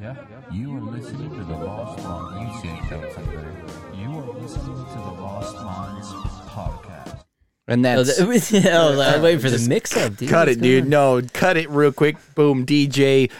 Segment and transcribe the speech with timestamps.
[0.00, 0.14] Yeah.
[0.52, 2.64] You are listening to the Lost Minds.
[2.64, 4.00] You say that today.
[4.00, 6.08] You are listening to the Lost Minds
[6.48, 7.24] podcast.
[7.66, 8.16] And Oh, that's
[8.50, 10.28] that, oh, I was waiting for the mix up, dude.
[10.28, 10.84] cut What's it, dude.
[10.84, 12.16] going No, cut it real quick.
[12.36, 13.30] Boom, DJ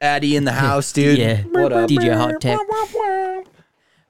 [0.00, 1.18] Addy in the house, dude.
[1.18, 1.42] Yeah.
[1.42, 1.90] What up?
[1.90, 2.58] DJ Hot Tech.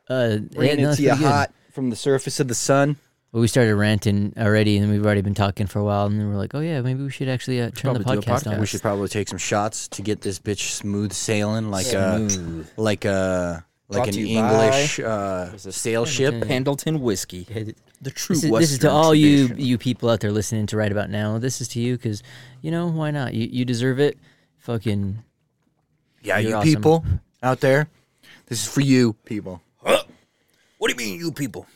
[0.08, 2.96] Uh, Bringing yeah, no, it to you hot from the surface of the sun.
[3.32, 6.28] Well, we started ranting already, and we've already been talking for a while, and then
[6.28, 8.42] we're like, oh yeah, maybe we should actually uh, turn the probably do a podcast,
[8.44, 8.52] podcast.
[8.52, 8.60] on.
[8.60, 12.28] We should probably take some shots to get this bitch smooth sailing like a
[12.76, 16.46] like a like Brought an to you English uh, sail ship.
[16.46, 17.44] Pendleton whiskey,
[18.02, 19.66] the true This is, this is to all you tradition.
[19.66, 21.38] you people out there listening to right about now.
[21.38, 22.22] This is to you because
[22.60, 23.32] you know why not?
[23.32, 24.18] You you deserve it.
[24.58, 25.22] Fucking
[26.22, 26.68] Yeah, You're you awesome.
[26.68, 27.04] people
[27.42, 27.88] out there.
[28.46, 29.62] This is for you, people.
[29.80, 30.06] What
[30.80, 31.66] do you mean, you people?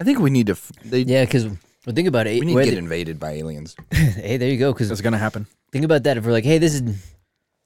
[0.00, 0.52] I think we need to.
[0.52, 2.38] f- They, yeah, because well, think about it.
[2.40, 3.74] we need to whether- get invaded by aliens.
[3.92, 4.72] hey, there you go.
[4.72, 5.46] Because It's gonna happen.
[5.72, 6.16] think about that.
[6.16, 6.82] If we're like, hey, this is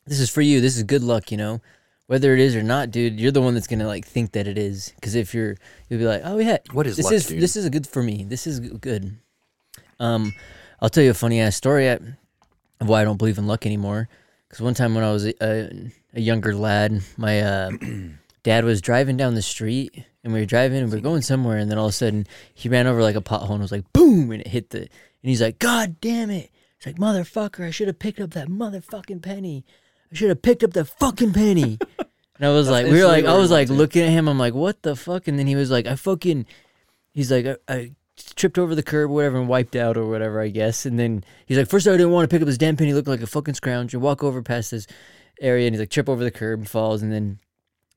[0.07, 0.61] this is for you.
[0.61, 1.31] This is good luck.
[1.31, 1.61] You know,
[2.07, 4.57] whether it is or not, dude, you're the one that's gonna like think that it
[4.59, 4.93] is.
[4.97, 5.57] Because if you're,
[5.89, 7.41] you'll be like, oh yeah, What is this luck, is dude?
[7.41, 8.25] this is good for me.
[8.25, 9.17] This is g- good.
[10.01, 10.33] Um,
[10.81, 12.01] I'll tell you a funny ass story at,
[12.81, 14.09] of why I don't believe in luck anymore.
[14.49, 17.71] Because one time when I was a, a, a younger lad, my uh,
[18.43, 21.59] dad was driving down the street and we were driving and we were going somewhere
[21.59, 23.91] and then all of a sudden he ran over like a pothole and was like
[23.93, 24.89] boom and it hit the and
[25.23, 26.51] he's like god damn it.
[26.77, 29.65] It's like motherfucker i should have picked up that motherfucking penny.
[30.11, 31.79] I should have picked up the fucking penny.
[32.39, 34.27] And i was like we were like i was like looking at him.
[34.27, 35.29] I'm like what the fuck?
[35.29, 36.47] And then he was like i fucking
[37.13, 40.41] he's like i, I tripped over the curb or whatever and wiped out or whatever
[40.41, 40.85] i guess.
[40.85, 42.95] And then he's like first i didn't want to pick up this damn penny.
[42.95, 44.89] Looked like a fucking scrounger walk over past this
[45.41, 47.03] area and he's like trip over the curb and falls.
[47.03, 47.39] And then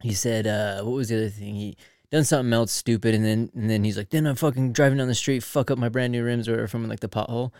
[0.01, 1.55] he said uh what was the other thing?
[1.55, 1.77] He
[2.11, 5.07] done something else stupid and then and then he's like then i'm fucking driving down
[5.07, 7.51] the street fuck up my brand new rims or from like the pothole.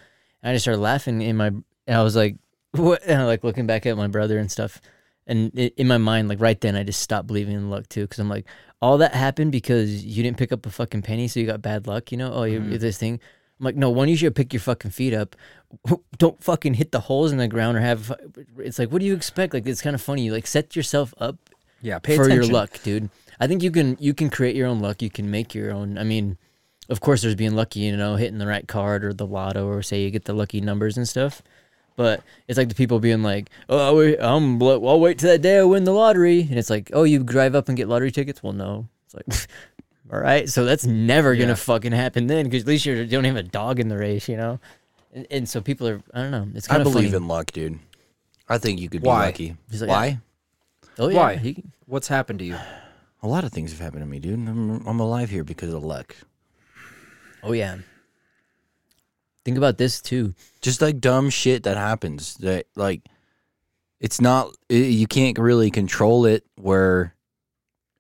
[0.44, 2.38] And i just started laughing in my and i was like
[2.72, 3.02] what?
[3.06, 4.80] And I like looking back at my brother and stuff
[5.28, 8.02] and i in my mind like right then i just stopped believing in luck too
[8.02, 8.46] because i'm like
[8.82, 11.88] all that happened because you didn't pick up a fucking penny so you got bad
[11.88, 12.32] luck you know?
[12.32, 12.78] Oh you Mm-hmm.
[12.78, 13.20] this thing.
[13.60, 15.36] I'm like no one you should pick your fucking feet up.
[16.18, 18.12] Don't fucking hit the holes in the ground or have
[18.60, 19.54] it's like what do you expect?
[19.54, 20.24] Like it's kind of funny.
[20.26, 21.38] You like set yourself up
[21.82, 22.44] Yeah, pay for attention.
[22.46, 23.10] your luck, dude.
[23.40, 25.02] I think you can you can create your own luck.
[25.02, 25.98] You can make your own.
[25.98, 26.38] I mean,
[26.90, 29.82] of course, there's being lucky, you know, hitting the right card or the lotto, or
[29.84, 31.42] say you get the lucky numbers and stuff.
[31.98, 35.30] But it's like the people being like, "Oh, I'll wait, I'm bl- I'll wait till
[35.30, 37.88] that day I win the lottery," and it's like, "Oh, you drive up and get
[37.88, 38.88] lottery tickets?" Well, no.
[39.06, 39.48] It's like,
[40.14, 43.24] all right, so that's never gonna fucking happen then, because at least you're, you don't
[43.24, 44.60] have a dog in the race, you know.
[45.14, 46.48] And, and so people are, I don't know.
[46.54, 47.24] It's I kind of believe funny.
[47.24, 47.80] in luck, dude.
[48.50, 49.22] I think you could Why?
[49.22, 49.58] be lucky.
[49.72, 50.20] He's like, Why?
[50.98, 51.36] Oh yeah, Why?
[51.38, 52.58] he- What's happened to you?
[53.22, 54.34] A lot of things have happened to me, dude.
[54.48, 56.16] I'm, I'm alive here because of luck.
[57.44, 57.78] oh yeah.
[59.44, 60.34] Think about this too.
[60.62, 63.02] Just like dumb shit that happens that like
[64.00, 67.16] it's not i you can't really control it where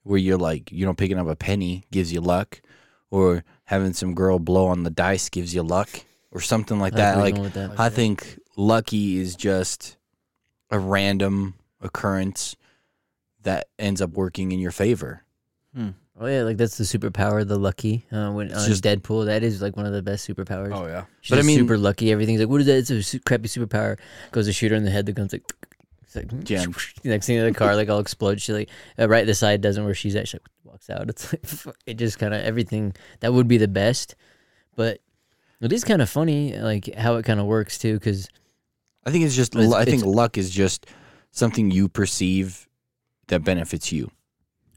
[0.03, 2.61] where you're like you know picking up a penny gives you luck
[3.11, 5.89] or having some girl blow on the dice gives you luck
[6.31, 7.79] or something like I that like like with that.
[7.79, 9.95] I think lucky is just
[10.69, 12.55] a random occurrence
[13.45, 15.23] that ends up working in your favor.
[16.17, 18.05] Oh yeah, like that's the superpower, the lucky.
[18.09, 20.71] Uh, when It's on just- Deadpool, that is like one of the best superpowers.
[20.73, 22.09] Oh yeah, She's But I mean- super lucky.
[22.11, 22.77] Everything's like, what is that?
[22.77, 23.99] It's a su- crappy superpower.
[24.31, 25.05] Goes to shoot her in the head.
[25.05, 25.43] The gun's like,
[26.03, 26.73] it's like Jam.
[27.03, 28.41] Next thing in the car like all explodes.
[28.43, 30.29] She like uh, right the side doesn't where she's at.
[30.29, 31.09] She like, walks out.
[31.09, 34.15] It's like it just kind of everything that would be the best,
[34.77, 35.01] but
[35.59, 37.95] it is kind of funny like how it kind of works too.
[37.95, 38.29] Because
[39.05, 40.85] I think it's just It's- I think luck is just
[41.31, 42.69] something you perceive
[43.27, 44.11] that benefits you.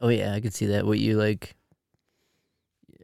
[0.00, 0.86] oh yeah, I could see that.
[0.86, 1.54] What you like.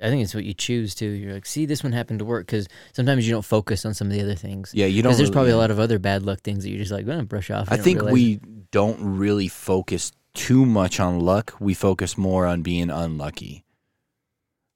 [0.03, 1.07] I think it's what you choose to.
[1.07, 4.09] You're like, see, this one happened to work because sometimes you don't focus on some
[4.09, 4.73] of the other things.
[4.75, 5.11] Yeah, you don't.
[5.11, 7.07] Because there's really- probably a lot of other bad luck things that you're just like,
[7.07, 7.69] gonna brush off.
[7.71, 8.71] I think we it.
[8.73, 11.55] don't really focus too much on luck.
[11.61, 13.65] We focus more on being unlucky.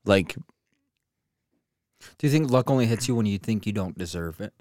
[0.04, 0.36] Like
[2.18, 4.54] Do you think luck only hits you when you think you don't deserve it?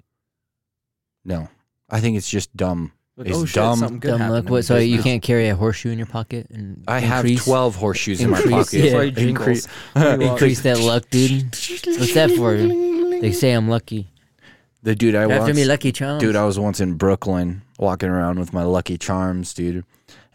[1.24, 1.48] no,
[1.88, 2.92] I think it's just dumb.
[3.18, 4.46] Like, It's oh shit, dumb- something good dumb happened luck.
[4.46, 4.64] to What?
[4.64, 7.74] So just you can't carry a horseshoe in your pocket and I have increase, twelve
[7.74, 8.72] horseshoes in my increase- pocket.
[8.74, 8.82] yeah.
[8.84, 9.68] That's why he jingles.
[10.30, 11.42] Increase that luck, dude.
[11.44, 12.56] What's that for?
[12.56, 14.08] They say I'm lucky.
[14.84, 16.20] the dude I After once, me, Lucky Charms.
[16.22, 19.84] dude, I was once in Brooklyn walking around with my Lucky Charms, dude,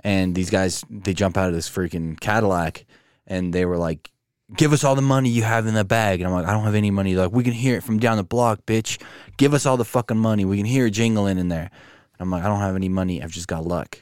[0.04, 2.84] and these guys they jump out of this freaking Cadillac,
[3.26, 4.12] and they were like,
[4.58, 6.66] "Give us all the money you have in the bag," and I'm like, "I don't
[6.66, 9.02] have any money." They're like, "We can hear it from down the block, bitch.
[9.38, 10.44] Give us all the fucking money.
[10.44, 11.72] We can hear it jingling in there."
[12.24, 13.22] And I'm like, "I don't have any money.
[13.22, 14.00] I've just got luck."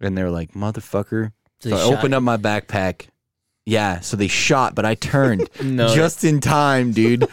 [0.00, 3.08] And they're like, "Motherfucker." So So, they I shot opened up my backpack.
[3.66, 5.94] Yeah, so they shot, but I turned No.
[5.94, 7.26] just in time, dude.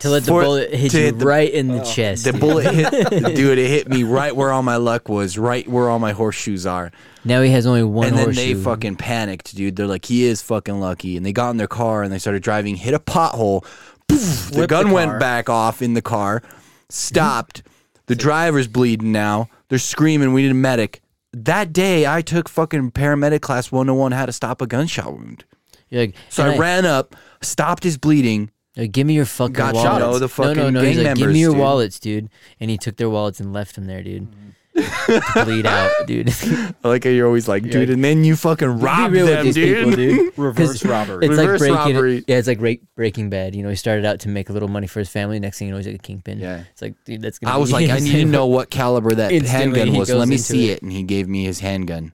[0.00, 1.84] to let the For- bullet hit to you hit the- right in the oh.
[1.84, 2.24] chest.
[2.24, 2.40] The dude.
[2.40, 2.90] bullet hit,
[3.36, 3.58] dude.
[3.58, 6.92] It hit me right where all my luck was, right where all my horseshoes are.
[7.24, 8.54] Now he has only one and then horseshoe.
[8.54, 9.76] they fucking panicked, dude.
[9.76, 11.16] They're like, he is fucking lucky.
[11.18, 13.62] And they got in their car and they started driving, hit a pothole.
[14.08, 16.42] Poof, the Flipped gun the went back off in the car,
[16.88, 17.62] stopped.
[18.10, 19.48] The driver's bleeding now.
[19.68, 21.00] They're screaming, we need a medic.
[21.32, 25.44] That day, I took fucking paramedic class 101 how to stop a gunshot wound.
[25.90, 28.50] You're like, So and I ran up, stopped his bleeding.
[28.76, 29.88] Like, give me your fucking Got wallets.
[29.88, 30.00] shot.
[30.00, 30.80] No, the no, no, fucking no.
[30.82, 31.60] He's gang like, give members, me your dude.
[31.60, 32.30] wallets, dude.
[32.58, 34.26] And he took their wallets and left them there, dude.
[34.74, 36.28] Bleed out, dude.
[36.84, 39.34] I like how you're always like, dude, and then you fucking rob Be real with
[39.34, 39.76] them, these dude.
[39.76, 40.32] people, dude.
[40.38, 41.26] Reverse robbery.
[41.26, 41.94] It's Reverse like breaking.
[41.94, 42.24] robbery.
[42.26, 43.54] Yeah, it's like break, Breaking Bad.
[43.54, 45.38] You know, he started out to make a little money for his family.
[45.40, 46.38] Next thing you know, he's like a kingpin.
[46.38, 46.64] Yeah.
[46.70, 47.38] It's like, dude, that's.
[47.38, 49.98] Gonna I be was like, I need to know what caliber that Instantly, handgun he
[49.98, 50.08] was.
[50.08, 50.78] goes Let me into see it.
[50.78, 50.82] it.
[50.82, 52.12] And he gave me his handgun.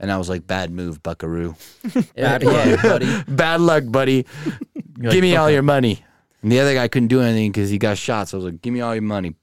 [0.00, 1.56] And I was like, bad move, buckaroo.
[1.92, 2.02] Yeah,
[2.38, 2.50] Bad yeah.
[2.50, 3.22] luck, buddy.
[3.26, 4.26] bad luck, buddy.
[5.00, 6.04] Give me all your money.
[6.40, 8.28] And the other guy couldn't do anything because he got shot.
[8.28, 9.34] So I was like, give me all your money.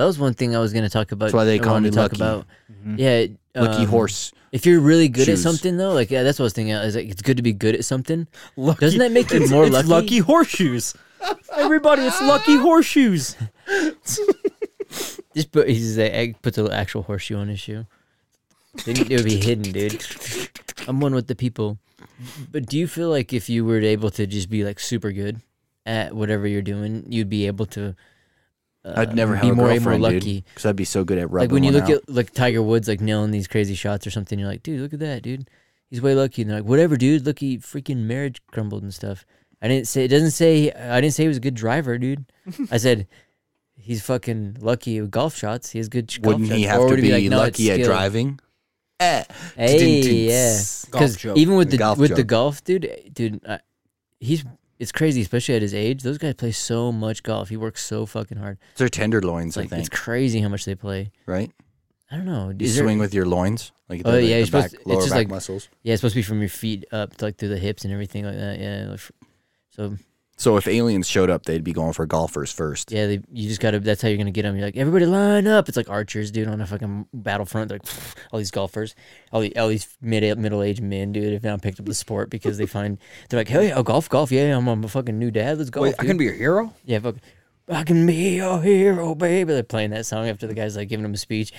[0.00, 1.26] That was one thing I was going to talk about.
[1.26, 2.16] That's why they I call me talk Lucky.
[2.16, 2.46] about.
[2.72, 2.94] Mm-hmm.
[2.96, 4.32] Yeah, Lucky um, horse.
[4.50, 5.44] If you're really good Shoes.
[5.44, 6.72] at something, though, like yeah, that's what I was thinking.
[6.74, 8.26] Is like it's good to be good at something.
[8.56, 9.88] Lucky- Doesn't that make you more it's lucky?
[9.88, 10.94] lucky horseshoes.
[11.54, 13.36] Everybody, it's lucky horseshoes.
[15.34, 17.84] Just put he's like, I put the actual horseshoe on his shoe.
[18.86, 20.02] Then it would be hidden, dude.
[20.88, 21.76] I'm one with the people.
[22.50, 25.42] But do you feel like if you were able to just be like super good
[25.84, 27.94] at whatever you're doing, you'd be able to?
[28.84, 30.18] Uh, I'd never be have a more, more girlfriend, lucky.
[30.20, 30.44] dude.
[30.46, 32.02] Because I'd be so good at rubbing Like when you one look out.
[32.02, 34.94] at like Tiger Woods like nailing these crazy shots or something, you're like, dude, look
[34.94, 35.48] at that, dude.
[35.90, 36.42] He's way lucky.
[36.42, 37.26] And they're like, whatever, dude.
[37.26, 39.26] Look, he freaking marriage crumbled and stuff.
[39.60, 42.24] I didn't say it doesn't say I didn't say he was a good driver, dude.
[42.70, 43.06] I said
[43.76, 45.70] he's fucking lucky with golf shots.
[45.70, 46.56] He has good sh- golf Wouldn't shots.
[46.58, 47.86] he have Or to would be it like, no, lucky at skill.
[47.86, 48.40] driving?
[49.00, 49.24] Eh.
[49.56, 50.52] Hey, yeah.
[50.54, 51.36] Golf Because joke.
[51.36, 53.60] even with the Golf with the golf, dude, dude, I,
[54.20, 54.44] he's
[54.80, 56.02] it's crazy, especially at his age.
[56.02, 57.48] Those guys play so much golf.
[57.50, 58.58] He works so fucking hard.
[58.72, 61.12] It's their tenderloins, like I it's crazy how much they play.
[61.26, 61.52] right?
[62.10, 62.48] I don't know.
[62.50, 63.70] You Is there- swing with your loins.
[63.88, 65.68] Like Oh, the, yeah, the supposed back, to- it's lower just back like- muscles.
[65.84, 67.92] Yeah, it's supposed to be from your feet up to like through the hips and
[67.92, 68.58] everything like that.
[68.58, 68.84] Yeah.
[68.88, 69.12] like, f-
[69.70, 69.96] So
[70.40, 72.90] So if aliens showed up, they'd be going for golfers first.
[72.90, 73.78] yeah, they, you just gotta.
[73.78, 74.56] That's how you're gonna get them.
[74.56, 75.68] You're like, everybody line up.
[75.68, 77.68] It's like archers, dude, on a fucking battlefront.
[77.68, 77.86] They're like
[78.32, 78.94] all these golfers,
[79.32, 82.30] all, the, all these mid middle aged men, dude, have now picked up the sport
[82.30, 82.96] because they find
[83.28, 85.58] they're like, hell yeah, oh, golf, golf, yeah, I'm, I'm a fucking new dad.
[85.58, 85.84] Let's golf.
[85.84, 86.72] Wait, I dude." can be your hero.
[86.86, 87.16] Yeah, fuck.
[87.68, 89.52] I can be your hero, baby.
[89.52, 91.52] They're playing that song after the guy's like giving him a speech.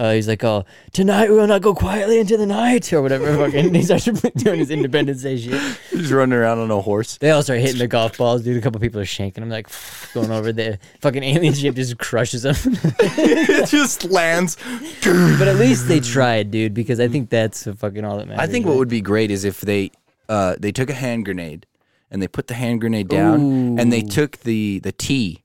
[0.00, 0.64] Uh, he's like, "Oh,
[0.94, 3.36] tonight we will not go quietly into the night," or whatever.
[3.50, 4.04] Fucking, he starts
[4.36, 5.60] doing his Independence Day shit.
[5.90, 7.18] He's running around on a horse.
[7.18, 8.56] They all start hitting the golf balls, dude.
[8.56, 9.68] A couple people are shanking them, like
[10.14, 12.54] going over the fucking alien ship, just crushes them.
[12.64, 14.56] it just lands.
[15.04, 18.40] but at least they tried, dude, because I think that's fucking all that matters.
[18.40, 18.78] I think what right?
[18.78, 19.90] would be great is if they
[20.30, 21.66] uh, they took a hand grenade
[22.10, 25.44] and they put the hand grenade down and they took the the tee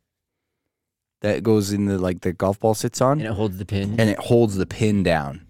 [1.25, 3.99] that goes in the like the golf ball sits on and it holds the pin.
[3.99, 5.41] and it holds the pin down.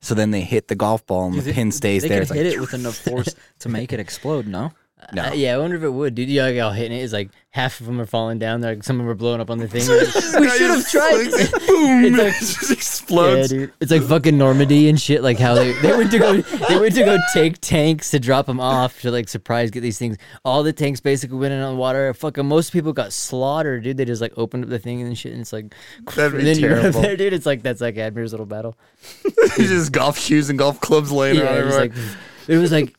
[0.00, 2.18] So then they hit the golf ball and the pin stays they there.
[2.18, 4.46] could It's hit like, it with enough force to make it explode.
[4.46, 4.70] No.
[5.12, 5.22] No.
[5.24, 6.28] Uh, yeah, I wonder if it would, dude.
[6.28, 8.60] Yeah, like, all hitting it is like half of them are falling down.
[8.60, 9.82] They're like some of them are blowing up on the thing.
[9.88, 11.24] Like, we should have tried.
[11.66, 12.04] Boom!
[12.04, 13.48] It's It like- just Yeah, explodes.
[13.48, 13.72] dude.
[13.80, 15.22] It's like fucking Normandy and shit.
[15.22, 18.46] Like how they, they went to go they went to go take tanks to drop
[18.46, 20.16] them off to like surprise get these things.
[20.44, 22.12] All the tanks basically went in on water.
[22.14, 23.96] Fucking most people got slaughtered, dude.
[23.96, 25.74] They just like opened up the thing and shit, and it's like
[26.14, 27.00] That'd be and then you run up terrible.
[27.02, 27.32] there, dude.
[27.32, 28.76] It's like that's like Admiral's little battle.
[29.56, 31.92] just golf shoes and golf clubs laying Yeah, around it was like
[32.48, 32.94] it was like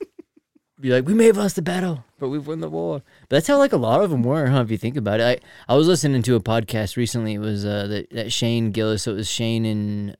[0.79, 3.01] be like we may have lost the battle, but we've won the war.
[3.27, 4.61] But that's how like a lot of them were, huh?
[4.61, 7.35] If you think about it, I I was listening to a podcast recently.
[7.35, 9.03] It was uh that, that Shane Gillis.
[9.03, 10.17] So it was Shane and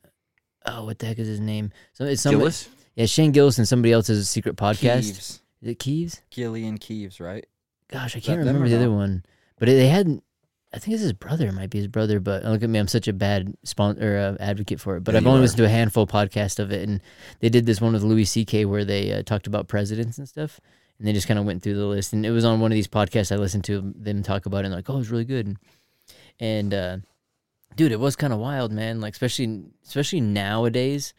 [0.66, 1.72] oh, what the heck is his name?
[1.92, 2.68] So it's somebody, Gillis?
[2.94, 5.02] Yeah, Shane Gillis and somebody else's secret podcast.
[5.02, 5.40] Keeves.
[5.62, 6.22] Is it Keeves?
[6.30, 7.46] Gillian Keeves, right?
[7.88, 9.24] Gosh, I can't them remember the other one.
[9.58, 10.20] But it, they had,
[10.72, 11.48] I think it's his brother.
[11.48, 12.20] It might be his brother.
[12.20, 15.04] But look at me, I'm such a bad sponsor uh, advocate for it.
[15.04, 15.42] But Yeah, I've only are.
[15.42, 17.00] listened to a handful podcast of it, and
[17.40, 18.64] they did this one with Louis C.K.
[18.66, 20.60] where they uh, talked about presidents and stuff,
[20.98, 22.12] and they just kind of went through the list.
[22.12, 24.66] And it was on one of these podcasts I listened to them talk about it,
[24.66, 25.56] and like, oh, it was really good.
[26.38, 26.96] And uh,
[27.74, 29.00] dude, it was kind of wild, man.
[29.00, 31.14] Like especially especially nowadays,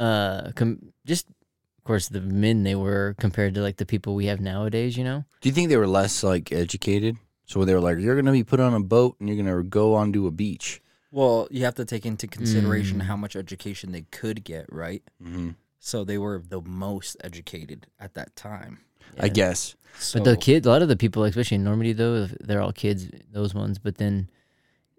[0.00, 4.26] uh, com- just of course the men they were compared to like the people we
[4.26, 4.96] have nowadays.
[4.96, 5.24] You know.
[5.40, 7.16] Do you think they were less like educated?
[7.48, 9.94] So they were like, you're gonna be put on a boat and you're gonna go
[9.94, 10.82] onto a beach.
[11.10, 13.02] Well, you have to take into consideration Mm.
[13.04, 15.02] how much education they could get, right?
[15.22, 15.50] Mm-hmm.
[15.80, 18.80] So they were the most educated at that time.
[19.18, 19.74] I guess.
[19.98, 22.72] So, But the kids, a lot of the people, especially in Normandy, though, they're all
[22.72, 23.08] kids.
[23.32, 24.28] Those ones, but then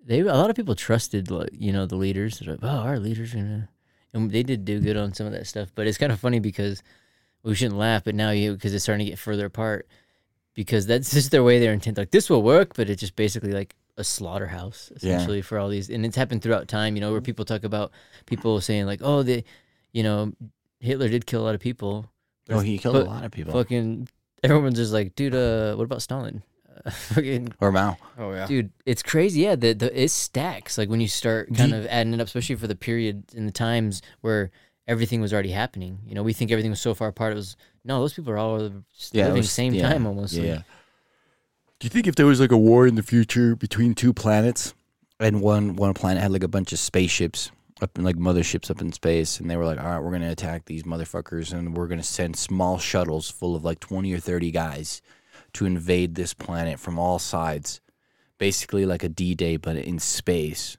[0.04, 2.40] they, a lot of people trusted, like, you know, the leaders.
[2.40, 3.70] They're like, "Oh, our leaders are gonna,"
[4.14, 5.72] and they did do good on some of that stuff.
[5.76, 6.82] But it's kind of funny because
[7.44, 9.88] we shouldn't laugh, but now you because it's starting to get further apart.
[10.60, 11.58] Because that's just their way.
[11.60, 14.98] Their intent, like this will work, but it's just basically like a slaughterhouse Yeah.
[15.16, 16.96] essentially for all these, and it's happened throughout time.
[16.96, 17.92] You know, where people talk about
[18.26, 19.46] people saying like, oh, they,
[19.94, 20.34] you know,
[20.82, 22.12] Hitler did kill a lot of people.
[22.46, 23.54] but Oh, he killed but a lot of people.
[23.54, 24.10] Fucking
[24.44, 26.44] everyone's just like, dude, uh, what about Stalin?
[26.86, 27.98] Uh, fucking Or Mao.
[28.18, 28.48] Oh yeah.
[28.48, 32.14] dude it's crazy yeah the, the it stacks like when you start kind of adding
[32.14, 34.50] it up especially for the period in the times where
[34.90, 37.56] everything was already happening you know we think everything was so far apart it was
[37.86, 38.60] no those people are all
[39.12, 40.44] Yeah, living was- the same yeah, time almost Yeah.
[40.52, 40.62] yeah.
[41.80, 44.74] Do you think if there was like a war in the future between two planets,
[45.20, 48.82] and one one planet had like a bunch of spaceships up in like motherships up
[48.82, 51.88] in space, and they were like, "All right, we're gonna attack these motherfuckers, and we're
[51.88, 55.02] gonna send small shuttles full of like twenty or thirty guys
[55.54, 57.80] to invade this planet from all sides,
[58.38, 60.76] basically like a D Day but in space."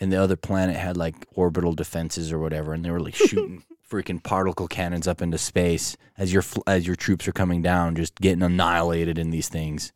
[0.00, 3.64] And the other planet had like orbital defenses or whatever, and they were like shooting
[3.90, 8.14] freaking particle cannons up into space as your as your troops are coming down, just
[8.16, 9.92] getting annihilated in these things.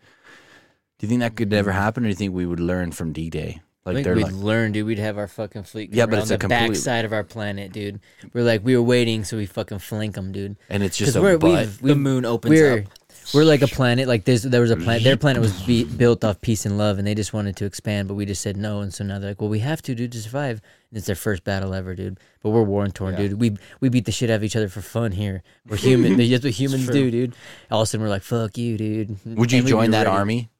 [0.98, 1.58] Do you think that could mm-hmm.
[1.58, 3.60] ever happen, or do you think we would learn from D Day?
[3.84, 4.86] I Like think we'd like, learn, dude.
[4.86, 5.92] We'd have our fucking fleet.
[5.92, 7.98] Yeah, but it's a the complete- backside of our planet, dude.
[8.32, 10.56] We're like, we were waiting, so we fucking flank them, dude.
[10.68, 11.50] and it's just a we're, butt.
[11.50, 12.84] we've, the we've, moon opens we're up.
[13.32, 14.08] We're like a planet.
[14.08, 15.04] Like there's there was a planet.
[15.04, 18.08] Their planet was be, built off peace and love, and they just wanted to expand,
[18.08, 18.80] but we just said no.
[18.80, 20.60] And so now they're like, well, we have to, dude, to survive.
[20.90, 22.18] And it's their first battle ever, dude.
[22.42, 23.28] But we're war and torn, Yeah.
[23.28, 23.40] dude.
[23.40, 25.42] We we beat the shit out of each other for fun here.
[25.68, 26.16] We're human.
[26.30, 27.34] That's what humans do, dude.
[27.70, 29.16] All of a sudden, we're like, fuck you, dude.
[29.24, 30.16] Would you And we'd join that ready.
[30.16, 30.50] army?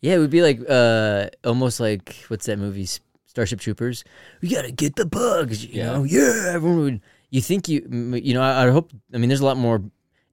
[0.00, 2.82] Yeah, it would be like uh almost like what's that movie?
[2.82, 4.04] S- Starship Troopers.
[4.42, 5.92] We gotta get the bugs, you Yeah.
[5.92, 6.04] know.
[6.04, 7.00] Yeah, everyone would.
[7.30, 8.42] You think you, m- you know?
[8.42, 8.92] I, I hope.
[9.12, 9.82] I mean, there's a lot more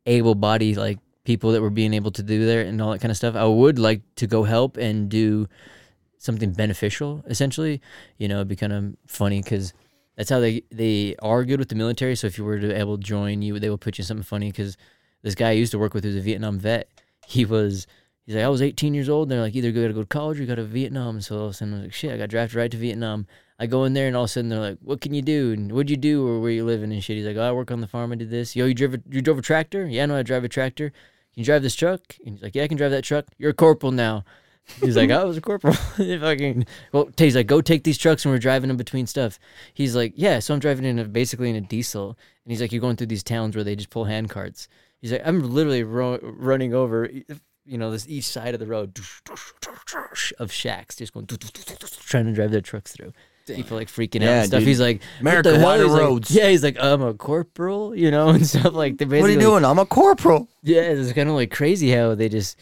[0.05, 3.17] able-bodied like people that were being able to do there and all that kind of
[3.17, 3.35] stuff.
[3.35, 5.47] I would like to go help and do
[6.17, 7.23] something beneficial.
[7.27, 7.81] Essentially,
[8.17, 9.73] you know, it'd be kind of funny because
[10.15, 12.15] that's how they they are good with the military.
[12.15, 14.23] So if you were to able to join, you they will put you in something
[14.23, 14.77] funny because
[15.21, 16.89] this guy I used to work with who's a Vietnam vet.
[17.27, 17.87] He was
[18.25, 19.27] he's like I was 18 years old.
[19.27, 21.21] And they're like either you got to go to college or you got to Vietnam.
[21.21, 23.27] So all of a sudden I was like shit, I got drafted right to Vietnam.
[23.61, 25.53] I go in there and all of a sudden they're like, what can you do
[25.53, 27.17] and what'd you do or where you living and shit.
[27.17, 28.11] He's like, oh, I work on the farm.
[28.11, 28.55] I did this.
[28.55, 29.85] Yo, you drove a, you drove a tractor?
[29.85, 30.89] Yeah, I know I drive a tractor.
[30.89, 32.01] Can you drive this truck?
[32.25, 33.27] And he's like, yeah, I can drive that truck.
[33.37, 34.25] You're a corporal now.
[34.81, 35.73] He's like, oh, I was a corporal.
[35.97, 39.39] Fucking well, he's like, go take these trucks and we're driving them between stuff.
[39.73, 42.71] He's like, yeah, so I'm driving in a basically in a diesel, and he's like,
[42.71, 44.67] you're going through these towns where they just pull hand carts.
[45.01, 47.09] He's like, I'm literally ro- running over,
[47.65, 48.97] you know, this each side of the road
[50.39, 53.13] of shacks, just going trying to drive their trucks through.
[53.47, 54.59] People like freaking out Yeah, and stuff.
[54.59, 54.67] dude.
[54.67, 55.65] He's like, what America, the hell?
[55.67, 56.31] wider He's like- roads.
[56.31, 58.97] yeah, he's like, I'm a corporal, you know, and stuff like.
[58.97, 59.65] They What are you basically- doing?
[59.65, 60.47] I'm a corporal.
[60.63, 62.57] yeah, it's kind of like crazy how they just,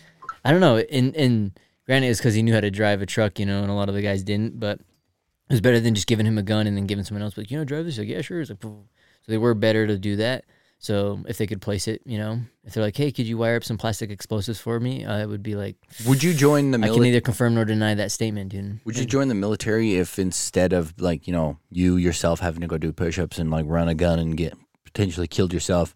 [0.46, 0.78] I don't know.
[0.78, 1.52] And and
[1.86, 3.90] granted, it's because he knew how to drive a truck, you know, and a lot
[3.90, 4.60] of the guys didn't.
[4.60, 7.38] But it was better than just giving him a gun and then giving someone else
[7.38, 7.96] like, you know, drive this.
[7.96, 8.40] He's like, yeah, sure.
[8.42, 8.74] It's like, "Poof."
[9.22, 10.46] so they were better to do that.
[10.82, 13.58] So if they could place it, you know, if they're like, hey, could you wire
[13.58, 15.04] up some plastic explosives for me?
[15.04, 15.76] Uh, it would be like,
[16.08, 17.08] Would you join the I can military?
[17.08, 18.80] neither confirm nor deny that statement, dude.
[18.86, 22.68] Would you join the military if instead of like you know you yourself having to
[22.68, 24.54] go do push-ups and like run a gun and get
[24.86, 25.94] potentially killed yourself,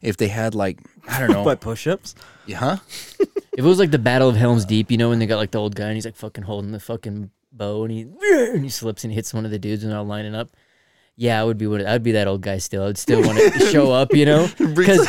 [0.00, 2.14] if they had like I don't know, By push-ups.
[2.46, 2.76] Yeah, huh?
[3.56, 5.52] If it was like the Battle of Helm's Deep, you know, when they got like
[5.52, 8.00] the old guy and he's like fucking holding the fucking bow and he
[8.32, 10.48] and he slips and hits one of the dudes and they're all lining up.
[11.16, 11.66] Yeah, I would be.
[11.66, 12.84] one- I'd be that old guy still.
[12.84, 15.06] I'd still want to show up, you know, because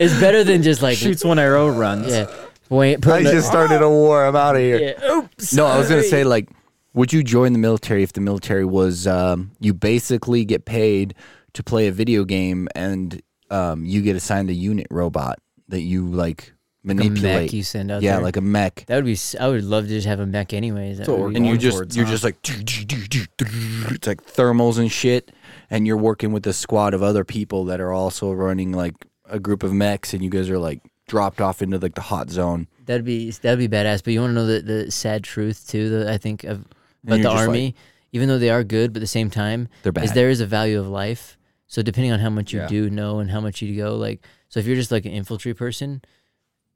[0.00, 2.08] it's better than just like Shoots one arrow, runs.
[2.08, 2.26] yeah.
[2.68, 4.24] Wait, putting the- started a war.
[4.24, 4.78] I'm out of here.
[4.98, 5.12] yeah.
[5.12, 5.52] Oops.
[5.54, 6.48] No, I was gonna say like,
[6.94, 11.14] would you join the military if the military was um, you basically get paid
[11.52, 16.06] to play a video game and um, you get assigned a unit robot that you
[16.06, 16.53] like Like a
[16.84, 17.42] manipulate?
[17.42, 18.22] mech you send out yeah, there.
[18.22, 18.84] like a mech.
[18.86, 19.18] that would be.
[19.40, 20.98] I would love to just have a mech anyways.
[20.98, 22.10] That be and you just you're huh?
[22.10, 25.32] just like it's like thermals and shit
[25.70, 28.94] and you're working with a squad of other people that are also running like
[29.26, 32.30] a group of mechs and you guys are like dropped off into like the hot
[32.30, 34.04] zone That'd be that'd be badass.
[34.04, 35.88] But you want to know the the sad truth too?
[35.90, 36.66] That I think of
[37.04, 37.74] about the just like- army,
[38.12, 40.40] even though they are good, but at the same time, they're bad is there is
[40.40, 41.38] a value of life.
[41.66, 42.68] So depending on how much you Yeah.
[42.68, 45.54] do know and how much you go, like so if you're just like an infantry
[45.54, 46.02] person,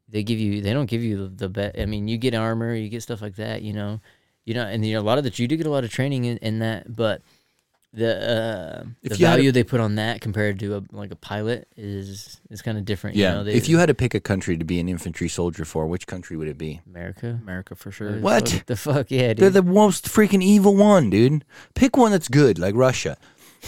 [0.08, 1.78] they give you they don't give you the, the best.
[1.78, 4.00] I mean, you get armor, you get stuff like that, you know,
[4.44, 5.90] you know, and you know a lot of that you do get a lot of
[5.90, 7.22] training in, in that, but
[7.92, 8.14] the
[8.84, 11.10] uh, If the you had a- value they put on that compared to a, like
[11.10, 13.16] a pilot is is kind of different.
[13.16, 15.28] yeah you know, they, if you had to pick a country to be an infantry
[15.28, 17.38] soldier for which country would it be America.
[17.42, 18.18] America for sure.
[18.20, 18.48] What?
[18.50, 19.38] Fuck, the fuck yeah, dude.
[19.38, 23.16] they're the most freaking evil one dude pick one that's good like russia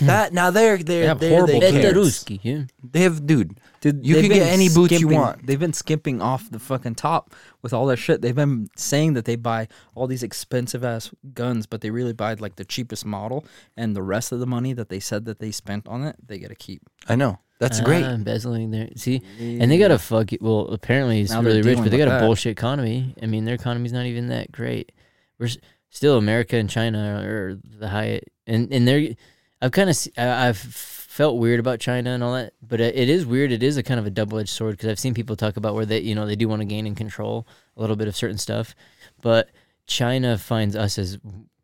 [0.02, 2.24] that now they're they're, They have they're horrible they, kids.
[2.24, 2.38] care.
[2.42, 2.62] Yeah.
[2.92, 5.46] they have dude Dude, You can get any boots you want.
[5.46, 8.20] They've been skimping off the fucking top with all their shit.
[8.20, 12.34] They've been saying that they buy all these expensive ass guns, but they really buy
[12.34, 13.46] like the cheapest model,
[13.78, 16.38] and the rest of the money that they said that they spent on it, they
[16.38, 16.82] get to keep.
[17.08, 18.04] i know That's Ah, great.
[18.04, 18.88] Embezzling there.
[18.96, 20.28] See, and they got a fuck.
[20.42, 22.20] Well, apparently it's Now really rich, but they got a that.
[22.20, 23.14] bullshit economy.
[23.22, 24.92] I mean, their economy's not even that great.
[25.38, 25.56] We're s-
[25.88, 29.14] still America and China are the high, and and they're.
[29.62, 33.26] I've kind of I've felt weird about China and all that, but it it is
[33.26, 33.52] weird.
[33.52, 35.74] It is a kind of a double edged sword because I've seen people talk about
[35.74, 37.46] where they you know they do want to gain and control
[37.76, 38.74] a little bit of certain stuff,
[39.20, 39.50] but
[39.86, 41.18] China finds us as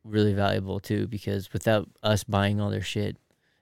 [0.05, 3.17] really valuable too because without us buying all their shit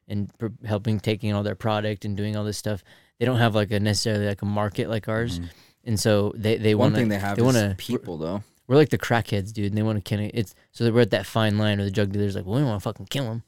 [0.08, 0.30] and
[0.66, 2.82] helping taking all their product and doing all this stuff,
[3.20, 5.48] they don't have like a necessarily like a market like ours, Mhm.
[5.84, 8.42] and so they they One want thing they have they is wanna- people though.
[8.66, 10.32] we're like the crackheads, dude, and they want to kill it.
[10.34, 12.80] it's so we're at that fine line where the drug dealer's like, well, we want
[12.80, 13.42] to fucking kill them,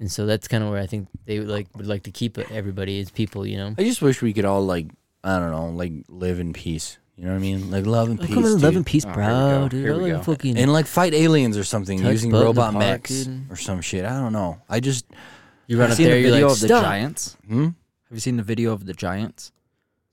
[0.00, 2.38] and so that's kind of where I think they would like would like to keep
[2.38, 3.74] it, everybody as people, you know.
[3.78, 4.88] I just wish we could all like
[5.22, 6.98] I don't know, like live in peace.
[7.16, 7.70] You know what I mean?
[7.70, 8.28] Like love and peace.
[8.34, 8.62] come on, dude.
[8.62, 9.28] love and peace, Oh, here we bro,
[9.62, 9.68] go.
[9.68, 9.80] dude.
[9.84, 10.32] Here we like go.
[10.32, 13.24] fucking and like fight aliens or something Touch using butt in the robot park, mechs
[13.26, 13.50] dude.
[13.50, 14.04] or some shit.
[14.06, 14.60] I don't know.
[14.70, 15.04] I just
[15.66, 16.82] you run Have up you seen there, the you're video like, of the stop.
[16.84, 17.36] giants?
[17.46, 17.64] hmm?
[17.64, 17.72] Have
[18.16, 19.52] you seen the video of the giants?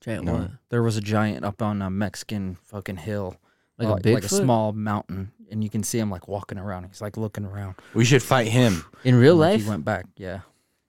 [0.02, 0.32] Giant No.
[0.34, 0.50] what?
[0.68, 3.36] There was a giant up on a Mexican fucking hill,
[3.78, 6.84] Like uh, a like a small mountain, and you can see him like walking around.
[6.86, 7.76] He's like looking around.
[7.94, 8.84] we should fight him.
[9.04, 10.06] In real And, like, life, he went back.
[10.16, 10.40] Yeah,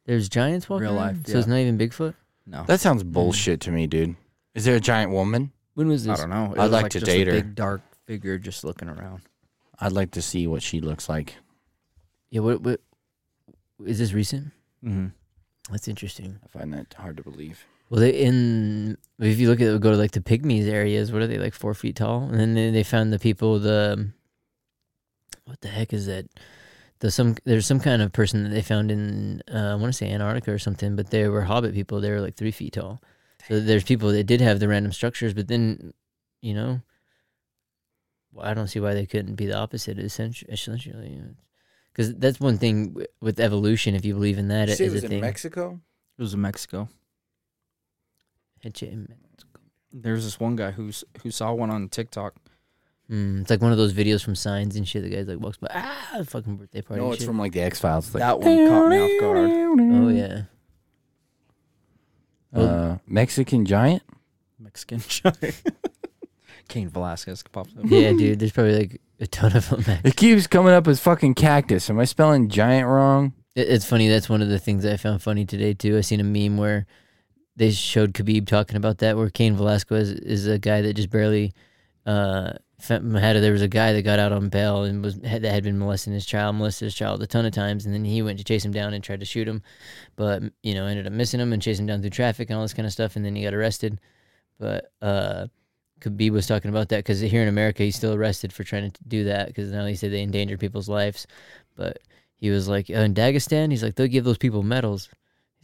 [0.05, 1.17] there's giants walking Real around?
[1.17, 1.53] life, so it's yeah.
[1.53, 2.15] not even Bigfoot.
[2.48, 4.15] no, That sounds bullshit to me, dude.
[4.55, 5.51] Is there a giant woman?
[5.75, 6.10] When was this?
[6.10, 6.19] I this?
[6.22, 6.53] don't know.
[6.53, 7.41] It I'd was, like to just date a her.
[7.41, 9.22] Big dark figure just looking around.
[9.79, 11.36] I'd like to see what she looks like.
[12.31, 12.81] Yeah, what, what
[13.86, 14.48] is this recent?
[14.84, 15.08] Mm-hmm.
[15.72, 16.39] That's interesting.
[16.43, 17.63] I find that hard to believe.
[17.89, 21.27] Well, they in if you look at go to like the pygmies areas, what are
[21.27, 22.24] they like four feet tall?
[22.24, 24.12] And then they, they found the people the
[25.46, 26.27] what the heck is that?
[27.00, 29.98] The some there's some kind of person that they found in uh, I want to
[29.98, 32.00] say Antarctica or something, but they were hobbit people.
[32.01, 33.01] They were like three feet tall.
[33.48, 35.93] So there's people that did have the random structures, but then
[36.41, 36.81] you know,
[38.31, 39.98] well, I don't see why they couldn't be the opposite.
[39.98, 41.19] Essentially, essentially,
[41.91, 43.96] because that's one thing w- with evolution.
[43.96, 45.22] If you believe in that, Say as it was a in thing.
[45.22, 45.79] Mexico.
[46.17, 46.89] It was in Mexico.
[49.91, 52.35] There's this one guy who's who saw one on TikTok.
[53.09, 55.01] Mm, it's like one of those videos from Signs and shit.
[55.03, 57.01] The guy's like walks by, ah, fucking birthday party.
[57.01, 57.27] No, it's shit.
[57.27, 58.13] from like the X Files.
[58.13, 59.49] Like, That one caught me off guard.
[59.51, 60.41] Oh yeah,
[62.53, 64.03] uh, Mexican giant.
[64.59, 65.61] Mexican giant.
[66.67, 67.83] Cain Velasquez pops up.
[67.85, 68.37] yeah, dude.
[68.39, 69.83] There's probably like a ton of them.
[69.87, 70.01] man.
[70.03, 71.89] It keeps coming up as fucking cactus.
[71.89, 73.33] Am I spelling giant wrong?
[73.55, 74.07] It, it's funny.
[74.07, 75.98] That's one of the things I found funny today too.
[75.98, 76.85] I seen a meme where
[77.59, 81.53] they showed Khabib talking about that, where Cain Velasquez is a guy that just barely
[82.05, 82.53] uh
[82.87, 83.03] had.
[83.35, 85.77] There was a guy that got out on bail and was had, that had been
[85.77, 88.45] molesting his child, molested his child a ton of times, and then he went to
[88.45, 89.61] chase him down and tried to shoot him,
[90.15, 92.63] but you know ended up missing him and chasing him down through traffic and all
[92.63, 94.00] this kind of stuff, and then he got arrested.
[94.57, 95.48] But uh
[96.00, 99.03] Khabib was talking about that because here in America he's still arrested for trying to
[99.05, 101.27] do that because now he said they endangered people's lives,
[101.75, 102.00] but
[102.37, 105.09] he was like uh, in Dagestan he's like they'll give those people medals.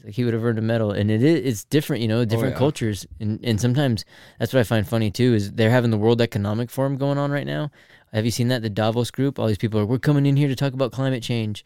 [0.05, 2.25] Like he would have earned a medal, and it is it's different, you know, oh,
[2.25, 2.59] different yeah.
[2.59, 4.05] cultures, and and sometimes
[4.37, 7.31] that's what I find funny too is they're having the World Economic Forum going on
[7.31, 7.71] right now.
[8.13, 9.39] Have you seen that the Davos group?
[9.39, 11.65] All these people are we're coming in here to talk about climate change.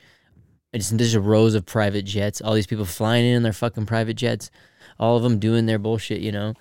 [0.71, 4.49] It's there's rows of private jets, all these people flying in their fucking private jets,
[4.97, 6.53] all of them doing their bullshit, you know,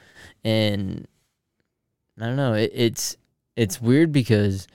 [0.42, 1.06] and
[2.20, 2.54] I don't know.
[2.54, 3.16] It, it's
[3.54, 4.66] it's weird because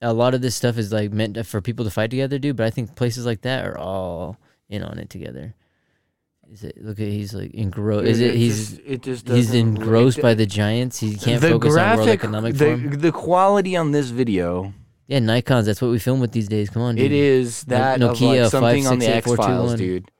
[0.00, 2.56] a lot of this stuff is like meant for people to fight together, dude.
[2.56, 4.38] But I think places like that are all
[4.70, 5.54] in on it together.
[6.54, 6.82] Is it?
[6.84, 8.06] Look at he's like engrossed.
[8.06, 8.34] Is it?
[8.36, 11.00] He's it just he's engrossed it- by the giants.
[11.00, 12.90] He can't the focus graphic, on World Economic the, Forum.
[13.00, 14.72] the quality on this video.
[15.08, 15.66] Yeah, Nikon's.
[15.66, 16.70] That's what we film with these days.
[16.70, 17.06] Come on, dude.
[17.06, 19.36] It is No- that of Nokia like something on the X 568421.
[19.68, 20.10] Files, dude.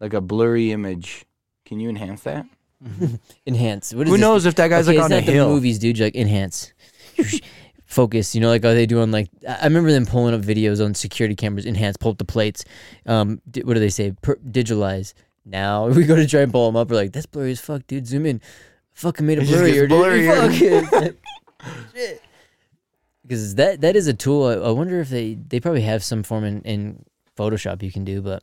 [0.00, 1.24] Like a blurry image.
[1.66, 2.46] Can you enhance that?
[3.46, 3.92] enhance.
[3.92, 4.20] What is Who this?
[4.20, 5.48] knows if that guy's okay, like on a not the hill?
[5.48, 5.98] movies, dude.
[5.98, 6.72] You're like enhance,
[7.86, 8.34] focus.
[8.34, 10.94] You know, like are they doing like I I remember them pulling up videos on
[10.94, 11.66] security cameras.
[11.66, 12.64] Enhance, pull up the plates.
[13.06, 14.12] Um, di- what do they say?
[14.22, 15.14] Per- digitalize.
[15.44, 16.90] Now we go to try and pull them up.
[16.90, 18.06] We're like, that's blurry as fuck, dude.
[18.06, 18.40] Zoom in.
[18.94, 19.90] Fucking made it It blurrier, dude.
[20.88, 20.88] blurrier.
[20.88, 21.14] Fuck.
[21.94, 22.22] Shit.
[23.22, 24.44] Because that that is a tool.
[24.46, 27.04] I, I wonder if they they probably have some form in, in
[27.36, 28.42] Photoshop you can do, but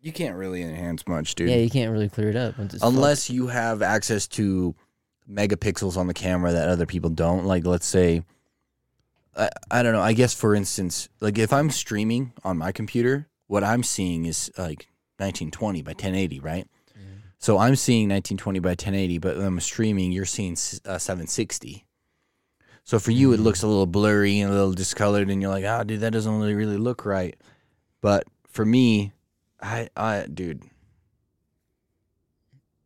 [0.00, 1.48] You can't really enhance much, dude.
[1.48, 2.90] yeah, you can't really clear it up once it's full.
[2.92, 4.74] Unless you have access to
[5.30, 7.46] megapixels on the camera that other people don't.
[7.46, 8.24] Like, let's say,
[9.36, 10.02] I, I don't know.
[10.02, 14.50] I guess, for instance, like if I'm streaming on my computer, what I'm seeing is
[14.58, 16.66] like 1920 by 1080, right?
[17.38, 20.52] So I'm seeing 1920 by 1080, but when I'm streaming, you're seeing
[20.86, 21.84] uh, 760.
[22.84, 25.64] So for you, it looks a little blurry and a little discolored, and you're like,
[25.66, 27.36] "Ah, dude, that doesn't really, really look right."
[28.00, 29.12] But for me,
[29.60, 30.62] I, I, dude,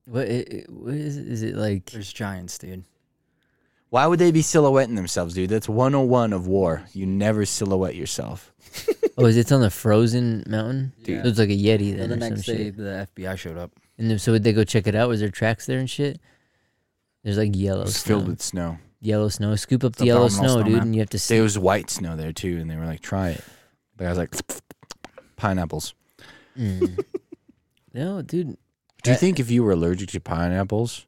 [0.07, 1.29] What, i- i- what is it?
[1.29, 2.85] Is it like There's giants, dude.
[3.91, 5.51] Why would they be silhouetting themselves, dude?
[5.51, 6.85] That's 101 of war.
[6.93, 8.53] You never silhouette yourself.
[9.17, 10.93] Oh, is it on the frozen mountain?
[11.03, 11.19] Dude.
[11.19, 12.77] It looks like a yeti And then the or some next day, shit.
[12.77, 13.73] the FBI showed up.
[13.99, 15.09] And then, so would they go check it out?
[15.09, 16.21] Was there tracks there and shit?
[17.25, 18.17] There's like yellow It was snow.
[18.17, 18.79] filled with snow.
[19.01, 19.57] yellow snow.
[19.57, 21.29] Scoop up the The yellow snow, snow, dude, and you have to.
[21.29, 23.45] There was white snow there too, and they were like, "Try it."
[23.97, 24.35] But I was like,
[25.37, 25.95] "Pineapples."
[26.57, 26.99] Mm.
[27.93, 28.57] no, dude.
[29.03, 31.07] Do you Uh, think if you were allergic to pineapples,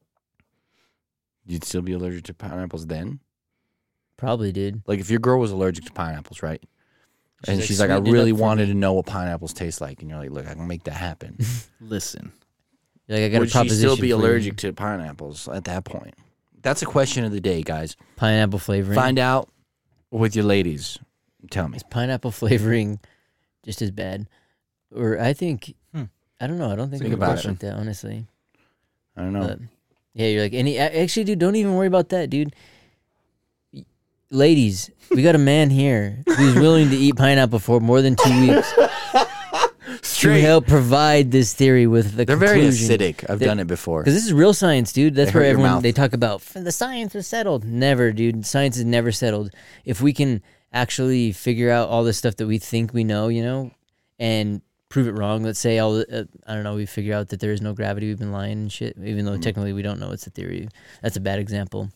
[1.46, 3.20] you'd still be allergic to pineapples then?
[4.16, 4.82] Probably, dude.
[4.86, 6.62] Like if your girl was allergic to pineapples, right?
[7.48, 10.18] And like, she's like, I really wanted to know what pineapples taste like, and you're
[10.20, 11.38] like, look, I can make that happen.
[11.80, 12.32] Listen,
[13.06, 13.78] You're like I got Would a she proposition.
[13.80, 14.16] still be for you.
[14.16, 16.14] allergic to pineapples at that point?
[16.62, 17.96] That's a question of the day, guys.
[18.16, 18.94] Pineapple flavoring.
[18.96, 19.48] Find out
[20.10, 20.98] with your ladies.
[21.50, 21.76] Tell me.
[21.76, 23.00] Is pineapple flavoring
[23.64, 24.28] just as bad?
[24.94, 26.04] Or I think Hmm.
[26.40, 26.70] I don't know.
[26.70, 27.48] I don't think Think we about about it.
[27.48, 28.26] like that, honestly.
[29.16, 29.46] I don't know.
[29.46, 29.58] But
[30.14, 30.76] yeah, you're like any.
[30.76, 32.54] a- Actually, dude, don't even worry about that, dude.
[34.32, 38.40] Ladies, we got a man here who's willing to eat pineapple for more than two
[38.48, 38.72] weeks
[40.20, 43.28] to help provide this theory with the They're very acidic.
[43.28, 44.02] I've done it before.
[44.02, 45.16] Because this is real science, dude.
[45.16, 45.82] That's They hurt where your everyone mouth.
[45.82, 47.64] they talk about "F- the science is settled.
[47.64, 48.46] Never, dude.
[48.46, 49.50] Science is never settled.
[49.84, 53.42] If we can actually figure out all the stuff that we think we know, you
[53.42, 53.72] know,
[54.20, 55.42] and prove it wrong.
[55.42, 56.76] Let's say all the, uh, I don't know.
[56.76, 58.06] We figure out that there is no gravity.
[58.06, 58.96] We've been lying and shit.
[59.02, 60.68] Even though technically we don't know it's a theory.
[61.02, 61.90] That's a bad example.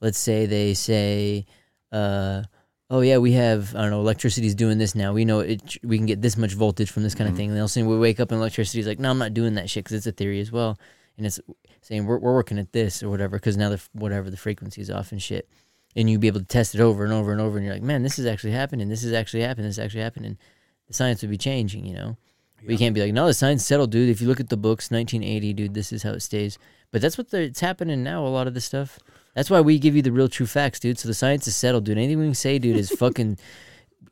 [0.00, 1.46] Let's say they say,
[1.92, 2.42] uh,
[2.88, 4.00] "Oh yeah, we have I don't know.
[4.00, 5.12] Electricity's doing this now.
[5.12, 5.78] We know it.
[5.82, 7.98] We can get this much voltage from this kind of thing." And they'll say we
[7.98, 10.40] wake up and electricity's like, "No, I'm not doing that shit because it's a theory
[10.40, 10.78] as well."
[11.16, 11.40] And it's
[11.82, 15.12] saying we're, we're working at this or whatever because now the whatever the frequency's off
[15.12, 15.48] and shit
[15.96, 17.82] and you'd be able to test it over and over and over and you're like
[17.82, 20.38] man this is actually happening this is actually happening this is actually happening
[20.86, 22.16] the science would be changing you know
[22.62, 24.56] but you can't be like no the science settled dude if you look at the
[24.56, 26.58] books 1980 dude this is how it stays
[26.92, 28.98] but that's what the, it's happening now a lot of the stuff
[29.34, 30.98] that's why we give you the real true facts dude.
[30.98, 31.98] So the science is settled dude.
[31.98, 33.38] Anything we can say dude is fucking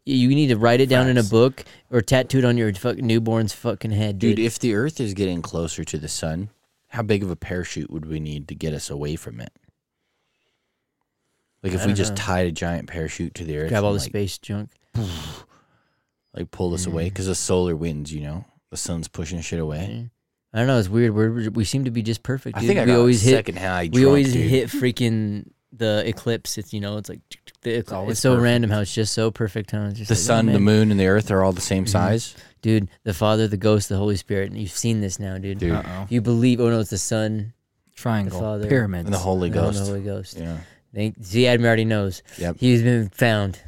[0.05, 1.31] you need to write it down in a Facts.
[1.31, 5.13] book or tattooed on your fucking newborn's fucking head dude, Dude, if the Earth is
[5.15, 6.49] getting closer to the sun,
[6.89, 9.53] how big of a parachute would we need to get us away from it?
[11.63, 14.05] Like if we just tied a giant parachute to the Earth, grab all and, the
[14.05, 14.71] like, space junk.
[16.35, 20.11] like pull us away because the solar winds, you know, the sun's pushing shit away.
[20.53, 20.57] Yeah.
[20.57, 20.79] I don't know.
[20.79, 21.15] It's weird.
[21.15, 22.57] We're, we seem to be just perfect.
[22.57, 22.69] I dude.
[22.69, 23.33] think I we got always hit.
[23.33, 23.83] second high.
[23.85, 24.51] We drunk, always dude.
[24.51, 26.57] hit freaking the eclipse.
[26.59, 27.21] It's you know, it's like
[27.63, 27.73] the.
[27.75, 28.43] It's, always so perfect.
[28.45, 29.71] random how it's just so perfect.
[29.73, 29.89] Huh?
[29.91, 31.85] It's just the like, oh, sun, the moon, and the Earth are all the same
[31.85, 31.89] Mhm.
[31.91, 32.35] size.
[32.63, 32.89] dude.
[33.05, 34.51] The Father, the Ghost, the Holy Spirit.
[34.51, 35.59] And you've seen this now, dude.
[35.59, 35.73] Dude.
[35.73, 36.61] uh oh, You believe?
[36.61, 37.53] Oh no, it's the Son,
[37.95, 39.79] triangle, the Father, pyramids, And the Holy no, Ghost.
[39.81, 40.39] the Holy Ghost.
[40.39, 40.59] Yeah.
[40.95, 42.23] Thank, see, Adam already knows.
[42.39, 42.57] Yep.
[42.59, 43.61] He's been found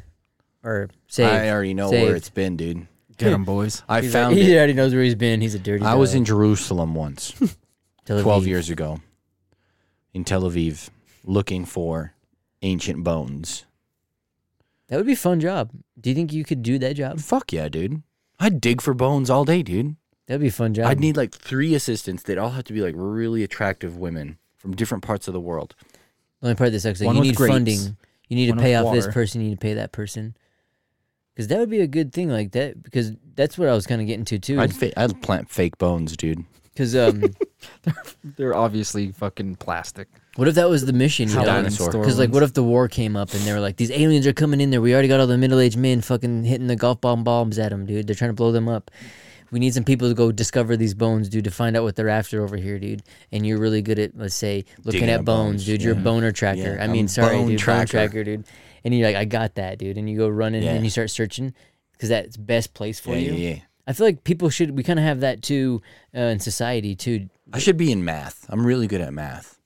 [0.63, 1.29] or saved.
[1.31, 2.03] I already know Saved.
[2.07, 2.87] where it's been, dude.
[3.25, 3.83] Get him, boys.
[3.89, 4.57] I He's found like- He it.
[4.57, 5.41] already knows where he's been.
[5.41, 5.83] He's a dirty.
[5.85, 6.17] I was dog.
[6.17, 7.31] in Jerusalem once,
[8.05, 8.47] Tel 12 Aviv.
[8.47, 8.99] years ago,
[10.13, 10.89] in Tel Aviv,
[11.23, 12.13] looking for
[12.61, 13.65] ancient bones.
[14.87, 15.71] That would be a fun job.
[15.99, 17.19] Do you think you could do that job?
[17.19, 18.01] Fuck yeah, dude.
[18.39, 19.95] I'd dig for bones all day, dude.
[20.27, 20.87] That'd be a fun job.
[20.87, 22.23] I'd need like three assistants.
[22.23, 25.75] They'd all have to be like really attractive women from different parts of the world.
[26.41, 27.97] The only part that sucks is One you with need grapes, funding.
[28.27, 29.13] You need to one pay with off this water.
[29.13, 29.41] person.
[29.41, 30.35] You need to pay that person.
[31.33, 32.81] Because that would be a good thing, like that.
[32.83, 34.59] Because that's what I was kind of getting to too.
[34.59, 36.43] I'd fa- I'd plant fake bones, dude.
[36.73, 37.23] Because um,
[38.23, 40.07] They're obviously fucking plastic.
[40.35, 41.29] what if that was the mission?
[41.29, 41.91] You know, dinosaur.
[41.91, 44.33] because like, what if the war came up and they were like, these aliens are
[44.33, 44.81] coming in there.
[44.81, 47.85] We already got all the middle-aged men fucking hitting the golf bomb bombs at them,
[47.85, 48.07] dude.
[48.07, 48.89] They're trying to blow them up.
[49.51, 52.07] We need some people to go discover these bones, dude, to find out what they're
[52.07, 53.03] after over here, dude.
[53.33, 55.81] And you're really good at, let's say, looking Digging at bones, bones, dude.
[55.83, 56.75] You're a boner tracker.
[56.75, 57.87] Yeah, I I'm mean, sorry, bone dude, bone tracker.
[57.87, 58.45] tracker, dude.
[58.83, 59.97] And you're like, I got that, dude.
[59.97, 60.73] And you go running Yeah.
[60.73, 61.53] and you start searching
[61.93, 63.33] because that's best place for Yeah, you.
[63.33, 63.59] yeah, yeah.
[63.87, 64.75] I feel like people should.
[64.77, 65.81] We kind of have that too
[66.15, 67.29] uh, in society too.
[67.51, 68.45] I should be in math.
[68.49, 69.59] I'm really good at math.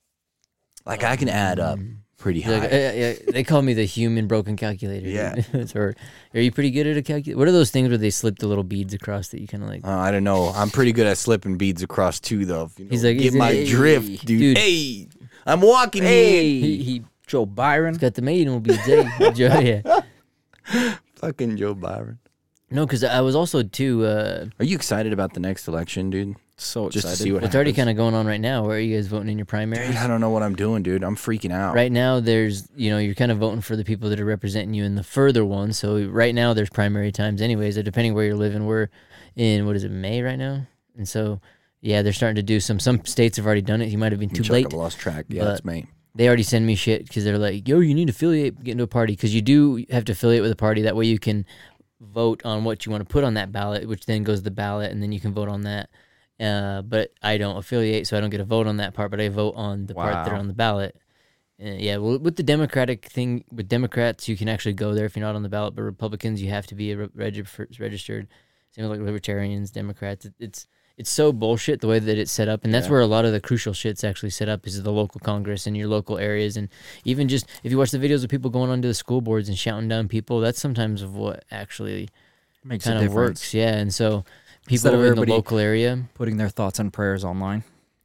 [0.84, 1.78] Like I can add up
[2.18, 2.58] pretty high.
[2.58, 5.08] Like, uh, they call me the human broken calculator.
[5.08, 5.34] Yeah.
[5.52, 5.76] dude.
[5.76, 5.94] or
[6.34, 7.38] are you pretty good at a calculator?
[7.38, 9.68] What are those things where they slip the little beads across that you kind of
[9.68, 9.84] like?
[9.84, 10.48] Uh, I don't know.
[10.54, 12.70] I'm pretty good at slipping beads across too, though.
[12.78, 14.38] You know, He's like, get he's my Hey, drift, dude.
[14.38, 14.58] dude.
[14.58, 15.08] Hey,
[15.44, 17.94] I'm walking Hey, he, he Joe Byron.
[17.96, 18.78] got the maiden beads.
[18.86, 20.00] Hey, Joe, yeah.
[21.16, 22.18] Fucking Joe Byron.
[22.70, 24.04] No, because I was also too.
[24.04, 26.34] Uh, Are you excited about the next election, dude?
[26.58, 27.22] So Just to excited.
[27.22, 28.64] see what it's already kind of going on right now.
[28.64, 29.86] Where are you guys voting in your primary?
[29.86, 31.04] Dude, I don't know what I'm doing, dude.
[31.04, 31.74] I'm freaking out.
[31.74, 34.72] Right now, there's you know you're kind of voting for the people that are representing
[34.74, 35.78] you in the further ones.
[35.78, 37.76] So right now, there's primary times, anyways.
[37.76, 38.88] Depending where you're living, we're
[39.36, 41.40] in what is it May right now, and so
[41.82, 42.80] yeah, they're starting to do some.
[42.80, 43.90] Some states have already done it.
[43.90, 44.66] You might have been too Chuck, late.
[44.66, 45.26] I've lost track.
[45.28, 45.86] Yeah, but- it's me.
[46.16, 48.84] They already send me shit because they're like, "Yo, you need to affiliate, get into
[48.84, 50.82] a party because you do have to affiliate with a party.
[50.82, 51.44] That way, you can
[52.00, 54.50] vote on what you want to put on that ballot, which then goes to the
[54.50, 55.90] ballot, and then you can vote on that."
[56.38, 59.10] Uh, but I don't affiliate, so I don't get a vote on that part.
[59.10, 60.96] But I vote on the part that are on the ballot.
[61.62, 65.16] Uh, yeah, well, with the Democratic thing, with Democrats, you can actually go there if
[65.16, 65.74] you're not on the ballot.
[65.74, 67.08] But Republicans, you have to be a re-
[67.78, 68.28] registered.
[68.72, 70.26] Same with like Libertarians, Democrats.
[70.26, 70.66] It, it's
[70.98, 72.92] it's so bullshit the way that it's set up, and that's Yeah.
[72.92, 75.76] where a lot of the crucial shit's actually set up is the local Congress and
[75.76, 76.68] your local areas, and
[77.04, 79.58] even just if you watch the videos of people going onto the school boards and
[79.58, 82.08] shouting down people, that's sometimes of what actually
[82.64, 83.14] Makes kind of difference.
[83.40, 83.54] works.
[83.54, 84.24] Yeah, and so
[84.66, 86.04] people in the local area.
[86.14, 87.62] Putting their thoughts and prayers online.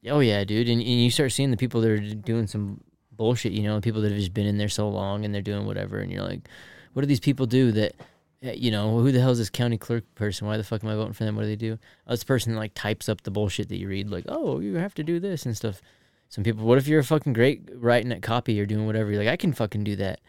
[0.09, 2.81] Oh yeah, dude, and, and you start seeing the people that are doing some
[3.15, 3.51] bullshit.
[3.53, 5.99] You know, people that have just been in there so long and they're doing whatever,
[5.99, 6.49] and you're like,
[6.93, 7.93] what do these people do that?
[8.41, 10.47] Eh, You know, who the hell is this county clerk person?
[10.47, 11.35] Why the fuck am I voting for them?
[11.35, 11.77] What do they do?
[12.07, 14.95] Oh, the person like types up the bullshit that you read, like, oh, you have
[14.95, 15.81] to do this and stuff.
[16.29, 19.11] Some people, what if you're a fucking great writing at copy or doing whatever?
[19.11, 20.21] You're like, I can fucking do that,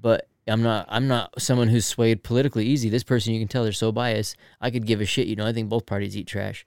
[0.00, 0.86] but I'm not.
[0.88, 2.88] I'm not someone who's swayed politically easy.
[2.88, 4.36] This person, you can tell they're so biased.
[4.60, 5.26] I could give a shit.
[5.26, 6.64] You know, I think both parties eat trash.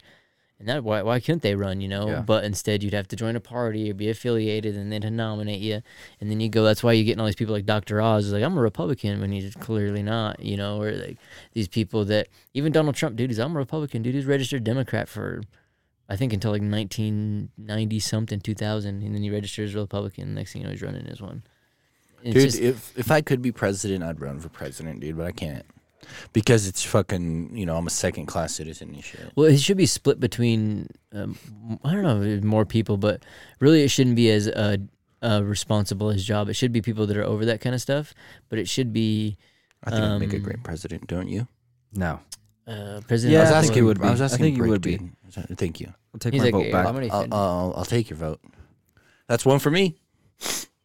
[0.61, 2.07] And that why why couldn't they run, you know?
[2.07, 2.21] Yeah.
[2.21, 5.59] But instead you'd have to join a party or be affiliated and then to nominate
[5.59, 5.81] you.
[6.19, 7.99] And then you go that's why you're getting all these people like Dr.
[8.01, 11.17] Oz is like, I'm a Republican when he's clearly not, you know, or like
[11.53, 15.09] these people that even Donald Trump, dude, is I'm a Republican, dude, he's registered Democrat
[15.09, 15.41] for
[16.07, 20.35] I think until like nineteen ninety something, two thousand, and then he registers Republican.
[20.35, 21.41] Next thing you know he's running as one.
[22.21, 25.25] It's dude, just- if if I could be president, I'd run for president, dude, but
[25.25, 25.65] I can't
[26.33, 27.55] because it's fucking.
[27.55, 29.31] You know, I'm a second class citizen and shit.
[29.35, 31.37] Well, it should be split between um,
[31.83, 33.23] I don't know more people, but
[33.59, 34.77] really it shouldn't be as uh,
[35.21, 36.49] uh, responsible as job.
[36.49, 38.13] It should be people that are over that kind of stuff.
[38.49, 39.37] But it should be
[39.83, 41.47] I think I'd make a Um, great president, don't you?
[41.93, 42.19] No.
[42.67, 43.33] uh, president.
[43.33, 44.07] Yeah, I was asking think he would be.
[44.07, 44.35] I was asking.
[44.35, 44.97] I think he Brick, would be.
[44.97, 45.57] dude.
[45.57, 45.93] Thank you.
[46.13, 46.85] I'll take He's my like, vote back.
[46.85, 48.39] I'll, I'll, I'll, I'll take your vote.
[49.27, 49.95] That's one for me.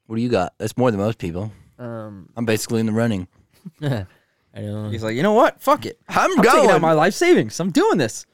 [0.06, 0.54] What do you got?
[0.58, 1.50] That's more than most people.
[1.80, 3.26] um, I'm basically in the running.
[4.56, 4.88] I know.
[4.88, 5.60] He's like, you know what?
[5.60, 6.00] Fuck it.
[6.08, 6.70] I'm, I'm taking going.
[6.70, 7.60] out my life savings.
[7.60, 8.24] I'm doing this.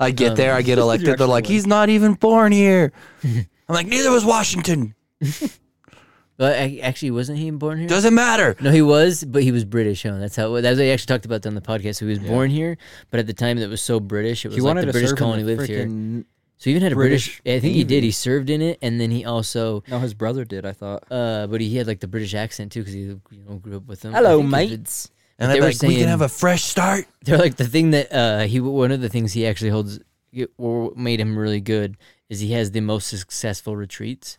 [0.00, 1.16] I get Um, there, I get elected.
[1.18, 2.92] They're like, he's not even born here.
[3.24, 4.94] I'm like, neither was Washington.
[6.38, 7.86] But actually, wasn't he born here?
[7.88, 8.56] Doesn't matter.
[8.60, 10.02] No, he was, but he was British.
[10.02, 10.18] Huh?
[10.18, 10.60] That's how.
[10.60, 11.96] That's what he actually talked about on the podcast.
[11.96, 12.78] So he was born here,
[13.10, 14.92] but at the time that was so British, it was He like wanted the to
[14.92, 15.86] British serve colony the lived here.
[15.86, 16.24] freaking.
[16.56, 17.56] So he even had a British British.
[17.58, 18.02] I think he did.
[18.02, 20.64] He served in it, and then he also No, his brother did.
[20.66, 21.04] I thought.
[21.12, 23.86] Uh, but he had like the British accent too, because he you know grew up
[23.86, 24.12] with them.
[24.14, 25.10] I Hello, think he did- mates.
[25.38, 27.06] And They they're were like, we can have a fresh start.
[27.24, 29.98] They're like the thing that uh he one of the things he actually holds
[30.58, 31.96] or made him really good
[32.28, 34.36] is he has the most successful retreats.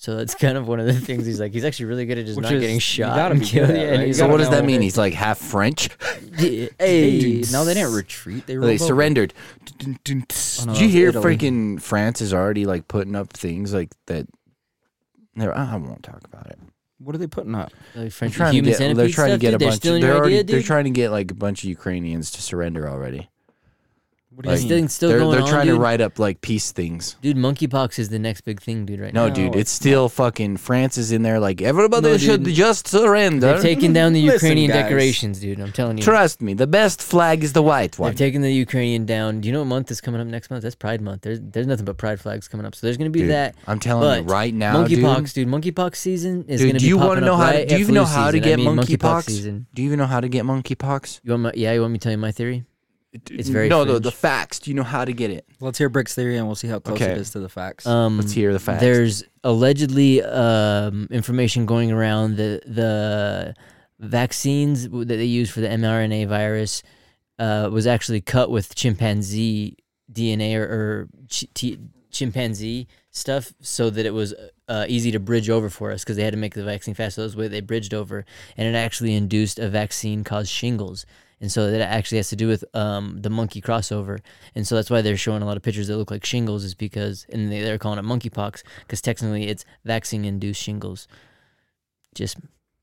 [0.00, 1.52] So that's kind of one of the things he's like.
[1.52, 3.16] He's actually really good at just Which not is- getting you shot.
[3.16, 3.66] gotta and be killed.
[3.66, 3.92] good at, Yeah, right?
[3.94, 4.80] and You he's So gotta what does that know mean?
[4.80, 4.84] it.
[4.84, 5.88] He's like half French.
[6.00, 8.46] like, Hey, no, they didn't retreat.
[8.46, 8.78] They, They rolled over.
[8.78, 9.34] surrendered.
[9.82, 11.36] Oh, no, Did you was hear Italy.
[11.36, 14.26] freaking France is already like putting up things like that?
[15.34, 16.58] They're, I won't talk about it.
[16.98, 17.72] What are they putting up?
[17.94, 18.96] Like They're trying to human get.
[18.96, 19.58] They're trying to stuff, get a?
[19.58, 19.76] They're bunch.
[19.76, 20.34] stealing They're your already.
[20.34, 20.66] idea, They're dude?
[20.66, 23.30] trying to get like a bunch of Ukrainians to surrender already.
[24.38, 24.68] What do you Like, mean?
[24.68, 25.74] thing's still they're going they're on, trying dude.
[25.74, 27.16] to write up like peace things.
[27.20, 29.00] Dude, monkeypox is the next big thing, dude.
[29.00, 29.22] Right now.
[29.22, 29.34] No, now.
[29.34, 31.40] dude, it's still fucking France is in there.
[31.40, 32.54] Like everybody No, should dude.
[32.54, 33.54] just surrender.
[33.54, 34.84] They've taken down the Listen, Ukrainian guys.
[34.84, 35.58] decorations, dude.
[35.58, 36.04] I'm telling you.
[36.04, 38.10] Trust me, the best flag is the white one.
[38.12, 39.40] They've taken the Ukrainian down.
[39.40, 40.62] Do you know what month is coming up next month?
[40.62, 41.22] That's Pride Month.
[41.22, 42.76] There's there's nothing but Pride flags coming up.
[42.76, 43.56] So there's gonna be Dude, that.
[43.66, 45.00] I'm telling you but right now, dude.
[45.00, 45.48] monkeypox, dude.
[45.48, 47.42] Monkeypox season is Dude, gonna do be you popping want to know how?
[47.50, 48.44] right do you at even know flu how to season.
[48.44, 49.22] get I mean, monkeypox?
[49.24, 49.66] season.
[49.74, 51.22] Do you even know how to get monkeypox?
[51.24, 52.64] You want my, yeah, you want me to tell you my theory?
[53.12, 54.02] It's very no, the, fringe.
[54.04, 54.58] the facts.
[54.60, 55.46] Do you know how to get it?
[55.60, 57.12] Let's hear Brick's theory, and we'll see how close Okay.
[57.12, 57.86] it is to the facts.
[57.86, 58.80] Um, Let's hear the facts.
[58.82, 63.54] There's allegedly um, information going around that the
[63.98, 66.82] vaccines w- that they use for the mRNA virus
[67.38, 69.76] uh, was actually cut with chimpanzee
[70.12, 71.78] DNA or, or ch- t-
[72.10, 74.34] chimpanzee stuff so that it was
[74.68, 77.16] uh, easy to bridge over for us because they had to make the vaccine fast.
[77.16, 78.24] So that's the way they bridged over,
[78.56, 81.06] and it actually induced a vaccine caused shingles.
[81.40, 84.18] And so that actually has to do with um, the monkey crossover,
[84.56, 86.74] and so that's why they're showing a lot of pictures that look like shingles, is
[86.74, 91.06] because and they, they're calling it monkeypox because technically it's vaccine-induced shingles.
[92.14, 92.38] Just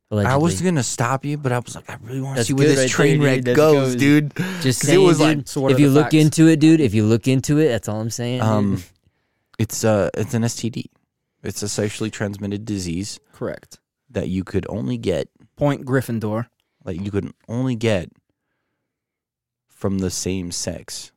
[0.09, 0.33] allegedly.
[0.33, 2.67] I was gonna stop you, but I was like, I really want to see where
[2.67, 3.95] this right train there, wreck goes, goes.
[3.97, 4.33] dude.
[4.61, 6.15] just 'cause it was dude, like- So if you look facts?
[6.15, 8.41] into it, dude, if you look into it, that's all I'm saying.
[8.41, 8.81] Um,
[9.59, 10.85] it's uh, it's an STD.
[11.43, 13.79] It's a sexually transmitted disease Correct.
[14.11, 16.47] that you could only get, Point Gryffindor.
[16.85, 18.09] like you could only get
[19.85, 21.11] from the same sex,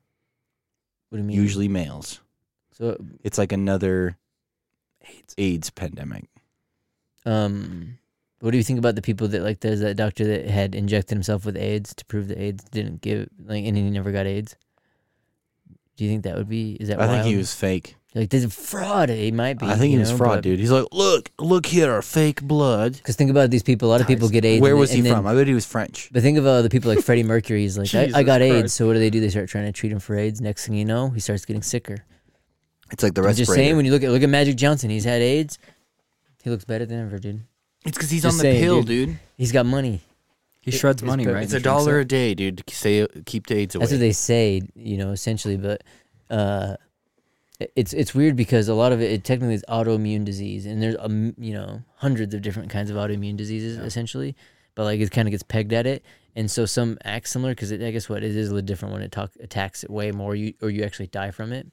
[1.08, 1.36] what do you mean?
[1.38, 2.20] usually males.
[2.72, 4.18] So, It's like another
[5.08, 6.26] AIDS, AIDS pandemic.
[7.24, 7.96] um,
[8.40, 11.16] what do you think about the people that like there's that doctor that had injected
[11.16, 14.54] himself with AIDS to prove that AIDS didn't give like and he never got AIDS?
[15.96, 16.74] Do you think that would be?
[16.74, 17.96] Is that I think he was fake.
[18.14, 19.10] Like this a fraud.
[19.10, 19.66] He might be.
[19.66, 20.58] I think he you was know, fraud, but- dude.
[20.58, 22.94] He's like, look, look here, our fake blood.
[22.94, 23.88] Because think about these people.
[23.88, 24.60] A lot of people get AIDS.
[24.62, 25.24] Where and was then- he and from?
[25.24, 26.08] then- I bet he was French.
[26.12, 27.60] But think of uh, the people like Freddie Mercury.
[27.62, 28.72] He's like, I, I Jesus got AIDS.
[28.72, 29.20] So what do they do?
[29.20, 30.40] They start trying to treat him for AIDS.
[30.40, 32.04] Next thing you know, he starts getting sicker.
[32.90, 33.46] It's like the I'm respirator.
[33.46, 35.58] just saying, when you look at look at Magic Johnson, he's had AIDS.
[36.42, 37.42] He looks better than ever, dude.
[37.84, 39.18] it's because he's Just on the saying, pill, dude.
[39.36, 40.00] He's got money.
[40.62, 41.42] He shreds money, right?
[41.42, 42.66] It's a dollar a day, dude.
[42.66, 43.82] to Say keep the AIDS away.
[43.82, 45.56] That's what they say, you know, essentially.
[45.58, 45.82] But
[46.30, 46.76] uh,
[47.60, 50.96] it's it's weird because a lot of it, it technically is autoimmune disease, and there's
[50.98, 54.36] um, you know hundreds of different kinds of autoimmune diseases essentially,
[54.74, 56.04] but like it kind of gets pegged at it,
[56.36, 59.02] and so some act similar because I guess what it is a little different when
[59.02, 61.66] it talk, attacks it way more, you or you actually die from it.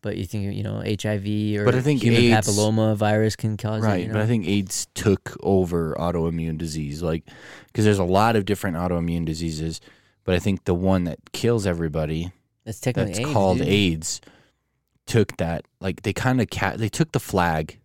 [0.00, 3.56] But you think you know HIV or But I think human AIDS- papilloma virus can
[3.56, 7.24] cause it, Right, you but I think AIDS took over autoimmune disease, like
[7.66, 9.80] because there's a lot of different autoimmune diseases,
[10.22, 12.30] but I think the one that kills everybody
[12.64, 13.68] that's technically that's AIDS, called dude.
[13.68, 14.20] AIDS
[15.06, 17.78] took that like they kind of cat they took the flag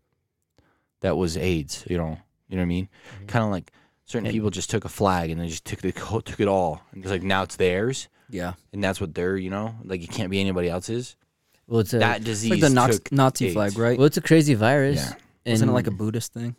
[1.02, 2.18] that was AIDS, you know,
[2.50, 2.90] you know what I mean?
[3.16, 3.26] Mm-hmm.
[3.28, 3.72] Kind of like
[4.06, 6.82] certain And- people just took a flag and they just took the took it all
[6.92, 8.54] and it's like now it's theirs Yeah.
[8.74, 11.16] and that's what they're, you know, like it can't be anybody else's.
[11.68, 13.54] Well, it's a that disease It's like the Nazi, took Nazi AIDS.
[13.54, 13.98] flag, right?
[13.98, 14.98] well, it's a crazy virus.
[14.98, 15.14] Yeah.
[15.46, 16.56] And, Wasn't it like a Buddhist thing?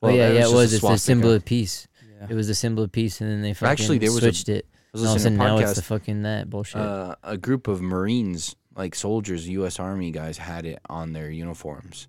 [0.00, 0.72] Well, yeah, that yeah, it just was.
[0.72, 1.86] a It's a symbol of peace.
[2.20, 2.26] Yeah.
[2.30, 4.48] It was the symbol of peace, and then they fucking Actually, there was a- switched
[4.48, 4.66] it.
[4.94, 6.80] I was And all of a listening to a now it's the fucking that bullshit.
[6.80, 9.80] uh, a group of Marines, like soldiers, U.S.
[9.80, 12.08] Army guys, had it on their uniforms,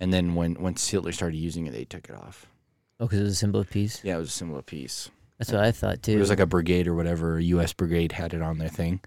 [0.00, 2.46] and then when once Hitler started using it, they took it off.
[3.00, 4.00] oh, because it was a symbol of peace.
[4.04, 5.10] Yeah, it was a symbol of peace.
[5.38, 6.12] That's what I thought too.
[6.12, 7.72] It was like a brigade or whatever, a U.S.
[7.72, 9.00] brigade had it on their thing,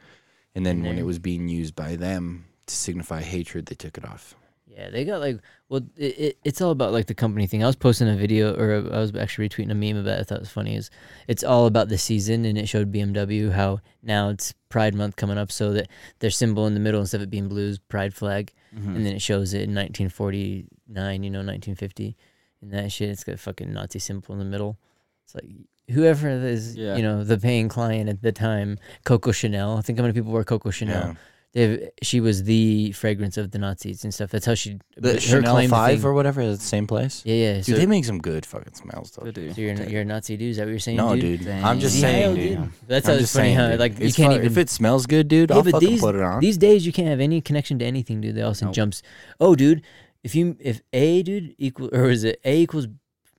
[0.53, 4.05] and then when it was being used by them to signify hatred, they took it
[4.05, 4.35] off.
[4.77, 7.63] Yeah, they got like well, it, it, it's all about like the company thing.
[7.63, 10.19] I was posting a video, or I was actually retweeting a meme about.
[10.19, 10.75] It, I thought it was funny.
[10.75, 10.89] Is
[11.27, 15.37] it's all about the season, and it showed BMW how now it's Pride Month coming
[15.37, 15.87] up, so that
[16.19, 18.95] their symbol in the middle instead of it being blues, Pride flag, Mm-hmm.
[18.97, 22.15] and then it shows it in 1949, you know, 1950,
[22.61, 23.09] and that shit.
[23.09, 24.77] It's got a fucking Nazi symbol in the middle.
[25.25, 25.45] It's like
[25.89, 26.95] whoever is, Yeah.
[26.97, 29.77] you know, the paying client at the time, Coco Chanel.
[29.77, 31.07] I think how many people wear Coco Chanel.
[31.09, 31.13] Yeah.
[31.57, 34.29] They've, she was the fragrance of the Nazis and stuff.
[34.29, 34.77] That's how she.
[34.95, 37.23] The her Chanel claim to Five fame- or whatever is the same place.
[37.25, 37.53] yeah, yeah.
[37.55, 39.25] Dude, So, they make some good fucking smells though.
[39.25, 39.53] They do.
[39.53, 40.51] so you're, a- you're a Nazi dude.
[40.51, 40.97] Is that what you're saying?
[40.97, 41.39] No, dude.
[41.39, 42.71] dude, I'm just See, saying, hell, dude.
[42.87, 43.79] That's I'm how it's just funny saying, how dude.
[43.79, 44.35] like you It's can't fine.
[44.41, 44.51] even.
[44.51, 46.39] If it smells good, dude, Yeah, I'll fucking these- put it on.
[46.41, 48.35] These days you can't have any connection to anything, dude.
[48.35, 48.73] They all of Nope.
[48.75, 49.01] jumps.
[49.39, 49.81] Oh, dude,
[50.23, 52.87] if you if A dude equal or is it A equals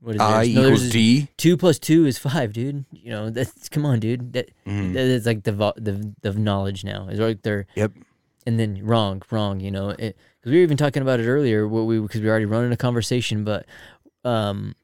[0.00, 0.46] what is I?
[0.46, 1.28] No, theirs equals is D.
[1.36, 2.84] Two plus two is five, dude.
[2.92, 4.32] You know that's come on, dude.
[4.32, 4.92] That Mhm.
[4.94, 7.08] that is like the vo- the the knowledge now.
[7.10, 7.92] It's like they're Yep.
[8.48, 9.60] And then wrong, wrong.
[9.60, 11.66] You know, because we were even talking about it earlier.
[11.68, 13.66] What we because we were already running a conversation, but
[14.24, 14.74] um,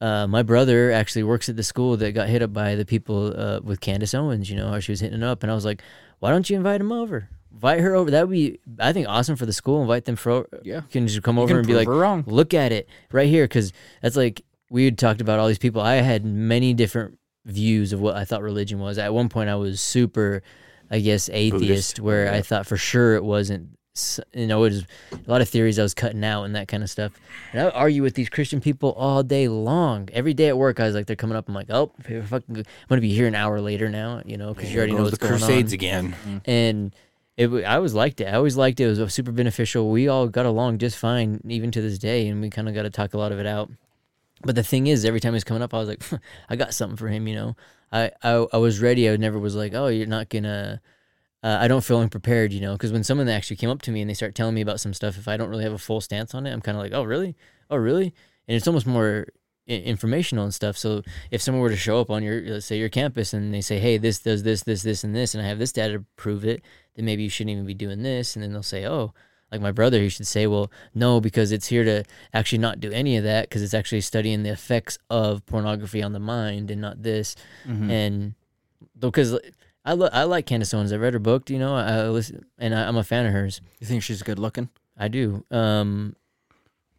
[0.00, 3.32] uh, my brother actually works at the school that got hit up by the people
[3.38, 4.48] uh, with Candace Owens.
[4.50, 5.82] You know how she was hitting up, and I was like,
[6.20, 7.28] why don't you invite him over?
[7.52, 8.10] Invite her over.
[8.10, 9.82] That would be, I think, awesome for the school.
[9.82, 10.80] Invite them for Yeah.
[10.90, 12.24] can just come You over and be like, wrong.
[12.26, 15.82] look at it right here, because that's like we had talked about all these people.
[15.82, 18.96] I had many different views of what I thought religion was.
[18.98, 20.42] At one point, I was super,
[20.92, 23.70] I guess, atheist, Buddhist, where I thought for sure it wasn't.
[24.32, 26.82] You know, it was a lot of theories I was cutting out and that kind
[26.82, 27.12] of stuff.
[27.52, 30.08] And I would argue with these Christian people all day long.
[30.14, 31.46] Every day at work, I was like, they're coming up.
[31.46, 34.22] I'm like, oh, fucking, I'm gonna be here an hour later now.
[34.24, 36.12] You know, because you already know what's the going Crusades on again.
[36.12, 36.38] Mm-hmm.
[36.50, 36.94] and
[37.36, 38.26] it I always liked it.
[38.26, 38.84] I always liked it.
[38.84, 39.90] It was uh, super beneficial.
[39.90, 42.82] We all got along just fine, even to this day, and we kind of got
[42.82, 43.70] to talk a lot of it out.
[44.44, 46.02] But the thing is, every time he's coming up, I was like,
[46.48, 47.26] I got something for him.
[47.26, 47.56] You know,
[47.92, 49.08] I I, I was ready.
[49.08, 50.80] I never was like, oh, you're not gonna.
[51.44, 54.00] Uh, I don't feel unprepared, you know, because when someone actually came up to me
[54.00, 56.00] and they start telling me about some stuff, if I don't really have a full
[56.00, 57.36] stance on it, I'm kind of like, oh, really?
[57.68, 58.14] Oh, really?
[58.46, 59.26] And it's almost more
[59.68, 60.78] i- informational and stuff.
[60.78, 61.02] So
[61.32, 63.80] if someone were to show up on your, let's say your campus, and they say,
[63.80, 66.44] hey, this does this, this, this, and this, and I have this data to prove
[66.44, 66.62] it,
[66.94, 68.36] then maybe you shouldn't even be doing this.
[68.36, 69.12] And then they'll say, oh,
[69.52, 72.90] like my brother, he should say, well, no, because it's here to actually not do
[72.90, 76.80] any of that because it's actually studying the effects of pornography on the mind and
[76.80, 77.36] not this.
[77.66, 77.90] Mm-hmm.
[77.90, 78.34] And
[78.98, 79.38] because
[79.84, 82.74] I, lo- I like Candace Owens, I read her book, you know, I, listen, and
[82.74, 83.60] I, I'm a fan of hers.
[83.78, 84.70] You think she's good looking?
[84.96, 85.44] I do.
[85.50, 86.16] Um,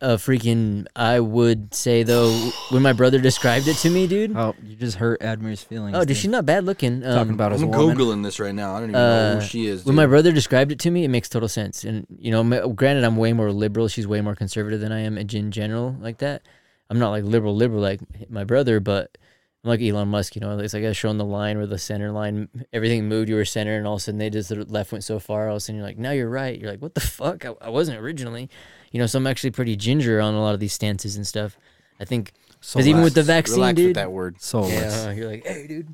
[0.04, 2.30] uh, freaking, I would say though,
[2.70, 4.36] when my brother described it to me, dude.
[4.36, 5.96] Oh, you just hurt Admir's feelings.
[5.96, 6.18] Oh, did dude.
[6.18, 7.04] she not bad looking?
[7.06, 7.98] Um, talking about as a I'm woman?
[7.98, 8.76] googling this right now.
[8.76, 9.86] I don't even Uh, know who she is.
[9.86, 11.84] When my brother described it to me, it makes total sense.
[11.84, 13.88] And you know, ma- granted, I'm way more liberal.
[13.88, 16.42] She's way more conservative than I am in gen- general, like that.
[16.90, 19.18] I'm not like liberal, liberal like my brother, but
[19.64, 20.36] I'm like Elon Musk.
[20.36, 23.30] You know, it's like I showing the line where the center line, everything moved.
[23.30, 25.48] You were center, and all of a sudden they just the left went so far.
[25.48, 26.60] All of a sudden you're like, now you're right.
[26.60, 27.46] You're like, what the fuck?
[27.46, 28.50] I, I wasn't originally.
[28.94, 31.58] You know, so I'm actually pretty ginger on a lot of these stances and stuff.
[32.00, 34.42] I think because even with the vaccine, relax dude, with that word.
[34.42, 34.72] Soulless.
[34.72, 35.94] yeah, you're like, hey, dude.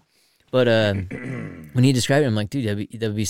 [0.52, 3.26] But um, when he described it, I'm like, dude, that'd be, that'd be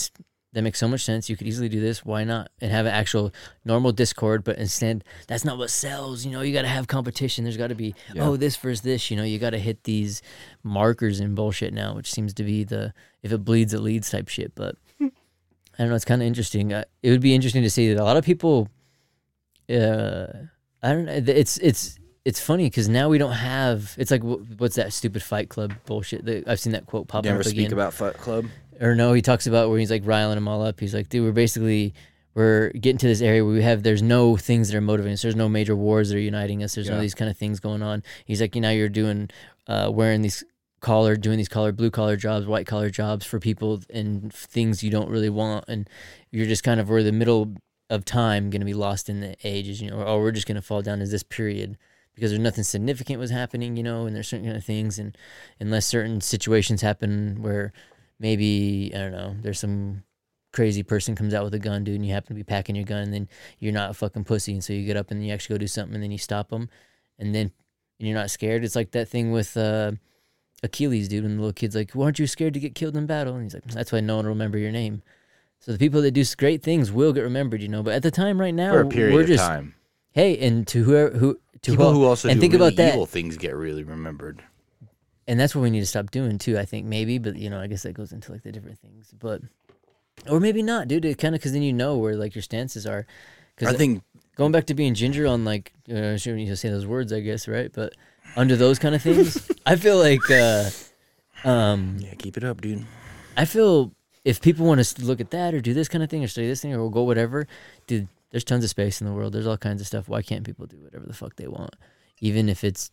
[0.54, 1.30] that makes so much sense.
[1.30, 2.04] You could easily do this.
[2.04, 2.50] Why not?
[2.60, 3.32] And have an actual
[3.64, 6.26] normal Discord, but instead, that's not what sells.
[6.26, 7.44] You know, you got to have competition.
[7.44, 9.12] There's got to be, oh, this versus this.
[9.12, 10.24] You know, you got to hit these
[10.64, 14.28] markers and bullshit now, which seems to be the if it bleeds, it leads type
[14.28, 14.56] shit.
[14.56, 15.10] But I
[15.78, 15.96] don't know.
[15.96, 16.74] It's kind of interesting.
[16.74, 18.70] Uh, it would be interesting to see that a lot of people.
[19.70, 20.28] Uh,
[20.82, 21.14] I don't know.
[21.14, 23.96] It's it's it's funny because now we don't have.
[23.98, 26.26] It's like what's that stupid Fight Club bullshit?
[26.26, 27.74] That I've seen that quote pop up speak again.
[27.74, 28.46] about Fight Club?
[28.82, 30.80] or no, he talks about where he's like riling them all up.
[30.80, 31.94] He's like, dude, we're basically
[32.34, 35.22] we're getting to this area where we have there's no things that are motivating us.
[35.22, 36.76] There's no major wars that are uniting us.
[36.76, 36.96] There's Yeah.
[36.96, 38.04] of these kind of things going on.
[38.26, 39.30] He's like, you know, you're doing
[39.68, 40.44] uh, wearing these
[40.80, 44.90] collar, doing these collar, blue collar jobs, white collar jobs for people and things you
[44.92, 45.90] don't really want, and
[46.32, 47.56] you're just kind of we're the middle
[47.90, 50.56] of time going to be lost in the ages, you know, or, we're just going
[50.56, 51.78] to fall down as this period
[52.16, 55.18] because there's nothing significant was happening, you know, and there's certain kind of things, and
[55.60, 57.72] unless certain situations happen where
[58.20, 60.04] maybe I don't know, there's some
[60.52, 62.86] crazy person comes out with a gun, dude, and you happen to be packing your
[62.86, 63.30] gun, and then
[63.60, 65.68] you're not a fucking pussy, and so you get up and you actually go do
[65.68, 66.70] something, and then you stop them,
[67.18, 67.52] and then
[68.00, 68.64] and you're not scared.
[68.64, 69.92] It's like that thing with uh,
[70.64, 73.06] Achilles, dude, and the little kid's like, "Why aren't you scared to get killed in
[73.06, 75.04] battle?" And he's like, "That's why no one will remember your name."
[75.60, 77.84] So the people that do great things will get remembered, you know.
[77.84, 79.76] But at the time, right now, For a period we're of just time.
[80.12, 82.94] hey, and to whoever who to People who, also and do think really about that,
[82.94, 84.42] evil things get really remembered.
[85.28, 86.58] and that's what we need to stop doing too.
[86.58, 89.14] I think maybe, but you know, I guess that goes into like the different things,
[89.20, 89.42] but
[90.30, 91.06] or maybe not, dude.
[91.06, 93.06] It kind of because then you know where like your stances are.
[93.56, 94.02] Because I think
[94.38, 97.20] going back to being ginger on like uh, shouldn't need to say those words, I
[97.20, 97.70] guess, right?
[97.74, 97.94] But
[98.38, 100.70] under those kind of things, I feel like uh,
[101.44, 102.86] um, yeah, keep it up, dude.
[103.36, 103.92] I feel
[104.26, 106.48] if people want to look at that or do this kind of thing or study
[106.48, 107.48] this thing or go whatever,
[107.88, 109.34] dude, there's tons of space in the world.
[109.34, 110.08] There's all kinds of stuff.
[110.10, 111.76] Why can't people do whatever the fuck they want,
[112.20, 112.90] even if it's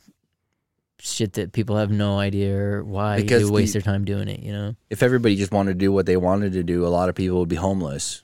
[0.98, 4.28] shit that people have no idea or why Because they waste the- their time doing
[4.28, 4.40] it?
[4.40, 4.76] You know.
[4.88, 7.40] If everybody just wanted to do what they wanted to do, a lot of people
[7.40, 8.22] would be homeless.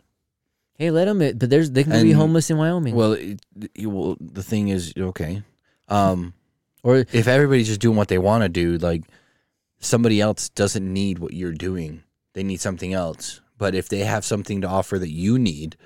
[0.79, 1.19] Hey, let them.
[1.19, 2.95] But there's they can be homeless in Wyoming.
[2.95, 3.41] Well, it,
[3.75, 5.43] it- well, the thing is, okay,
[5.89, 6.33] um,
[6.83, 9.05] or if everybody's just doing what they want to do, like
[9.81, 12.03] somebody else doesn't need what you're doing,
[12.35, 13.41] they need something else.
[13.59, 15.77] But if they have something to offer that you need,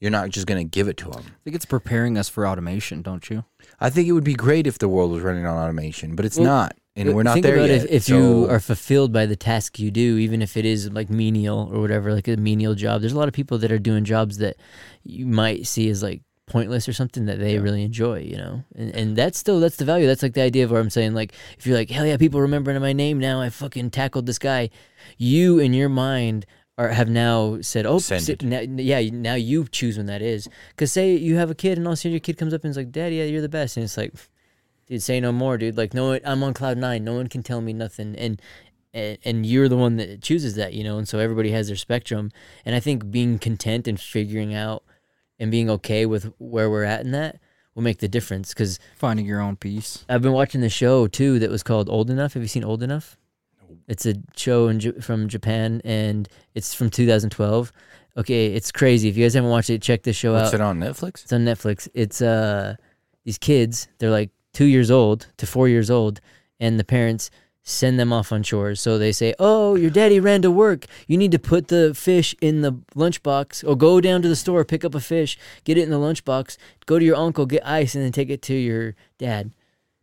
[0.00, 1.22] you're not just going to give it to them.
[1.26, 3.44] I think it's preparing us for automation, don't you?
[3.80, 6.36] I think it would be great if the world was running on automation, but it's
[6.36, 7.70] Well, not, and uh, we're not there yet.
[7.70, 10.90] If, if so- you are fulfilled by the task you do, even if it is
[10.90, 13.78] like menial or whatever, like a menial job, there's a lot of people that are
[13.78, 14.56] doing jobs that
[15.02, 17.60] you might see as like pointless or something that they Yeah.
[17.60, 20.06] really enjoy, you know, and and that's still that's the value.
[20.06, 22.40] That's like the idea of where I'm saying like if you're like hell yeah, people
[22.40, 23.40] remembering my name now.
[23.40, 24.70] I fucking tackled this guy.
[25.18, 26.46] You in your mind.
[26.78, 30.46] Are, have now said, oh, sit- now, yeah, now you choose when that is.
[30.68, 32.64] Because say you have a kid, and all of a sudden your kid comes up
[32.64, 34.12] and is like, "Daddy, yeah, you're the best," and it's like,
[34.86, 35.78] dude, say no more, dude.
[35.78, 37.02] Like, no, I'm on cloud nine.
[37.02, 38.42] No one can tell me nothing, and
[38.92, 40.98] and, and you're the one that chooses that, you know.
[40.98, 42.30] And so everybody has their spectrum,
[42.66, 44.82] and I think being content and figuring out
[45.38, 47.38] and being okay with where we're at in that
[47.74, 48.52] will make the difference.
[48.54, 50.04] Because Finding your own peace.
[50.08, 52.34] I've been watching the show too that was called Old Enough.
[52.34, 53.16] Have you seen Old Enough?
[53.88, 57.72] It's a show in, J- from Japan, and it's from 2012.
[58.16, 59.08] Okay, it's crazy.
[59.08, 60.54] If you guys haven't watched it, check this show what's out.
[60.54, 61.22] it on Netflix?
[61.22, 61.88] It's on Netflix.
[61.94, 62.76] It's uh
[63.24, 66.20] these kids, they're like two years old to four years old,
[66.58, 67.30] and the parents
[67.66, 68.80] send them off on chores.
[68.80, 70.86] So they say, Oh, your daddy ran to work.
[71.08, 73.68] You need to put the fish in the lunchbox.
[73.68, 76.56] Or go down to the store, pick up a fish, get it in the lunchbox,
[76.86, 79.50] go to your uncle, get ice, and then take it to your dad.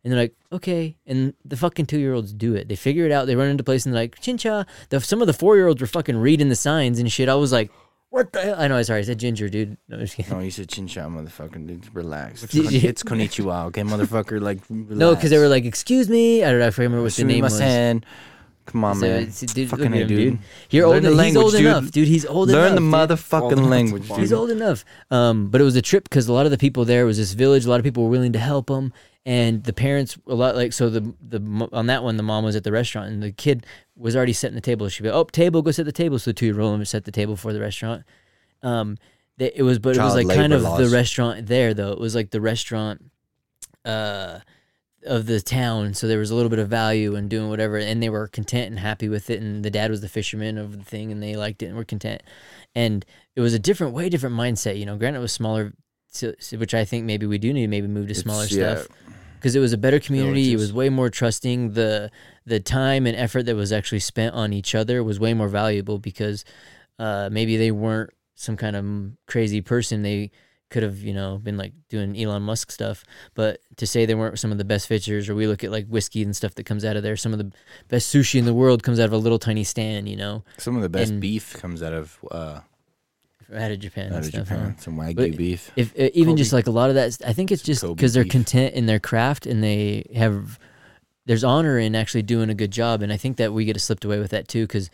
[0.04, 0.96] And they're like, okay.
[1.06, 2.68] And the fucking two year olds do it.
[2.68, 3.26] They figure it out.
[3.26, 4.66] They run into place and they're like, chincha.
[4.90, 7.30] The, some of the four year olds were fucking reading the signs and shit.
[7.30, 7.70] I was like,
[8.14, 8.54] what the hell?
[8.58, 9.76] I know, I'm sorry, I said ginger, dude.
[9.88, 10.32] No, I'm just kidding.
[10.32, 11.66] No, you said chincha, motherfucker.
[11.66, 12.44] Dude, relax.
[12.44, 14.40] It's, Did you- it's konnichiwa, okay, motherfucker.
[14.40, 16.66] Like, No, because they were like, "Excuse me," I don't know.
[16.68, 17.60] I forget remember what the name was.
[17.60, 18.02] Sumimasen.
[18.66, 19.22] Come on, So man.
[19.24, 20.18] it's- dude, Fucking look at hey, him, dude.
[20.32, 20.38] dude.
[20.70, 21.04] You're Learn old.
[21.04, 21.60] the he's language, old dude.
[21.66, 22.08] enough, dude.
[22.08, 22.58] He's old enough.
[22.62, 23.08] Learn enough.
[23.08, 23.18] the dude.
[23.58, 24.84] motherfucking language, He's old enough.
[25.10, 27.32] Um, but it was a trip because a lot of the people there was this
[27.34, 27.66] village.
[27.66, 28.92] A lot of people were willing to help him,
[29.26, 30.90] and the parents a lot like so.
[30.90, 33.64] The the on that one, the mom was at the restaurant, and the kid
[33.96, 34.88] was already setting the table.
[34.88, 37.04] She'd be, "Oh, table, go set the table." So the two year old would set
[37.04, 38.04] the table for the restaurant.
[38.62, 38.98] Um,
[39.38, 41.92] they, it was, but it was like kind of the restaurant there though.
[41.92, 43.10] It was like the restaurant,
[43.84, 44.40] uh,
[45.06, 45.94] of the town.
[45.94, 48.68] So there was a little bit of value in doing whatever, and they were content
[48.68, 49.40] and happy with it.
[49.40, 51.84] And the dad was the fisherman of the thing, and they liked it and were
[51.84, 52.22] content.
[52.74, 53.04] And
[53.36, 54.78] it was a different, way different mindset.
[54.78, 55.72] You know, granted, it was smaller,
[56.08, 58.76] so, which I think maybe we do need to maybe move to smaller yeah.
[58.76, 58.88] stuff
[59.44, 60.54] because it was a better community.
[60.54, 61.72] It was way more trusting.
[61.74, 62.10] The
[62.46, 65.98] the time and effort that was actually spent on each other was way more valuable
[65.98, 66.46] because
[66.98, 68.86] uh, maybe they weren't some kind of
[69.26, 70.00] crazy person.
[70.00, 70.30] They
[70.70, 74.38] could have you know been like doing Elon Musk stuff, but to say they weren't
[74.38, 76.82] some of the best fishers, or we look at like whiskey and stuff that comes
[76.82, 77.14] out of there.
[77.14, 77.52] Some of the
[77.88, 80.08] best sushi in the world comes out of a little tiny stand.
[80.08, 82.60] You know, Some of the best And- beef comes out of uh,
[83.54, 84.48] out of Japan out of stuff.
[84.48, 84.54] huh?
[84.56, 84.78] Japan.
[84.78, 85.70] Some wagyu But beef.
[85.76, 86.38] if uh, even Kobe.
[86.38, 88.32] just like a lot of that i think it's just because they're beef.
[88.32, 90.58] content in their craft and they have
[91.26, 94.04] there's honor in actually doing a good job and i think that we get slipped
[94.04, 94.90] away with that too because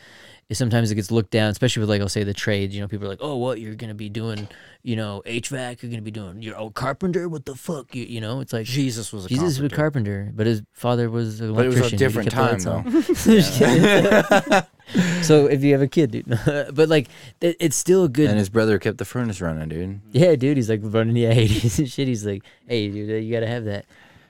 [0.53, 2.74] sometimes it gets looked down, especially with like I'll say the trades.
[2.74, 4.48] You know, people are like, "Oh, what you're gonna be doing?
[4.82, 5.82] You know, HVAC.
[5.82, 6.42] You're gonna be doing.
[6.42, 7.28] You're a carpenter.
[7.28, 7.94] What the fuck?
[7.94, 10.24] You, you know, it's like Jesus was a Jesus was a carpenter.
[10.24, 11.98] carpenter, but his father was an But it was a electrician.
[11.98, 12.82] Different time, though.
[15.22, 16.26] so if you have a kid, dude,
[16.74, 17.09] but like
[17.40, 18.28] it, it's still a good.
[18.28, 20.01] And his brother kept the furnace running, dude.
[20.12, 22.09] yeah, dude, he's like running the 80s and shit.
[22.09, 23.86] He's like, hey, dude, you gotta have that.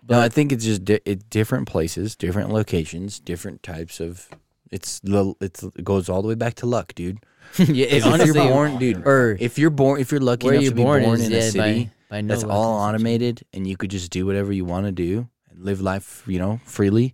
[0.09, 4.29] No, I think it's just di- it, different places, different locations, different types of.
[4.71, 7.19] It's the it's it goes all the way back to luck, dude.
[7.59, 10.71] yeah, If honestly, you're born, dude, or if you're born, if you're lucky enough you're
[10.71, 13.67] to be born, born, in yeah, a city by, by no that's all automated and
[13.67, 17.13] you could just do whatever you want to do and live life, you know, freely.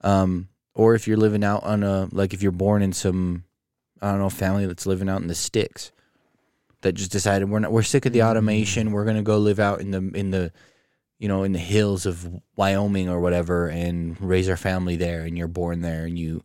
[0.00, 3.44] Um, or if you're living out on a like if you're born in some,
[4.00, 5.92] I don't know, family that's living out in the sticks,
[6.80, 9.80] that just decided we're not we're sick of the automation, we're gonna go live out
[9.80, 10.52] in the in the,
[11.24, 15.38] you know, in the hills of Wyoming or whatever and raise our family there, and
[15.38, 16.44] you're born there and you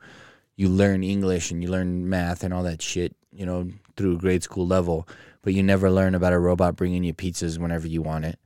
[0.55, 4.41] you learn English and you learn math and all that shit, you know, through grade
[4.41, 5.05] school level,
[5.41, 8.39] but you never learn about a robot bringing you pizzas whenever you want it.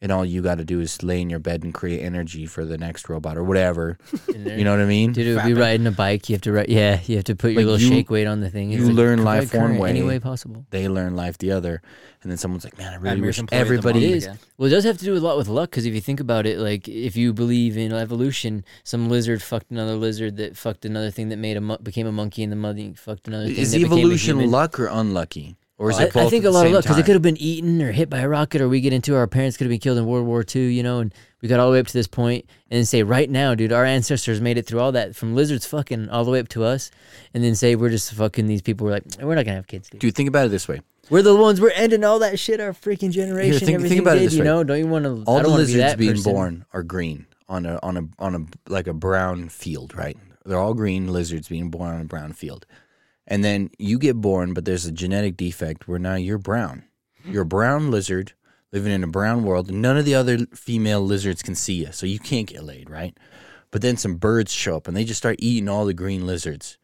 [0.00, 2.64] And all you got to do is lay in your bed and create energy for
[2.64, 3.98] the next robot or whatever.
[4.58, 5.12] You know what I mean?
[5.12, 6.28] Dude, it would be riding a bike.
[6.28, 6.68] You have to ride.
[6.68, 8.72] Yeah, you have to put your Like, little you- shake weight on the thing.
[8.72, 9.90] It's you like, learn life one way.
[9.90, 10.64] any way possible.
[10.70, 11.82] They learn life the other.
[12.22, 14.38] And then someone's like, man, I really wish play of the everybody is." Again.
[14.56, 16.46] Well, it does have to do a lot with luck because if you think about
[16.46, 21.10] it, like if you believe in evolution, some lizard fucked another lizard that fucked another
[21.10, 23.56] thing that made a mon- became a monkey, and the monkey fucked another thing.
[23.56, 24.50] Is that became a evolution human.
[24.50, 25.56] luck or unlucky?
[25.78, 27.22] Or is I, it both I think a lot of luck because it could have
[27.22, 29.70] been eaten or hit by a rocket, or we get into our parents could have
[29.70, 31.86] been killed in World War II, you know, and we got all the way up
[31.86, 34.90] to this point, and then say right now, dude, our ancestors made it through all
[34.90, 36.90] that from lizards fucking all the way up to us,
[37.32, 38.86] and then say we're just fucking these people.
[38.86, 40.00] We're like, we're not gonna have kids, dude.
[40.00, 40.80] Dude, think about it this way.
[41.10, 42.60] We're the ones we're ending all that shit.
[42.60, 44.46] Our freaking generation, think- think everything about it did, this you way.
[44.46, 44.64] know.
[44.64, 45.22] Don't you want to?
[45.26, 46.32] All the be lizards that being person.
[46.32, 50.16] born are green on a on a on a like a brown field, right?
[50.44, 52.66] They're all green lizards being born on a brown field.
[53.30, 56.84] And then you get born, but there's a genetic defect where now you're brown.
[57.24, 58.32] You're a brown lizard
[58.72, 59.68] living in a brown world.
[59.68, 62.88] and None of the other female lizards can see you, so you can't get laid,
[62.88, 63.16] right?
[63.70, 66.78] But then some birds show up and they just start eating all the green lizards.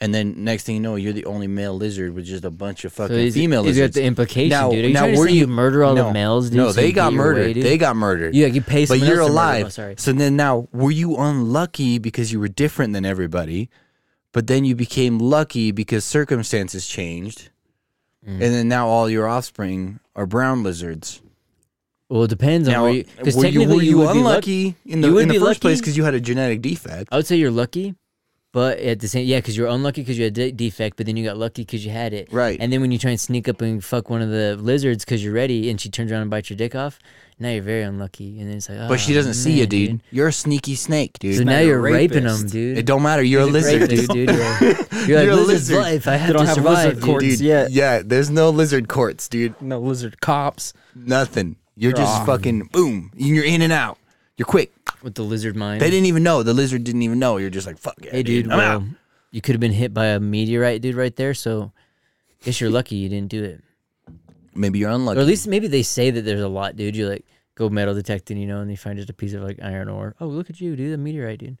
[0.00, 2.84] And then next thing you know, you're the only male lizard with just a bunch
[2.84, 4.84] of fucking So he's, female he's got the implication, Now- dude.
[4.84, 6.56] Are you now were you you- murder all no, the males, dude?
[6.56, 7.56] No, they got your way, murdered.
[7.56, 8.34] they got murdered.
[8.34, 8.86] Yeah, you pay.
[8.86, 9.26] But you're them.
[9.26, 9.66] Oh, alive.
[9.66, 9.94] Oh, sorry.
[9.98, 13.68] So then now, were you unlucky because you were different than everybody?
[14.38, 17.48] But then you became lucky because circumstances changed,
[18.24, 18.34] Mm.
[18.34, 21.20] and then now all your offspring are brown lizards.
[22.08, 23.04] Well, it depends on Now, where you.
[23.16, 24.66] Because were you, technically, were you would be lucky.
[24.66, 27.08] unlucky in the in the first place because you had a genetic defect?
[27.10, 27.96] I would say you're lucky,
[28.52, 31.06] but at the same, yeah, because you're unlucky because you had a de- defect, but
[31.06, 32.28] then you got lucky because you had it.
[32.32, 32.56] Right.
[32.60, 35.24] And then when you try and sneak up and fuck one of the lizards because
[35.24, 37.00] you're ready, and she turns around and bites your dick off,
[37.40, 38.40] now you're very unlucky.
[38.40, 40.02] And then it's like, but she "Oh, doesn't see you, man, dude.
[40.10, 41.36] You're a sneaky snake, dude.
[41.36, 42.78] So now not a you're raping them, dude.
[42.78, 43.22] it don't matter.
[43.22, 44.28] You're a lizard, rapist, dude.
[44.28, 44.36] dude.
[44.36, 44.58] Yeah.
[45.06, 45.76] You're like You're a lizard.
[45.78, 46.08] life.
[46.08, 47.04] I have don't to have survive, lizard dude.
[47.04, 47.24] courts.
[47.26, 47.70] Dude, yet.
[47.70, 49.60] yeah, there's no lizard courts, dude.
[49.62, 50.72] No lizard cops.
[50.94, 51.56] Nothing.
[51.76, 52.24] You're just Aw.
[52.24, 53.12] fucking boom.
[53.16, 53.98] You're in and out.
[54.36, 54.72] You're quick.
[55.02, 55.80] with the lizard mind.
[55.80, 56.42] They didn't even know.
[56.42, 57.36] The lizard didn't even know.
[57.36, 58.50] You're just like, fuck yeah, Hey, dude.
[58.50, 58.82] I'm well, out.
[59.30, 61.34] you could have been hit by a meteorite, dude, right there.
[61.34, 61.72] So,
[62.42, 63.62] guess you're lucky you didn't do it.
[64.58, 65.18] Maybe you're unlucky.
[65.18, 66.96] Or at least maybe they say that there's a lot, dude.
[66.96, 69.58] You like go metal detecting, you know, and they find just a piece of like
[69.62, 70.14] iron ore.
[70.20, 71.58] Oh, look at you, dude, a meteorite, dude.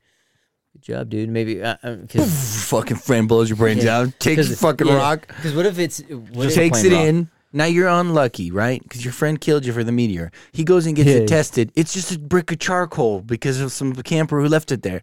[0.74, 1.28] Good job, dude.
[1.30, 3.98] Maybe uh, uh 'cause fucking friend blows your brains Yeah.
[4.00, 4.18] out.
[4.20, 5.26] Takes your fucking yeah, rock.
[5.42, 6.00] 'cause what if it's
[6.32, 7.04] what if, takes it rock.
[7.06, 7.30] in.
[7.50, 8.82] Now you're unlucky, right?
[8.82, 10.30] Because your friend killed you for the meteor.
[10.52, 11.16] He goes and gets Yeah.
[11.16, 11.72] it tested.
[11.74, 15.02] It's just a brick of charcoal because of some camper who left it there.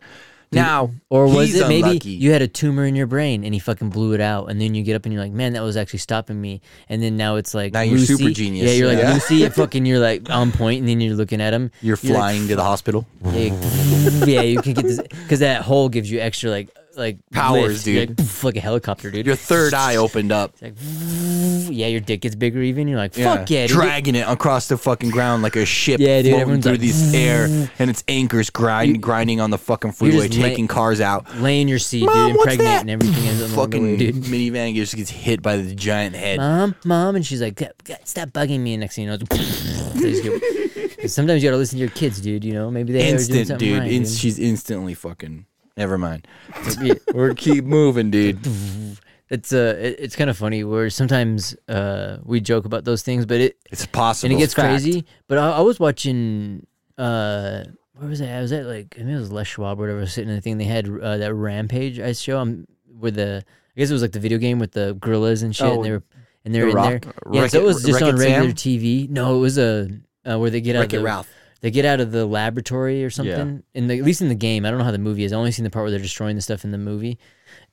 [0.56, 2.10] Now, or was he's it maybe unlucky.
[2.12, 4.74] you had a tumor in your brain and he fucking blew it out, and then
[4.76, 7.36] you get up and you're like, man, that was actually stopping me, and then now
[7.36, 8.16] it's like Now you're Lucy.
[8.16, 8.70] super genius.
[8.70, 9.14] Yeah, you're like Yeah.
[9.14, 11.72] Lucy, and fucking you're like on point, and then you're looking at him.
[11.82, 13.06] You're like, flying to the hospital.
[13.26, 13.54] Yeah,
[14.26, 17.88] yeah, you can get this because that hole gives you extra like like Powers, lift.
[17.88, 18.26] You're dude.
[18.44, 19.26] like, a helicopter, dude.
[19.26, 20.54] Your third eye opened up.
[20.54, 20.76] It's like,
[21.76, 22.62] yeah, your dick gets bigger.
[22.62, 23.76] Even you're like, fuck yeah, dude.
[23.76, 27.14] dragging it across the fucking ground like a ship Yeah, dude, floating through like, this
[27.14, 27.46] air,
[27.80, 31.36] and its anchors grind, grinding on the fucking freeway, just lay- taking cars out.
[31.38, 34.16] laying your seat, Mom, dude, impregnate and everything ends Fucking way, dude.
[34.24, 36.38] minivan just gets hit by the giant head.
[36.38, 38.74] Mom, mom, and she's like, "God, God, stop bugging me.
[38.74, 40.40] And next thing you know, it's- they just go-
[41.02, 42.44] 'Cause sometimes you gotta listen to your kids, dude.
[42.44, 43.80] You know, maybe they Instant, dude.
[43.80, 44.12] right, In- dude.
[44.12, 45.46] she's instantly fucking.
[45.78, 46.28] Never mind.
[47.14, 48.40] We're keep moving, dude.
[49.30, 53.26] It's uh, it, it's kind of funny where sometimes uh we joke about those things,
[53.26, 54.32] but it It's possible.
[54.32, 54.68] and it gets Fact.
[54.70, 55.06] crazy.
[55.28, 56.66] But I, I was watching
[56.98, 57.64] uh
[57.98, 58.30] where was that?
[58.38, 60.42] I was at like I think it was Les Schwab or whatever sitting in the
[60.42, 60.58] thing.
[60.58, 62.40] They had uh, that Rampage ice show.
[62.40, 62.66] Um,
[63.00, 63.44] with the
[63.76, 65.66] I guess it was like the video game with the gorillas and shit.
[65.68, 66.04] Oh, and they were
[66.46, 67.14] and they were The in Rock- there.
[67.34, 68.54] Yeah, Wreck so It- it was just Wreck on It regular Sam?
[68.56, 69.10] TV.
[69.10, 69.90] No, it was a
[70.30, 71.30] uh, where they get out Wreck of It the, Ralph.
[71.66, 73.64] They get out of the laboratory or something.
[73.74, 75.34] In the, at least in the game, I don't know how the movie is.
[75.34, 77.18] I only seen the part where they're destroying the stuff in the movie.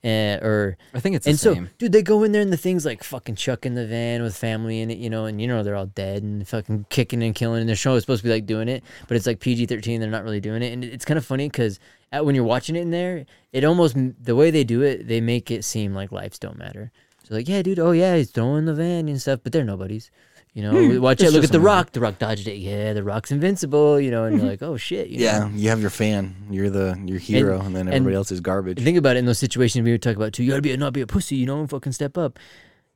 [0.03, 1.69] uh, or I think it's the and so, same.
[1.77, 4.81] dude, they go in there and the thing's like fucking chucking the van with family
[4.81, 7.59] in it, you know, and you know they're all dead and fucking kicking and killing.
[7.59, 10.01] And their show is supposed to be like doing it, but it's like PG thirteen.
[10.01, 11.79] They're not really doing it, and it's kind of funny because
[12.11, 15.51] when you're watching it in there, it almost the way they do it, they make
[15.51, 16.91] it seem like lives don't matter.
[17.25, 20.09] So like, yeah, dude, oh yeah, he's throwing the van and stuff, but they're nobodies.
[20.53, 21.31] You know, watch it.
[21.31, 21.65] Look at the a movie.
[21.65, 21.91] Rock.
[21.93, 22.57] The Rock dodged it.
[22.57, 23.99] Yeah, the Rock's invincible.
[23.99, 25.07] You know, and you're like, oh shit.
[25.07, 25.25] You know?
[25.25, 26.35] Yeah, you have your fan.
[26.51, 28.79] You're the your hero, and, then and- everybody else is garbage.
[28.79, 30.43] Think about it in those situations we would talk about too.
[30.43, 32.37] You gotta be a, not be a pussy, you know, and fucking step up.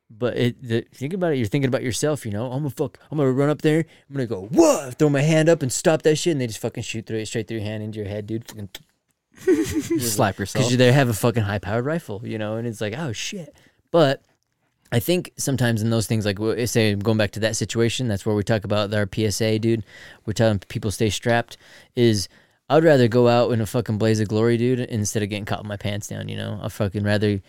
[0.09, 1.37] But it, the, think about it.
[1.37, 2.45] You're thinking about yourself, you know.
[2.51, 2.99] I'm gonna fuck.
[3.11, 3.79] I'm gonna run up there.
[4.07, 6.59] I'm gonna go whoa, throw my hand up and stop that shit, and they just
[6.59, 8.47] fucking shoot through it straight through your hand into your head, dude.
[8.47, 8.69] Fucking
[9.99, 10.65] Slap yourself.
[10.65, 13.55] because they have a fucking high powered rifle, you know, and it's like, oh shit.
[13.91, 14.21] But
[14.91, 18.35] I think sometimes in those things, like say going back to that situation, that's where
[18.35, 19.83] we talk about our PSA, dude.
[20.25, 21.57] We're telling people stay strapped.
[21.95, 22.29] Is
[22.69, 25.59] I'd rather go out in a fucking blaze of glory, dude, instead of getting caught
[25.59, 26.29] with my pants down.
[26.29, 27.41] You know, I'd fucking rather.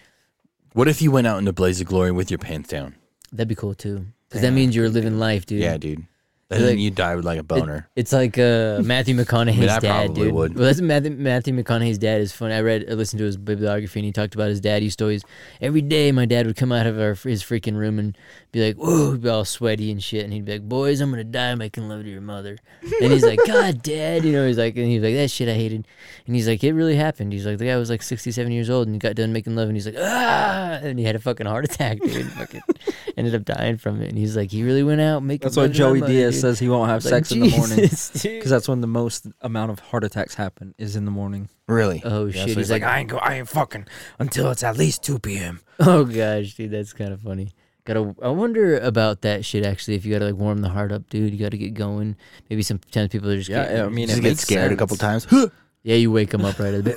[0.73, 2.95] what if you went out in a blaze of glory with your pants down?
[3.33, 5.61] That'd be cool too, because that means you're living life, dude.
[5.61, 6.07] Yeah, dude.
[6.51, 7.89] And then like- you die with like a It- boner.
[7.95, 10.33] it's like uh, Matthew McConaughey's I dad, dude.
[10.33, 10.55] would.
[10.55, 12.55] Well, that's Matthew, Matthew McConaughey's dad is funny.
[12.55, 14.79] I read, I listened to his bibliography, and he talked about his dad.
[14.81, 15.25] He used to always,
[15.61, 18.17] every day, my dad would come out of our, his freaking room and
[18.51, 21.11] be like, "Whoa," he'd be all sweaty and shit, and he'd be like, "Boys, I'm
[21.11, 22.57] gonna die making love to your mother."
[23.03, 25.53] And he's like, "God, Dad," you know, he's like, and he's like, "That shit I
[25.53, 25.87] hated,"
[26.27, 28.87] and he's like, "It really happened." He's like, "The guy was like 67 years old
[28.89, 31.45] and he got done making love, and he's like, ah," and he had a fucking
[31.47, 32.27] heart attack, dude.
[32.33, 32.63] fucking
[33.19, 35.45] ended up dying from it, and he's like, he really went out making.
[35.45, 36.43] That's love why Joey Diaz dude.
[36.43, 39.71] says he won't have Like, sex in the morning because that's when the most amount
[39.71, 41.49] of heart attacks happen is in the morning.
[41.67, 42.01] Really?
[42.05, 42.41] Oh Yeah, shit!
[42.41, 43.87] so he's, he's like, like, I ain't go, I ain't fucking
[44.19, 45.61] until it's at least two p.m.
[45.81, 47.53] oh gosh, dude, that's kind of funny.
[47.85, 49.95] Gotta, I wonder about that shit actually.
[49.95, 52.17] If you gotta like warm the heart up, dude, you gotta get going.
[52.51, 54.77] Maybe sometimes people are just Yeah, getting- I mean, Just it get makes scared a
[54.77, 55.27] couple times.
[55.83, 56.97] yeah, you wake them up right a bit.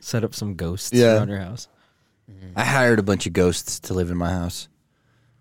[0.00, 1.16] Set up some ghosts Yeah.
[1.16, 1.68] around your house.
[2.56, 4.68] I hired a bunch of ghosts to live in my house,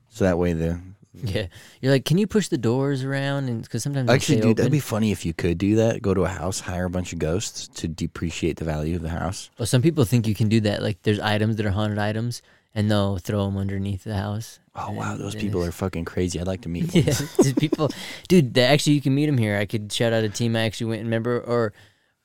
[0.09, 0.79] so that way the
[1.23, 1.47] yeah,
[1.81, 3.49] you're like, can you push the doors around?
[3.49, 4.71] And because sometimes they actually, stay dude, that'd open.
[4.71, 6.01] be funny if you could do that.
[6.01, 9.09] Go to a house, hire a bunch of ghosts to depreciate the value of the
[9.09, 9.49] house.
[9.59, 10.81] Well, some people think you can do that.
[10.81, 12.41] Like, there's items that are haunted items,
[12.73, 14.59] and they'll throw them underneath the house.
[14.75, 16.39] Oh wow, those people are fucking crazy.
[16.39, 16.95] I'd like to meet.
[16.95, 17.89] Yeah, dude, people,
[18.29, 18.53] dude.
[18.53, 19.57] They, actually, you can meet them here.
[19.57, 21.73] I could shout out a team I actually went and remember, or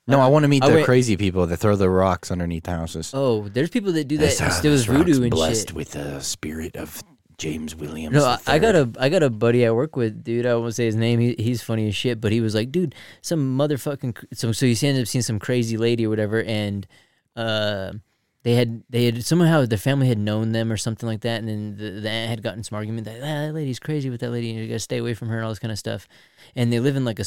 [0.07, 2.63] No, I want to meet I the went- crazy people that throw the rocks underneath
[2.63, 3.11] the houses.
[3.13, 4.27] oh, there's people that do that.
[4.27, 5.75] This, and uh, still this is voodoo and blessed shit.
[5.75, 7.03] with the spirit of
[7.37, 8.15] James Williams.
[8.15, 10.45] No, I, I got a I got a buddy I work with, dude.
[10.45, 11.19] I won't say his name.
[11.19, 14.25] He, he's funny as shit, but he was like, dude, some motherfucking.
[14.33, 16.87] So so you ended up seeing some crazy lady or whatever, and
[17.35, 17.93] uh,
[18.41, 21.47] they had they had somehow the family had known them or something like that, and
[21.47, 24.31] then the, the aunt had gotten some argument that ah, that lady's crazy with that
[24.31, 26.07] lady, and you gotta stay away from her and all this kind of stuff.
[26.55, 27.25] And they live in like a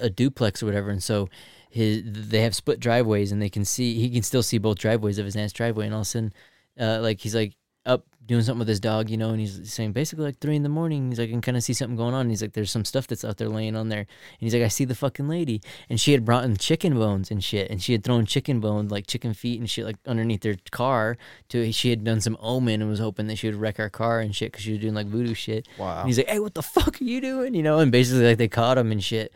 [0.00, 1.28] a duplex or whatever, and so
[1.70, 5.18] his they have split driveways, and they can see he can still see both driveways
[5.18, 6.32] of his aunt's driveway, and all of a sudden,
[6.80, 7.54] uh, like he's like
[7.84, 10.62] up doing something with his dog, you know, and he's saying basically like three in
[10.62, 11.08] the morning.
[11.08, 12.22] He's like, I can kind of see something going on.
[12.22, 14.00] And he's like, there's some stuff that's out there laying on there.
[14.00, 14.08] And
[14.38, 15.60] he's like, I see the fucking lady.
[15.88, 17.70] And she had brought in chicken bones and shit.
[17.70, 21.18] And she had thrown chicken bones, like chicken feet and shit, like underneath their car.
[21.48, 24.20] To she had done some omen and was hoping that she would wreck our car
[24.20, 25.66] and shit because she was doing like voodoo shit.
[25.78, 26.00] Wow.
[26.00, 27.54] And he's like, hey, what the fuck are you doing?
[27.54, 29.32] You know, and basically like they caught him and shit.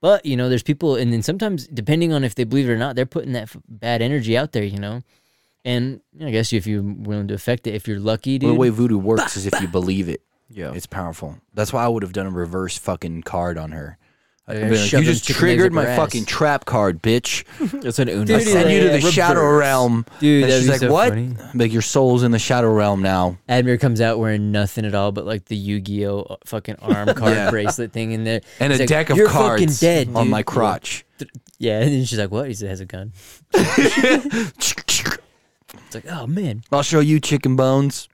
[0.00, 2.78] But you know, there's people, and then sometimes depending on if they believe it or
[2.78, 4.62] not, they're putting that f- bad energy out there.
[4.62, 5.02] You know.
[5.68, 8.46] And I guess if you're willing to affect it, if you're lucky, dude.
[8.48, 10.72] Well, the way voodoo works is if you believe it, Yeah.
[10.72, 11.36] it's powerful.
[11.52, 13.98] That's why I would have done a reverse fucking card on her.
[14.50, 15.98] I'd Yeah, be like, shove you them just chicken legs triggered up my her ass."
[15.98, 17.44] fucking trap card, bitch.
[17.84, 18.24] It's an Uno.
[18.24, 20.06] Dude, I send you to the yeah, shadow realm.
[20.20, 21.08] Dude, and that'd she's be like, so what?
[21.10, 21.36] funny.
[21.54, 23.36] Like, your soul's in the shadow realm now.
[23.46, 27.50] Admir comes out wearing nothing at all but like the Yu-Gi-Oh fucking arm card Yeah.
[27.50, 28.40] bracelet thing in there.
[28.58, 31.04] And He's a like, deck of You're cards fucking dead, on dude." my crotch.
[31.58, 33.12] Yeah, and then she's like, "What?" He said, "Has a gun."
[35.74, 38.08] It's like, oh man, I'll show you chicken bones.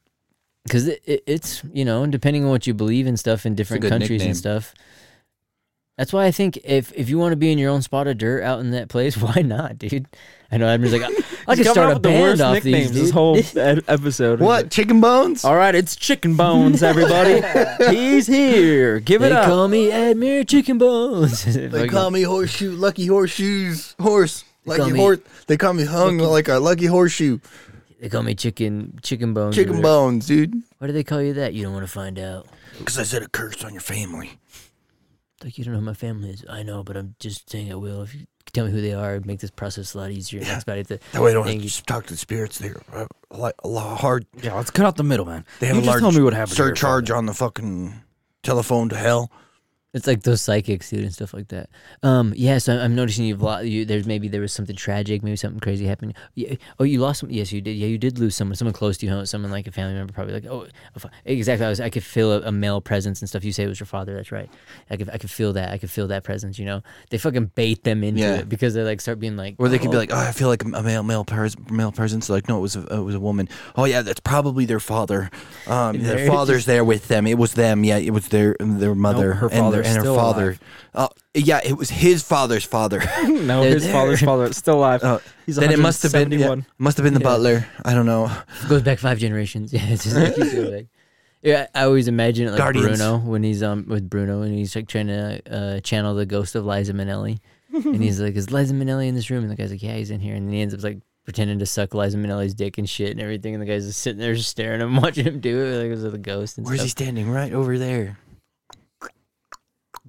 [0.64, 3.82] because it, it, it's you know, depending on what you believe and stuff in different
[3.84, 4.28] countries nickname.
[4.30, 4.74] and stuff.
[5.96, 8.18] That's why I think if if you want to be in your own spot of
[8.18, 10.06] dirt out in that place, why not, dude?
[10.50, 12.92] I know Admir's like, I, I could start a band off these.
[12.92, 14.40] this whole episode.
[14.40, 14.70] What?
[14.70, 15.44] Chicken bones?
[15.44, 17.42] All right, it's chicken bones, everybody.
[17.96, 18.98] He's here.
[19.00, 19.44] Give They it up.
[19.44, 21.44] They call me Admir Chicken Bones.
[21.44, 25.18] They call me horseshoe, lucky horseshoes, horse, call lucky me- horse.
[25.46, 27.38] They call me hung like a lucky horseshoe.
[28.00, 29.56] They call me Chicken Chicken Bones.
[29.56, 29.88] or Chicken whatever.
[29.88, 30.54] bones, dude.
[30.78, 31.54] Why do they call you that?
[31.54, 32.46] You don't want to find out.
[32.78, 34.38] Because I said a curse on your family.
[35.42, 36.44] Like you don't know who my family is.
[36.48, 38.02] I know, but I'm just saying I will.
[38.02, 40.40] If you tell me who they are, it'd make this process a lot easier.
[40.40, 40.48] Yeah.
[40.48, 40.88] That's about it.
[40.88, 41.68] That way I don't Thank have to you.
[41.70, 42.58] just talk to the spirits.
[42.58, 44.26] They're uh, like a lot hard.
[44.42, 45.44] Yeah, let's cut out the middle, man.
[45.60, 46.56] They have you a just large tell me what happened.
[46.56, 47.18] to your surcharge father.
[47.18, 47.94] on the fucking
[48.42, 49.30] telephone to hell.
[49.94, 51.70] It's like those psychics, dude, and stuff like that.
[52.02, 52.58] Um, yeah.
[52.58, 53.64] So I'm noticing you've lost.
[53.64, 56.14] You, there's maybe there was something tragic, maybe something crazy happened.
[56.34, 56.56] Yeah.
[56.80, 57.30] Oh, you lost some.
[57.30, 57.76] Yes, you did.
[57.76, 58.56] Yeah, you did lose someone.
[58.56, 59.24] Someone close to you.
[59.24, 60.46] Someone like a family member, probably like.
[60.46, 60.66] Oh,
[61.24, 61.64] exactly.
[61.64, 61.80] I was.
[61.80, 63.44] I could feel a, a male presence and stuff.
[63.44, 64.14] You say it was your father.
[64.16, 64.50] That's right.
[64.90, 65.08] I could.
[65.10, 65.70] I could feel that.
[65.70, 66.58] I could feel that presence.
[66.58, 68.34] You know, they fucking bait them into Yeah.
[68.40, 69.54] it because they like start being like.
[69.58, 71.92] Or they could be "Oh, like, "Oh, I feel like a male male pers- male
[71.92, 73.48] presence." Like, no, it was a, it was a woman.
[73.76, 75.30] Oh yeah, that's probably their father.
[75.68, 77.28] Um, their father's there with them.
[77.28, 77.84] It was them.
[77.84, 80.42] Yeah, it was their their mother her father's and her father.
[80.42, 80.60] alive.
[80.94, 82.98] Oh yeah, it was his father's father.
[83.26, 83.92] no, They're his there.
[83.92, 85.00] father's father is still alive.
[85.02, 87.24] Oh, He's then it must have been yeah, must have been the Yeah.
[87.24, 87.66] butler.
[87.84, 88.30] I don't know.
[88.68, 89.72] goes back five generations.
[89.72, 90.86] Yeah, it's just like, keeps back.
[91.42, 92.98] Yeah, I always imagine it like Guardians.
[92.98, 96.54] Bruno when he's um with Bruno and he's like trying to uh, channel the ghost
[96.54, 97.38] of Liza Minnelli,
[97.72, 100.10] and he's like, "Is Liza Minnelli in this room?" And the guy's like, "Yeah, he's
[100.10, 102.88] in here." And then he ends up like pretending to suck Liza Minnelli's dick and
[102.88, 105.40] shit and everything, and the guy's just sitting there just staring at him, watching him
[105.40, 107.30] do it like it was the ghost and Where's he standing?
[107.30, 108.18] Right over there.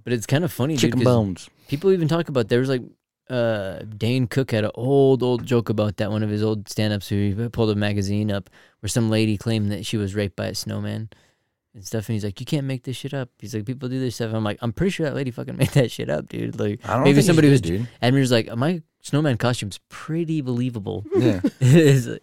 [0.06, 1.50] But it's kind of funny, dude, Chicken 'cause bones.
[1.68, 2.84] people even talk about there was like
[3.30, 7.10] uh Dane Cook had an old old joke about that one of his old stand-ups
[7.10, 8.50] who he pulled a magazine up
[8.82, 11.10] where some lady claimed that she was raped by a snowman
[11.74, 14.00] and stuff and he's like you can't make this shit up he's like people do
[14.00, 16.60] this stuff I'm like I'm pretty sure that lady fucking made that shit up dude
[16.60, 17.90] like I don't maybe think somebody he was did, dude.
[18.00, 22.22] Admir's like my snowman costume's pretty believable Yeah, It's like-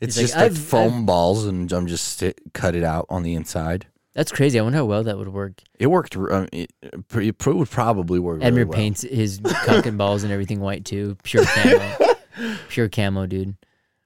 [0.00, 3.06] it's He's like, just like "I've- foam balls, and I'm just sti- cut it out
[3.10, 3.88] on the inside.
[4.18, 6.16] That's crazy I wonder how well that would work It worked.
[6.16, 8.40] r- Um, it, it pr- it would probably work.
[8.40, 8.76] Admir really well.
[8.76, 11.16] paints his cock and balls and everything white too.
[11.22, 12.14] Pure camo.
[12.68, 13.56] Pure camo, dude.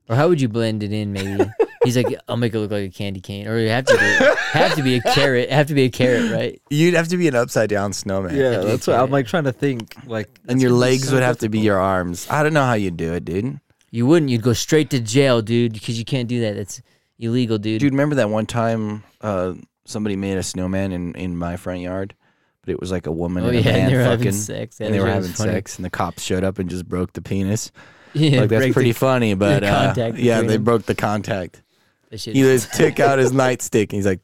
[0.08, 1.44] Or how would you blend it in maybe?
[1.84, 3.48] He's like, I'll make it look like a candy cane.
[3.48, 5.50] Or you have to be have to be a carrot.
[5.50, 6.60] Have to be a carrot, right?
[6.70, 8.36] You'd have to be an upside down snowman.
[8.36, 9.96] Yeah, that's what I'm like trying to think.
[10.06, 12.26] Like, And your legs so would have to be your arms.
[12.30, 13.58] I don't know how you'd do it, dude.
[13.90, 14.30] You wouldn't.
[14.30, 16.56] You'd go straight to jail, dude, because you can't do that.
[16.56, 16.80] That's
[17.18, 17.80] illegal, dude.
[17.80, 19.54] Dude, remember that one time uh,
[19.84, 22.14] somebody made a snowman in, in my front yard?
[22.64, 24.18] But it was like a woman oh and a yeah, man and they were fucking.
[24.18, 24.80] having sex.
[24.80, 25.50] and they were having funny.
[25.52, 27.70] sex, and the cops showed up and just broke the penis.
[28.14, 31.62] Yeah, like that's break the- pretty funny, but uh, yeah, they broke the contact.
[32.10, 34.20] He just took out his nightstick, and he's like,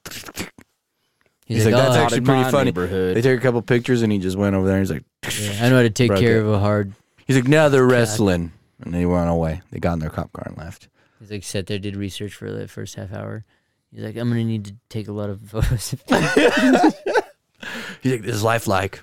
[1.46, 2.70] he's like, that's "Oh, actually pretty funny.
[2.70, 5.04] They took a couple pictures, and he just went over there, and he's like,
[5.40, 6.40] yeah, I know how to take care it.
[6.42, 6.92] of a hard.
[7.26, 8.52] he's like, now they're wrestling,
[8.82, 9.62] and they went away.
[9.70, 10.88] They got in their cop car and left.
[11.18, 13.44] He's like sat there, did research for the first half hour.
[13.93, 15.95] He's like, I'm gonna need to take a lot of photos.
[18.03, 19.03] He's like, this is lifelike.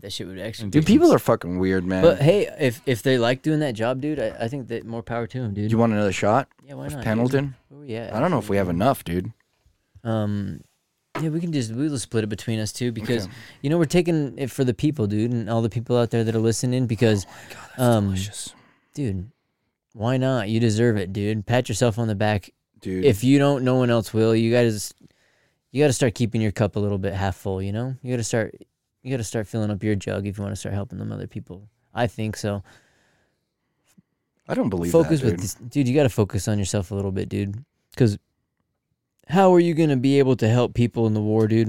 [0.00, 0.70] that shit would actually.
[0.70, 2.02] Dude, be- people are fucking weird, man.
[2.02, 5.02] But hey, if if they like doing that job, dude, I, I think that more
[5.02, 5.70] power to them, dude.
[5.70, 7.04] you want another shot yeah, why not?
[7.04, 7.54] Pendleton?
[7.74, 8.10] Oh, yeah.
[8.12, 9.32] I don't know if we have enough, dude.
[10.04, 10.62] Um,
[11.20, 13.32] yeah, we can just we'll split it between us two because Okay.
[13.62, 16.24] you know we're taking it for the people, dude, and all the people out there
[16.24, 16.86] that are listening.
[16.86, 17.26] Because,
[17.78, 18.54] um, Delicious.
[18.94, 19.30] dude,
[19.94, 20.48] why not?
[20.48, 21.46] You deserve it, dude.
[21.46, 22.50] Pat yourself on the back.
[22.82, 24.34] Dude, If you don't, no one else will.
[24.36, 24.92] You guys,
[25.70, 27.62] you got to start keeping your cup a little bit half full.
[27.62, 28.54] You know, you got to start,
[29.02, 31.12] you got to start filling up your jug if you want to start helping them
[31.12, 31.68] other people.
[31.94, 32.62] I think so.
[34.48, 35.40] I don't believe focus that, with dude.
[35.40, 35.88] this, dude.
[35.88, 37.64] You got to focus on yourself a little bit, dude.
[37.90, 38.18] Because
[39.28, 41.68] how are you gonna be able to help people in the war, dude?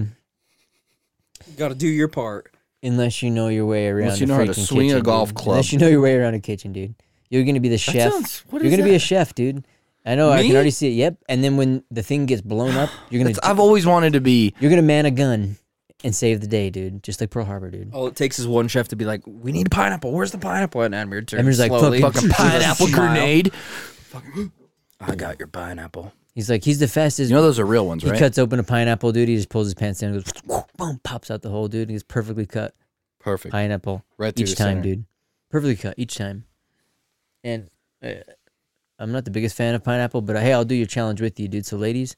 [1.46, 2.50] You got to do your part.
[2.82, 4.04] Unless you know your way around.
[4.06, 5.36] Unless you a know how to freaking swing a golf dude.
[5.38, 5.54] club.
[5.56, 6.96] Unless you know your way around a kitchen, dude.
[7.30, 8.12] You're gonna be the chef.
[8.12, 9.66] sounds- what you're is gonna be a chef, dude.
[10.06, 10.32] I know.
[10.32, 10.48] I Me?
[10.48, 10.96] can already see it.
[10.96, 11.18] Yep.
[11.30, 14.22] And then when the thing gets blown up, you're gonna That's- I've always wanted to
[14.22, 14.54] be.
[14.60, 15.58] you're gonna man a gun
[16.04, 17.02] and save the day, dude.
[17.04, 17.94] Just like Pearl Harbor, dude.
[17.94, 20.12] All it takes is one chef to be like, "We need pineapple.
[20.12, 23.08] Where's the pineapple?" And Admir turns Admir's like, slowly, "Fuck, Fucking gives a pineapple smile.
[23.08, 23.52] grenade.
[25.00, 26.14] I got your pineapple.
[26.36, 27.30] He's like, he's the fastest.
[27.30, 28.08] You know those are real ones, right?
[28.08, 28.20] he right?
[28.20, 29.30] cuts open a pineapple, dude.
[29.30, 31.90] He just pulls his pants down and goes, boom, pops out the whole dude.
[31.90, 32.74] He's perfectly cut
[33.20, 33.52] Perfect.
[33.52, 34.04] pineapple.
[34.18, 34.82] Right through each the time, center.
[34.82, 35.06] dude.
[35.52, 36.46] Perfectly cut each time.
[37.44, 37.70] And
[38.04, 38.10] uh,
[39.00, 41.40] I'm not the biggest fan of pineapple, but uh, hey, I'll do your challenge with
[41.40, 41.66] you, dude.
[41.66, 42.16] So, ladies,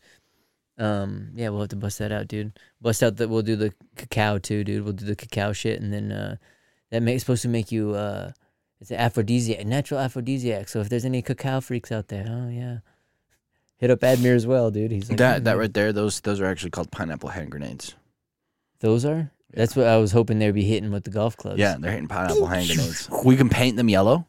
[0.77, 2.57] um, yeah, we'll have to bust that out, dude.
[2.81, 4.83] Bust out that we'll do the cacao too, dude.
[4.83, 6.35] We'll do the cacao shit, and then uh,
[6.91, 8.31] that makes supposed to make you uh,
[8.81, 10.67] it's an aphrodisiac, natural aphrodisiac.
[10.67, 12.79] So if there's any cacao freaks out there, oh yeah,
[13.77, 14.91] hit up Admir as well, dude.
[14.91, 17.95] He's like That "Mm, that right there, those those are actually called pineapple hand grenades.
[18.79, 19.31] Those are.
[19.53, 21.57] That's what I was hoping they'd be hitting with the golf clubs.
[21.57, 23.09] Yeah, they're hitting pineapple hand grenades.
[23.23, 24.27] We can paint them yellow.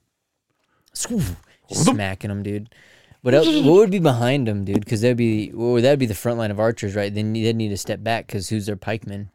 [1.70, 2.74] Smacking them, dude.
[3.22, 3.46] What else?
[3.46, 4.80] What would be behind them, dude?
[4.80, 7.12] Because that'd be well, that'd be the front line of archers, right?
[7.12, 9.30] Then they'd need to step back because who's their pikemen?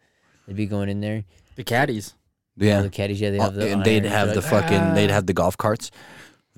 [0.47, 1.23] They'd be going in there.
[1.55, 2.13] The caddies.
[2.59, 3.69] Oh, Yeah, the caddies, yeah, they Uh, have the.
[3.71, 4.93] and they'd have the like, fucking.
[4.93, 5.91] They'd "Ah." have the golf carts.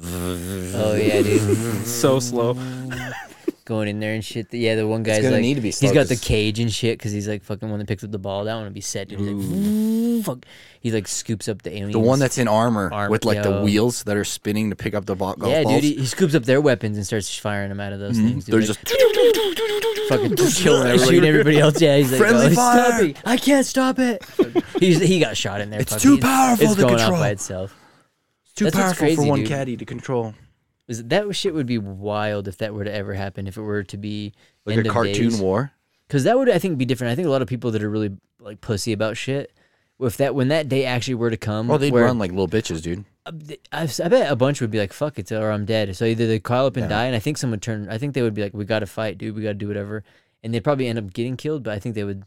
[0.04, 1.42] Oh yeah, dude.
[1.88, 2.54] so slow.
[3.66, 4.54] going in there and shit.
[4.54, 6.60] Yeah, the one guy's gonna like need to be slow he's got the 'cause- cage
[6.60, 8.44] and shit because he's like fucking one that picks up the ball.
[8.46, 9.20] That one would be set, dude.
[9.20, 10.46] He's like, fuck.
[10.80, 11.94] He like scoops up the aliens.
[11.94, 13.64] The one that's in armor, Armor, with like the yo.
[13.64, 15.76] wheels that are spinning to pick up the bo- golf yeah, balls.
[15.76, 15.84] dude.
[15.84, 18.28] He, he scoops up their weapons and starts firing them out of those mm-hmm.
[18.28, 18.46] things.
[18.46, 18.54] Dude.
[18.54, 18.80] They're Like, just
[20.10, 21.10] fucking killing everybody.
[21.10, 21.82] shooting everybody else.
[21.82, 23.18] Yeah, he's like, Friendly "Oh, stop fire." it!
[23.26, 24.24] I can't stop it.
[24.80, 25.80] He's he got shot in there.
[25.80, 26.02] It's fuck.
[26.02, 27.14] too powerful It's to going control.
[27.16, 27.76] off by itself.
[28.44, 29.48] It's too That's what's powerful for crazy, one dude.
[29.48, 30.34] caddy to control.
[30.88, 33.48] Is that shit would be wild if that were to ever happen.
[33.48, 34.34] If it were to be
[34.66, 35.40] Like a cartoon days.
[35.42, 35.72] war.
[36.08, 37.12] because that would I think be different.
[37.12, 39.52] I think a lot of people that are really like pussy about shit.
[40.00, 42.50] If that when that day actually were to come, Oh, they'd where, run like little
[42.50, 43.06] bitches, dude.
[43.26, 43.32] Uh,
[43.72, 45.96] I, I bet a bunch would be like, "Fuck it," or I'm dead.
[45.96, 46.90] So either they call up and Yeah.
[46.90, 47.88] die, and I think some would turn.
[47.90, 49.34] I think they would be like, "We got to fight, dude.
[49.36, 50.04] We got to do whatever,"
[50.44, 51.64] and they'd probably end up getting killed.
[51.64, 52.24] But I think they would.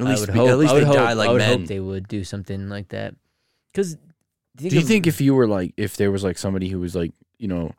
[0.00, 0.48] At least, would hope.
[0.48, 1.58] at least I they hope, die like I would men.
[1.60, 3.14] hope they would do something like that.
[3.72, 3.96] Because
[4.56, 7.12] Do you think if you were like, if there was like somebody who was like,
[7.38, 7.72] you know,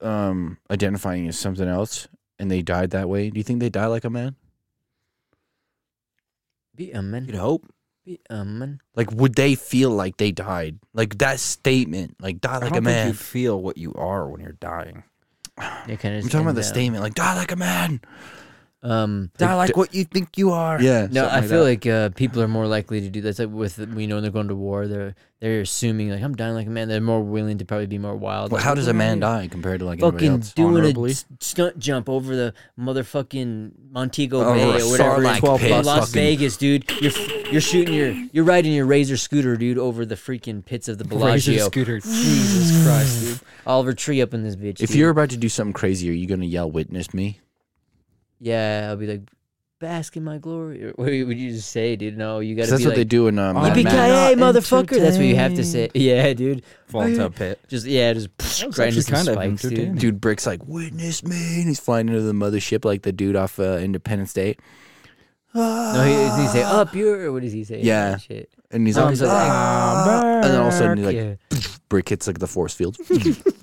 [0.00, 2.08] um, identifying as something else,
[2.38, 4.36] and they died that way, do you think they die like a man?
[6.74, 7.66] be a man, You'd hope.
[8.06, 8.80] be a man?
[8.96, 10.78] Like, would they feel like they died?
[10.94, 13.06] Like that statement, like die I like don't a think man.
[13.08, 15.04] you feel what you are when you're dying.
[15.58, 16.24] Yeah, kind of.
[16.24, 18.00] I'm talking about the statement, like die like a man.
[18.82, 20.80] Um, Die like what you think you are.
[20.80, 21.06] Yeah.
[21.10, 21.70] No, I feel that.
[21.70, 23.28] like uh, people are more likely to do that.
[23.28, 26.34] It's like with you know when they're going to war, they're they're assuming like I'm
[26.34, 26.88] dying like a man.
[26.88, 28.50] They're more willing to probably be more wild.
[28.52, 30.52] Well, like, how does a man die compared to like anybody Fucking else?
[30.54, 31.10] doing Honorably.
[31.10, 35.62] a s- stunt jump over the motherfucking Montego Over Bay a or whatever, Sarlacc it's
[35.62, 36.90] pit, in Las fucking- Vegas, dude.
[37.02, 37.12] You're
[37.52, 41.04] you're shooting your you're riding your razor scooter, dude, over the freaking pits of the
[41.04, 41.66] Razor Bellagio.
[41.66, 42.00] scooter.
[42.00, 43.40] Jesus Christ, dude.
[43.66, 44.80] Oliver Tree up in this bitch.
[44.80, 44.96] If dude.
[44.96, 47.40] you're about to do something crazy, are you gonna yell "Witness me"?
[48.40, 49.30] Yeah, I'll be like,
[49.78, 50.84] bask in my glory.
[50.84, 52.16] Or what would you just say, dude?
[52.16, 54.34] No, you gotta that's be what like, they do in um, I'm Mad Yippee Max.
[54.34, 55.00] ki not motherfucker!
[55.00, 55.90] That's what you have to say.
[55.94, 56.62] Yeah, dude.
[56.86, 57.60] Fall into a pit.
[57.68, 59.98] Just yeah, just was right into some kind of spikes, dude.
[59.98, 63.58] Dude, Brick's like, "Witness me," and he's flying into the mothership like the dude off
[63.58, 64.56] uh, Independence Day.
[65.52, 67.26] No, he, does he say up your?
[67.26, 67.82] Or what does he say?
[67.82, 68.18] Yeah.
[68.18, 68.50] Shit.
[68.72, 71.16] And he's Oh, like, he's like, "Ah," and then all of a sudden, he like
[71.16, 71.34] yeah.
[71.88, 72.96] Brick hits like the force field.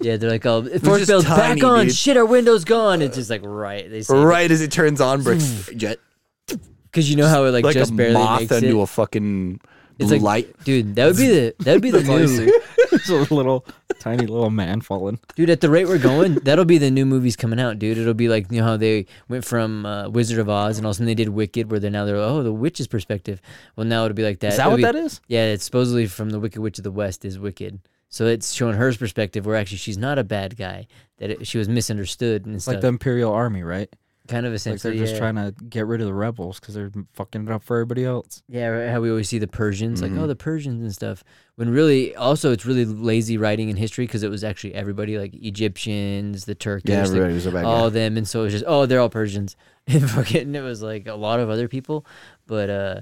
[0.01, 1.85] yeah, they're like, oh, force field back on.
[1.85, 1.95] dude.
[1.95, 3.01] Shit, our window's gone.
[3.01, 3.89] It's just like right.
[3.89, 5.99] They right as it turns on, Brick's jet
[6.47, 8.83] because you know how it like, like just barely moth makes into it.
[8.83, 9.61] a fucking
[9.97, 10.63] It's like- light.
[10.65, 12.61] Dude, that would be the that would be the new
[13.09, 13.65] It's a little
[13.99, 15.19] tiny little man falling.
[15.35, 15.49] dude.
[15.49, 17.97] At the rate we're going, that'll be the new movies coming out, dude.
[17.97, 20.91] It'll be like you know how they went from uh, Wizard of Oz and all
[20.91, 23.41] of a sudden they did Wicked, where they're now they're oh the witch's perspective.
[23.75, 24.53] Well, now it'll be like that.
[24.53, 25.21] Is that It'll what be- that is?
[25.27, 27.79] Yeah, it's supposedly from the Wicked Witch of the West is Wicked.
[28.09, 30.87] So it's showing her perspective where actually she's not a bad guy.
[31.17, 32.75] That it, she was misunderstood and It's stuff.
[32.75, 33.93] like the Imperial Army, right?
[34.27, 35.19] Kind of a sense Like they're just yeah.
[35.19, 38.43] trying to get rid of the rebels because they're fucking it up for everybody else.
[38.47, 40.19] Yeah, right, how we always see the Persians, like Mhm.
[40.19, 41.23] oh the Persians and stuff.
[41.55, 45.33] When really, also it's really lazy writing in history because it was actually everybody, like
[45.33, 47.87] Egyptians, the Turkish, Yeah, like, everybody was a bad all guy.
[47.87, 49.55] of them, and so it was just oh they're all Persians.
[49.89, 52.05] And fucking it was like a lot of other people,
[52.45, 53.01] but uh,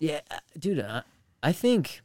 [0.00, 1.02] yeah, uh, dude, I,
[1.40, 2.00] I think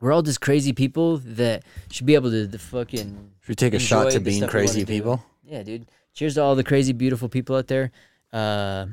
[0.00, 3.74] we're all just crazy people that should be able to the fucking Should we take
[3.74, 4.86] a shot to being stuff we wanna crazy do.
[4.92, 5.24] people?
[5.44, 5.86] Yeah, dude.
[6.14, 7.90] Cheers to all the crazy, beautiful people out there.
[8.32, 8.86] Uh,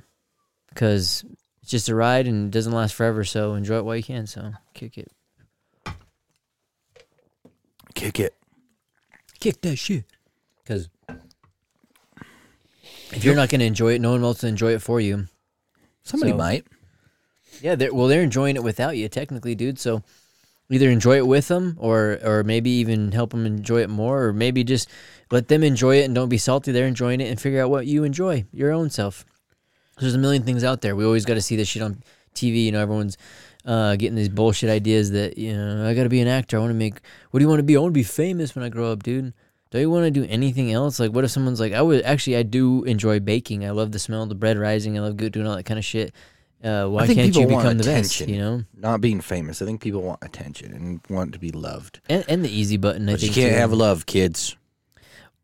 [0.70, 1.26] because
[1.62, 3.24] it's just a ride and it doesn't last forever.
[3.24, 4.28] So enjoy it while you can.
[4.28, 5.12] So kick it.
[7.96, 8.36] Kick it.
[9.40, 10.06] Kick that shit.
[10.64, 10.90] Because
[13.12, 15.28] if you're not going to enjoy it, no one else will enjoy it for you.
[16.04, 16.66] Somebody So- might.
[17.62, 19.80] Yeah, they're, well, they're enjoying it without you, technically, dude.
[19.80, 20.02] So
[20.70, 24.34] either enjoy it with them, or or maybe even help them enjoy it more, or
[24.34, 24.90] maybe just
[25.32, 26.72] let them enjoy it and don't be salty.
[26.72, 29.26] They're enjoying it and figure out what you enjoy, your own self.
[30.00, 30.96] There's a million things out there.
[30.96, 32.02] We always got to see this shit on
[32.34, 32.66] TV.
[32.66, 33.18] You know, everyone's
[33.66, 36.58] uh, getting these bullshit ideas that you know I got to be an actor.
[36.58, 37.00] I want to make.
[37.32, 37.76] What do you want to be?
[37.76, 39.34] I want to be famous when I grow up, dude.
[39.72, 41.00] Don't you want to do anything else?
[41.00, 43.64] Like, what if someone's like, I would actually, I do enjoy baking.
[43.64, 44.98] I love the smell of the bread rising.
[44.98, 46.12] I love doing all that kind of shit.
[46.64, 48.16] Uh, why think can't you people want become the best?
[48.16, 48.34] attention.
[48.34, 49.62] You know, Not being famous.
[49.62, 52.02] I think people want attention and want to be loved.
[52.10, 53.08] and, and the easy button.
[53.08, 53.58] I But you can't too.
[53.58, 54.56] have love, kids.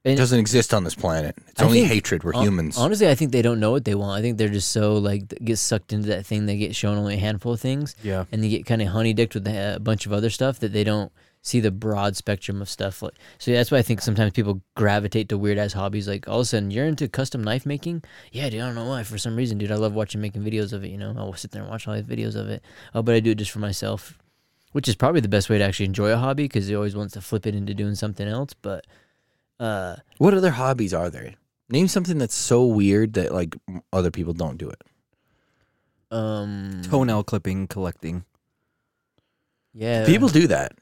[0.03, 1.35] It doesn't exist on this planet.
[1.47, 2.23] It's I only think- hatred.
[2.23, 2.77] We're humans.
[2.77, 4.19] Honestly, I think they don't know what they want.
[4.19, 6.45] I think they're just so like get sucked into that thing.
[6.45, 8.25] They get shown only a handful of things, Yeah.
[8.31, 10.73] and they get kind of honey dicked with a, a bunch of other stuff that
[10.73, 11.11] they don't
[11.45, 13.03] see the broad spectrum of stuff.
[13.03, 16.07] Like, so that's why I think sometimes people gravitate to weird ass hobbies.
[16.07, 18.03] Like all of a sudden, you're into custom knife making.
[18.31, 18.61] Yeah, dude.
[18.61, 19.03] I don't know why.
[19.03, 20.89] For some reason, dude, I love watching making videos of it.
[20.89, 22.63] You know, I'll sit there and watch all these videos of it.
[22.95, 24.17] Oh, but I do it just for myself,
[24.71, 27.13] which is probably the best way to actually enjoy a hobby because he always wants
[27.13, 28.53] to flip it into doing something else.
[28.59, 28.87] But
[29.59, 31.35] uh, what other hobbies are there?
[31.69, 33.55] Name something that's so weird that like
[33.93, 34.81] other people don't do it.
[36.11, 38.25] um, Toenail clipping, collecting.
[39.73, 40.73] yeah, People do that.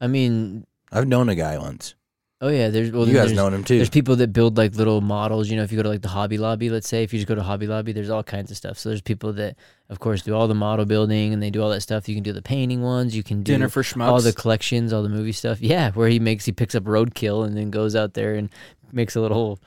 [0.00, 1.94] I mean, I've known a guy once.
[2.42, 3.76] Oh yeah, there's well, you guys there's, know him too.
[3.76, 5.50] There's people that build like little models.
[5.50, 7.28] You know, if you go to like the Hobby Lobby, let's say, if you just
[7.28, 8.78] go to Hobby Lobby, there's all kinds of stuff.
[8.78, 9.56] So there's people that,
[9.90, 12.08] of course, do all the model building and they do all that stuff.
[12.08, 13.14] You can do the painting ones.
[13.14, 14.06] You can do Dinner for schmucks.
[14.08, 15.60] all the collections, all the movie stuff.
[15.60, 18.48] Yeah, where he makes he picks up roadkill and then goes out there and
[18.90, 19.60] makes a little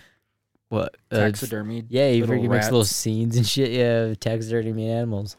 [0.69, 1.85] what uh, taxidermy.
[1.89, 3.69] yeah, he little freaking makes little scenes and shit.
[3.69, 5.37] Yeah, taxidermy animals,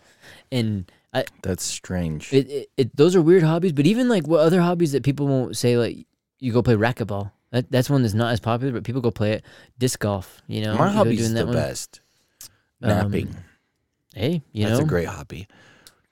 [0.52, 2.32] and I That's strange.
[2.32, 3.72] it, it, it those are weird hobbies.
[3.72, 6.06] But even like what other hobbies that people won't say like
[6.40, 7.30] you go play racquetball.
[7.52, 9.44] That that's one that's not as popular, but people go play it.
[9.78, 10.76] Disc golf, you know.
[10.76, 11.54] My hobby's doing the that one.
[11.54, 12.00] best.
[12.82, 13.36] Um, Napping.
[14.14, 15.46] Hey, you That's know a great hobby.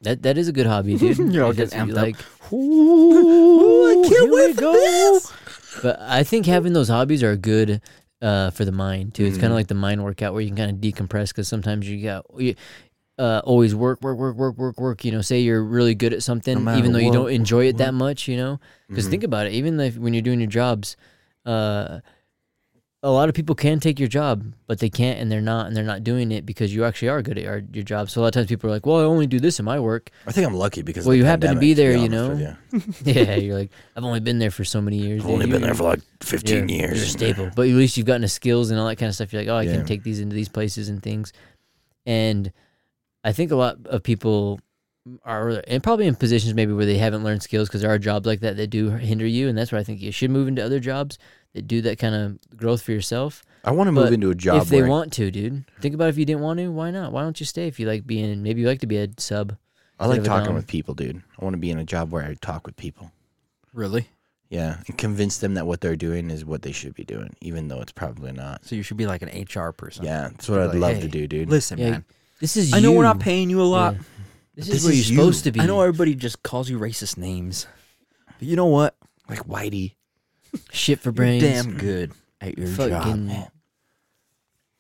[0.03, 1.19] that that is a good hobby, dude.
[1.33, 2.03] You're all getting that's- amped up.
[2.03, 5.19] like, Ooh, I here we go.
[5.83, 7.81] But I think having those hobbies are good
[8.21, 9.25] uh, for the mind too.
[9.25, 9.53] It's kind Mhm.
[9.53, 12.25] of like the mind workout where you can kind of decompress because sometimes you got
[12.39, 12.55] you,
[13.19, 15.05] uh, always work, work, work, work, work, work.
[15.05, 17.79] You know, say you're really good at something, matter even though you don't enjoy it
[17.79, 18.29] that much.
[18.29, 19.11] You know, because Mhm.
[19.11, 19.53] think about it.
[19.53, 20.97] Even if, when you're doing your jobs,
[21.47, 22.01] uh,
[23.05, 25.77] a lot of people can take your job, but they can't, and they're not, and
[25.77, 28.09] they're not doing it because you actually are good at your, your job.
[28.09, 29.81] So a lot of times people are like, "Well, I only do this in my
[29.81, 31.05] work." I think I'm lucky because.
[31.05, 32.55] Well, you happen to be there, be you know.
[32.73, 35.21] with yeah, you're like, I've only been there for so many years.
[35.23, 35.35] I've dude.
[35.35, 36.97] only been there for like 15 you're, years.
[36.97, 39.33] You're stable, but at least you've gotten the skills and all that kind of stuff.
[39.33, 39.73] You're like, oh, I Yeah.
[39.73, 41.33] can take these into these places and things.
[42.07, 42.53] And
[43.25, 44.61] I think a lot of people
[45.25, 48.27] are, and probably in positions maybe where they haven't learned skills because there are jobs
[48.27, 50.65] like that that do hinder you, and that's where I think you should move into
[50.65, 51.19] other jobs
[51.55, 53.45] that do that kind of growth for yourself.
[53.65, 56.19] I want to move into a job if they want to, dude, think about if
[56.19, 57.13] you didn't want to, why not?
[57.13, 58.43] Why don't you stay if you like being?
[58.43, 59.57] Maybe you like to be a sub.
[60.01, 61.23] I like instead of a talking with people, dude.
[61.39, 63.13] I want to be in a job where I talk with people.
[63.73, 64.09] Really?
[64.51, 67.69] Yeah, and convince them that what they're doing is what they should be doing, even
[67.69, 68.65] though it's probably not.
[68.67, 70.05] So you should be like an HR person.
[70.05, 71.49] Yeah, that's what I'd like, love "Hey, to do, dude.
[71.49, 72.05] Listen, Yeah, man.
[72.43, 73.95] This is I know we're not paying you a lot.
[73.95, 74.01] Yeah.
[74.57, 75.61] This, This is where is you're supposed to be.
[75.61, 77.69] I know everybody just calls you racist names.
[78.27, 78.97] But you know what?
[79.29, 79.95] Like Whitey.
[80.73, 81.43] shit for brains.
[81.45, 82.91] damn good at your job.
[83.05, 83.27] fucking.
[83.29, 83.49] man.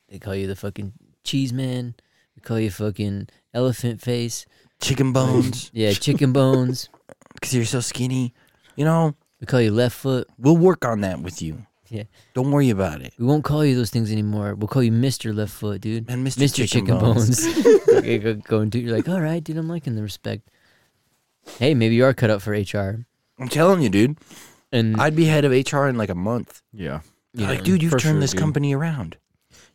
[0.08, 0.92] They call you the fucking
[1.22, 1.94] cheese man.
[2.34, 4.44] We call you fucking elephant face.
[4.80, 6.88] Chicken bones, Yeah, chicken bones.
[7.34, 8.34] because you're so skinny.
[8.74, 10.26] You know, We call you left foot.
[10.36, 11.64] we'll work on that with you.
[11.92, 12.04] Yeah.
[12.32, 13.12] Don't worry about it.
[13.18, 14.54] We won't call you those things anymore.
[14.54, 16.08] We'll call you Mister Left Foot, dude.
[16.08, 16.38] And Mr.
[16.40, 17.44] Mister Chicken, Chicken, Bones.
[17.62, 17.88] Bones.
[17.88, 18.78] okay, go, go and do.
[18.78, 19.58] You're like, all right, dude.
[19.58, 20.48] I'm liking the respect.
[21.58, 23.04] Hey, maybe you are cut out for HR.
[23.38, 24.16] I'm telling you, dude.
[24.72, 26.62] And I'd be head of HR in like a month.
[26.72, 27.00] Yeah.
[27.34, 28.40] you like, dude, you've for turned sure, this dude.
[28.40, 29.18] company around.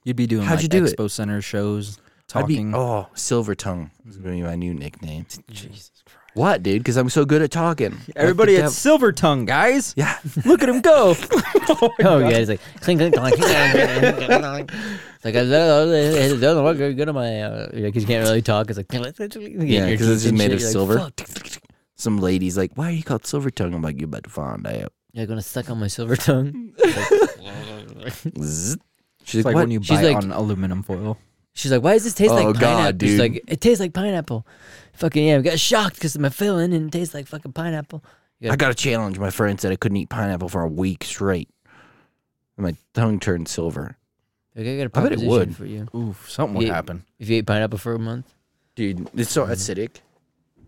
[0.03, 0.95] You'd be doing How'd like you do it?
[0.97, 1.99] expo center shows,
[2.33, 2.73] I'd be talking.
[2.73, 5.27] oh, Silver Tongue is gonna be my new nickname.
[5.51, 6.16] Jesus Christ.
[6.37, 6.79] What, dude?
[6.81, 7.97] Because I'm so good at talking.
[8.15, 9.93] Everybody at Silver Tongue, guys.
[9.97, 10.17] yeah.
[10.45, 11.15] Look at him go.
[11.19, 13.35] oh yeah, it's like clink clink clink.
[13.35, 14.71] clink.
[14.71, 18.69] It's like I don't look good on my because you can't really talk.
[18.69, 21.09] It's like Yeah, because it's just made of silver.
[21.95, 23.73] Some ladies like, why are you called Silver Tongue?
[23.73, 24.93] I'm like, you about to find out.
[25.13, 26.73] You're gonna suck on my silver tongue.
[28.35, 29.61] She's It's like, like what?
[29.63, 31.17] when you She's bite like- on aluminum foil.
[31.57, 33.19] She's like, "Why does this taste Oh, like God, pineapple?" She's dude.
[33.33, 34.45] like, "It tastes like pineapple."
[34.93, 38.03] Fucking yeah, I got shocked because of my filling and it tastes like fucking pineapple.
[38.47, 39.17] I got a challenge.
[39.17, 41.49] My friend said I couldn't eat pineapple for a week straight.
[42.57, 43.97] And my tongue turned silver.
[44.55, 45.55] Like, I got a I bet it proposition would.
[45.55, 45.87] for you.
[45.95, 46.73] Oof, something would Yeah.
[46.75, 47.03] happen.
[47.19, 48.31] If you ate pineapple for a month,
[48.75, 49.97] Dude, it's so acidic.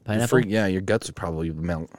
[0.03, 0.27] Pineapple.
[0.27, 1.91] freak- yeah, your guts would probably melt.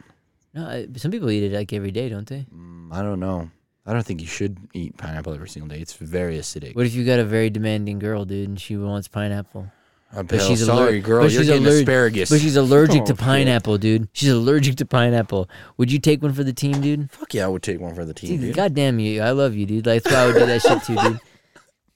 [0.55, 2.45] No, I, some people eat it like every day, don't they?
[2.53, 3.51] Mm, I don't know.
[3.87, 5.81] I don't think you should eat pineapple every single day.
[5.81, 6.77] It's very acidic.
[6.77, 9.71] What if you got a very demanding girl, dude, and she wants pineapple?
[10.13, 11.23] I'm But she's sorry, aller- girl.
[11.25, 12.31] but You're she's getting allergic- asparagus.
[12.31, 13.19] But she's allergic Oh, to shit.
[13.19, 14.09] pineapple, dude.
[14.13, 15.49] She's allergic to pineapple.
[15.77, 17.11] Would you take one for the team, dude?
[17.13, 18.55] Fuck yeah, I would take one for the team, Dude, dude.
[18.57, 19.23] God damn you.
[19.23, 19.87] I love you, dude.
[19.87, 21.21] Like, that's why I would do that shit too, dude.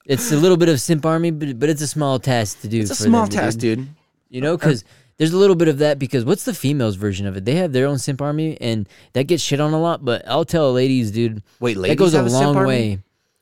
[0.07, 2.81] It's a little bit of simp army, but but it's a small task to do.
[2.81, 3.79] It's a for small them, task, dude.
[3.79, 3.89] dude.
[4.31, 4.85] You know, because
[5.17, 5.99] there's a little bit of that.
[5.99, 7.45] Because what's the females' version of it?
[7.45, 10.05] They have their own simp army, and that gets shit on a lot.
[10.05, 12.69] But I'll tell ladies, dude, Wait, ladies that goes a have simp long army?
[12.69, 12.99] way.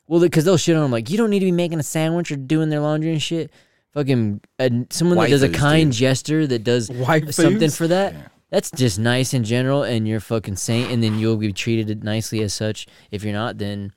[0.08, 2.30] Well, because they'll shit on them like you don't need to be making a sandwich
[2.30, 3.50] or doing their laundry and shit.
[3.94, 5.98] Fucking uh, someone that does a kind dude.
[5.98, 7.34] gesture that does Waifus?
[7.34, 8.14] something for that.
[8.14, 8.28] Yeah.
[8.50, 12.42] That's just nice in general, and you're fucking saint, and then you'll be treated nicely
[12.42, 12.86] as such.
[13.10, 13.92] If you're not, then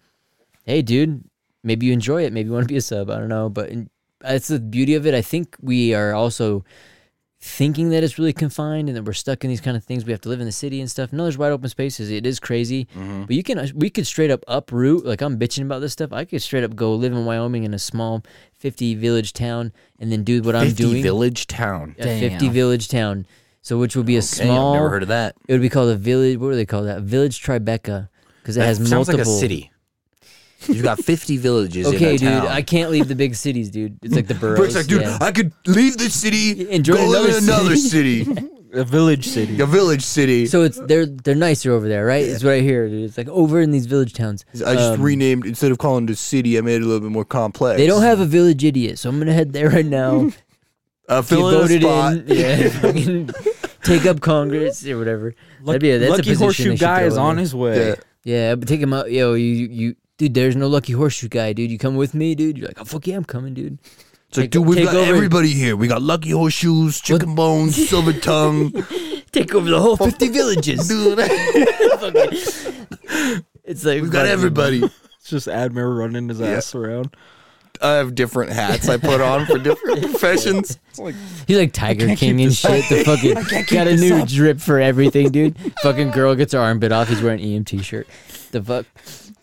[0.65, 1.23] hey, dude,
[1.63, 2.31] maybe you enjoy it.
[2.31, 3.09] Maybe you want to be a sub.
[3.09, 3.71] I don't know, but
[4.21, 5.13] that's the beauty of it.
[5.13, 6.63] I think we are also
[7.47, 10.03] thinking that it's really confined and that we're stuck in these kind of things.
[10.03, 11.13] We have to live in the city and stuff.
[11.13, 12.09] No, there's wide open spaces.
[12.09, 13.23] It is crazy, Mm-hmm.
[13.25, 15.05] but you can we could straight up uproot.
[15.05, 16.11] Like I'm bitching about this stuff.
[16.11, 18.23] I could straight up go live in Wyoming in a small
[18.57, 21.03] 50 village town and then do what I'm doing.
[21.03, 21.95] village town.
[21.99, 23.25] a 50 village town.
[23.61, 24.73] So which would be a Okay, small.
[24.73, 25.35] I've never heard of that.
[25.47, 26.37] It would be called a village.
[26.39, 27.01] What do they call that?
[27.01, 28.09] Village Tribeca,
[28.41, 29.17] because it That has sounds multiple.
[29.19, 29.71] like a city.
[30.69, 32.47] You've got 50 villages in Okay, a dude, town.
[32.47, 33.97] I can't leave the big cities, dude.
[34.01, 34.59] It's like the boroughs.
[34.59, 35.17] Brick's like, dude, yeah.
[35.21, 38.27] I could leave the city, And join go live another in another city.
[38.73, 39.61] A village city.
[39.61, 40.47] A village city.
[40.47, 42.23] So it's they're they're nicer over there, right?
[42.25, 42.89] Is what I hear.
[42.89, 43.05] Dude.
[43.05, 44.43] It's like over in these village towns.
[44.53, 46.99] I just Um, renamed instead of calling it a city, I made it a little
[46.99, 47.77] bit more complex.
[47.79, 50.29] They don't have a village idiot, so I'm gonna head there right now.
[51.07, 52.13] uh, fill in a voted spot.
[52.15, 53.29] in, yeah, fucking
[53.83, 55.35] take up Congress or whatever.
[55.63, 57.41] That'd be a, that's a Lucky position horseshoe should guy throw is in on there.
[57.43, 57.87] his way.
[57.87, 57.95] Yeah.
[58.25, 59.09] Yeah, but take him out.
[59.09, 60.33] Yo, you you dude.
[60.33, 61.71] There's no lucky horseshoe guy, dude.
[61.71, 62.57] You come with me, dude.
[62.57, 63.77] You're like, oh fuck yeah, I'm coming, dude.
[64.29, 65.75] It's like, Take- dude, we've take got over- everybody here.
[65.75, 68.71] We got lucky horseshoes, chicken bones, silver tongue.
[69.31, 70.87] Take over the whole 50 villages.
[70.87, 71.19] Dude,
[73.63, 74.83] It's like we've got fucking- everybody.
[74.83, 77.15] It's just Admir running his ass around.
[77.81, 80.77] I have different hats I put on for different professions.
[81.45, 82.87] He's like Tiger can't King keep and this shit.
[82.89, 84.29] The fucking got a new up.
[84.29, 85.57] drip for everything, dude.
[85.83, 87.09] fucking girl gets her arm bit off.
[87.09, 88.07] He's wearing an EMT shirt.
[88.51, 88.85] The fuck.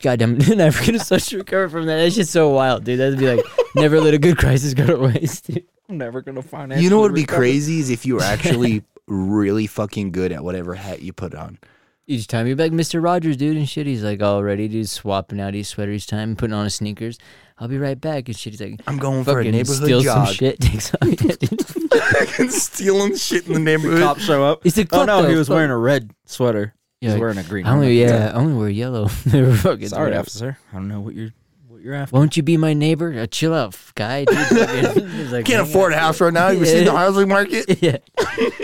[0.03, 1.97] Goddamn, never gonna start to recover from that.
[1.97, 2.99] That's just so wild, dude.
[3.01, 3.45] That'd be like
[3.75, 5.47] never let a good crisis go to waste.
[5.47, 5.65] Dude.
[5.89, 7.41] I'm never gonna financially You know what would be recover.
[7.41, 11.59] crazy is if you were actually really fucking good at whatever hat you put on.
[12.07, 13.03] Each time you'd be like Mr.
[13.03, 13.87] Rogers, dude, and shit.
[13.87, 17.17] He's like all ready, dude, swapping out his sweater each time, putting on his sneakers.
[17.59, 18.55] I'll be right back and shit.
[18.55, 20.27] He's like, I'm going for a fucking neighborhood steals jog.
[20.27, 21.01] some shit, takes off.
[21.03, 22.53] Yeah, dude.
[22.53, 24.01] Stealing shit in the neighborhood.
[24.03, 24.65] Cops show up.
[24.65, 25.55] He's like, Oh fuck no, he was fuck.
[25.57, 26.75] wearing a red sweater.
[27.11, 27.67] Like, wearing a green.
[27.67, 29.07] I only, yeah, I only wear yellow.
[29.27, 30.21] they were fucking Sorry, whatever.
[30.21, 30.59] officer.
[30.73, 31.31] I don't know what you're
[31.69, 32.15] what you're after.
[32.17, 33.13] Won't you be my neighbor?
[33.19, 34.25] Uh, chill out, guy.
[34.25, 34.37] Dude.
[35.33, 36.49] Like, Can't "Hang afford a house right now.
[36.49, 37.83] You've seen the housing market.
[37.83, 37.97] Yeah.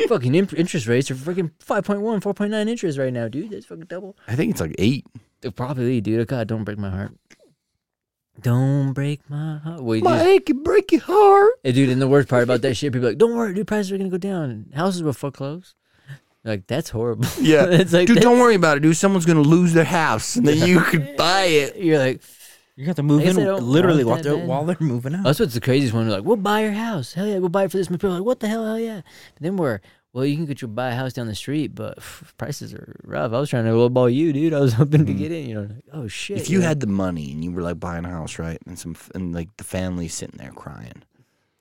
[0.08, 3.50] fucking imp- interest rates are fucking 5.1, 4.9 interest right now, dude.
[3.50, 4.16] That's fucking double.
[4.28, 5.06] I think it's like eight.
[5.56, 6.26] Probably, dude.
[6.28, 7.12] God, don't break my heart.
[8.40, 9.82] Don't break my heart.
[9.82, 11.54] Wait, My ache can break your heart.
[11.64, 13.66] Hey, dude, and the worst part about that shit, people are like, don't worry, dude,
[13.66, 14.66] prices are gonna go down.
[14.74, 15.74] Houses will foreclose.
[16.44, 17.26] Like, that's horrible.
[17.40, 17.66] Yeah.
[17.66, 18.96] it's like, Dude, that's- don't worry about it, dude.
[18.96, 21.76] Someone's gonna lose their house, and then you could buy it.
[21.76, 22.22] You're like,
[22.76, 24.46] You got to move I guess in I don't literally while that they're, bad.
[24.48, 25.24] while they're moving out.
[25.24, 26.06] that's what's the craziest one.
[26.06, 27.12] They're like, we'll buy your house.
[27.12, 28.00] Hell yeah, we'll buy it for this much.
[28.00, 28.64] People are like, what the hell?
[28.64, 29.00] Hell yeah.
[29.34, 29.80] But then we're,
[30.12, 32.96] well, you can get your buy a house down the street, but pff, prices are
[33.04, 33.32] rough.
[33.32, 34.54] I was trying to lowball you, dude.
[34.54, 35.18] I was hoping to mm.
[35.18, 35.48] get in.
[35.48, 36.38] You know, like, oh shit.
[36.38, 36.66] If you know?
[36.66, 39.48] had the money and you were like buying a house, right, and some and like
[39.58, 41.02] the family's sitting there crying,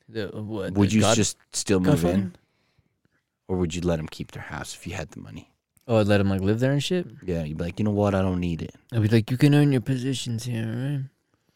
[0.08, 2.14] the, what, would the you God- just still move Godfather?
[2.14, 2.36] in,
[3.48, 5.52] or would you let them keep their house if you had the money?
[5.88, 7.08] Oh, I'd let them like live there and shit.
[7.24, 8.14] Yeah, you'd be like, you know what?
[8.14, 8.76] I don't need it.
[8.92, 11.04] I'd be like, you can earn your positions here, right?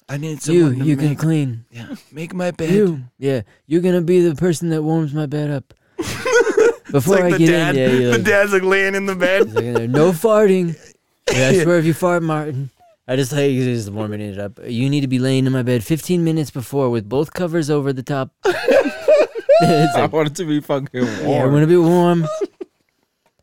[0.07, 1.65] I need You, someone to you can clean.
[1.71, 2.69] yeah, make my bed.
[2.71, 5.73] You, yeah, you're gonna be the person that warms my bed up.
[6.91, 7.75] Before like I get dad.
[7.75, 9.53] in, yeah, you're the like, dad's like laying in the bed.
[9.53, 10.75] like no farting.
[11.31, 12.71] Yeah, I swear if you fart, Martin.
[13.07, 14.59] I just like just warming it up.
[14.65, 17.93] You need to be laying in my bed 15 minutes before with both covers over
[17.93, 18.31] the top.
[19.61, 21.19] it's I like, want it to be fucking warm.
[21.29, 22.27] yeah, I want to be warm.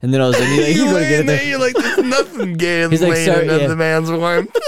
[0.00, 1.36] And then I was like, you're, like, you you're gonna get it there.
[1.38, 1.46] there.
[1.48, 3.66] You're like, there's nothing gay in He's like, laying sorry, yeah.
[3.66, 4.48] the man's warm.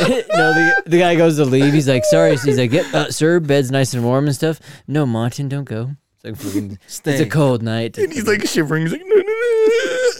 [0.00, 1.74] no, the, the guy goes to leave.
[1.74, 2.30] He's like, sorry.
[2.36, 4.58] He's like, yep, uh, sir, bed's nice and warm and stuff.
[4.86, 5.90] No, Martin, don't go.
[6.14, 7.12] It's like fucking, Stay.
[7.12, 7.98] it's a cold night.
[7.98, 8.82] and he's like shivering.
[8.82, 10.10] He's like, no, no, no.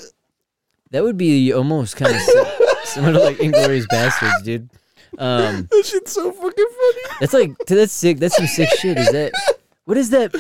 [0.91, 2.21] That would be almost kind of
[2.85, 4.69] similar to like Inglourious Basterds, dude.
[5.19, 7.17] Um, That shit's so fucking funny.
[7.21, 8.19] that's like that's sick.
[8.19, 8.99] That's some sick shit.
[8.99, 9.33] Is that
[9.91, 10.33] what is that?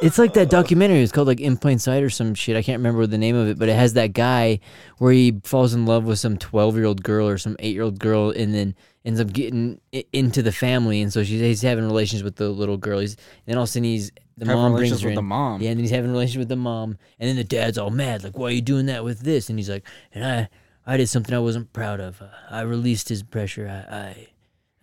[0.00, 1.00] It's like that documentary.
[1.02, 2.56] It's called like In Plain Sight or some shit.
[2.56, 4.60] I can't remember the name of it, but it has that guy
[4.98, 7.82] where he falls in love with some twelve year old girl or some eight year
[7.82, 8.74] old girl, and then
[9.04, 12.48] ends up getting i- into the family, and so she's he's having relations with the
[12.48, 13.00] little girl.
[13.00, 15.16] He's and then all of a sudden he's the mom relations brings her with in.
[15.16, 15.60] the mom.
[15.62, 17.90] Yeah, and then he's having a relationship with the mom, and then the dad's all
[17.90, 20.48] mad, like, "Why are you doing that with this?" And he's like, "And I,
[20.86, 22.20] I did something I wasn't proud of.
[22.50, 23.68] I released his pressure.
[23.68, 24.28] I, I,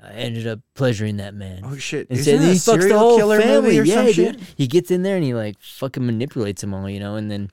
[0.03, 2.09] I ended up pleasuring that man." Oh shit!
[2.09, 3.75] And Isn't that he a fucks the whole killer family.
[3.79, 4.15] yeah, dude.
[4.15, 4.39] shit?
[4.57, 7.49] He gets in there and he like fucking manipulates them all, you know, and then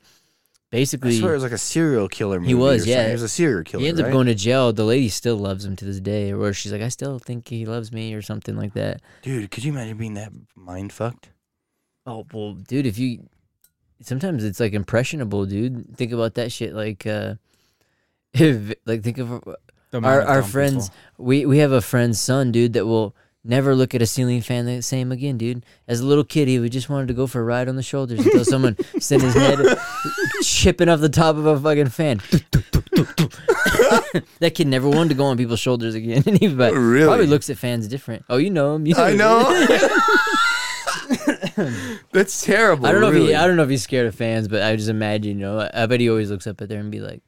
[0.73, 2.55] I basically swear it was like a serial killer movie.
[2.55, 2.93] was, or something.
[2.93, 3.07] yeah.
[3.07, 3.83] He was a serial killer.
[3.83, 4.73] he ends up going to jail.
[4.73, 7.65] The lady still loves him to this day, or she's like, "I still think he
[7.67, 9.01] loves me," or something like that.
[9.23, 11.31] Dude, could you imagine being that mind fucked?
[12.07, 13.29] Oh well, dude, if you
[14.03, 15.97] sometimes it's like impressionable, dude.
[15.97, 16.75] Think about that shit.
[16.75, 17.35] Like, uh
[18.35, 19.43] if like think of
[19.93, 20.89] our our friends.
[20.91, 21.25] people.
[21.25, 23.15] We we have a friend's son, dude, that will
[23.45, 25.65] never look at a ceiling fan the same again, dude.
[25.87, 27.83] As a little kid, he would just wanted to go for a ride on the
[27.83, 29.59] shoulders until someone sent his head
[30.43, 32.19] chipping off the top of a fucking fan.
[34.41, 37.07] that kid never wanted to go on people's shoulders again, and he but Really?
[37.07, 38.25] probably looks at fans different.
[38.29, 38.87] Oh, you know him.
[38.87, 39.67] You I know.
[42.13, 42.87] That's terrible.
[42.87, 44.77] I don't know if he, I don't know if he's scared of fans, but I
[44.77, 47.01] just imagine, you know, I, I bet he always looks up at there and be
[47.01, 47.21] like,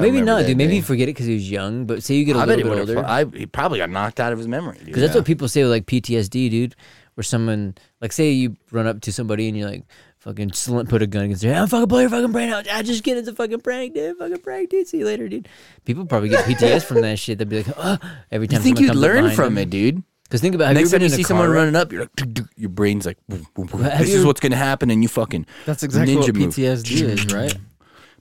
[0.00, 0.56] maybe not, dude.
[0.56, 1.84] Maybe you forget it because he was young.
[1.86, 3.90] But say you get a I bet he little bit older, I he probably got
[3.90, 4.78] knocked out of his memory.
[4.84, 6.74] because that's what people say with like PTSD, dude.
[7.14, 9.84] Where someone, like, say you run up to somebody and you're like,
[10.20, 12.66] fucking sl- put a gun against their head, I'm fucking blow your fucking brain out.
[12.72, 14.16] I just get it's a fucking prank, dude.
[14.16, 14.88] Fucking prank, dude.
[14.88, 15.46] See you later, dude.
[15.84, 17.36] People probably get PTS from that shit.
[17.36, 17.98] They'd be like, oh,
[18.30, 18.62] every You time.
[18.62, 20.02] think someone you'd learn from it, dude?
[20.24, 21.56] Because think about have Next you time you been in see a someone wreck?
[21.56, 23.82] running up, you're like, "Duk, duk," your brain's like, boom, boom, boom.
[23.82, 25.44] Have this you is what's gonna happen, and you fucking.
[25.66, 26.54] That's exactly what Ninja move.
[26.54, 27.54] PTSD is, right?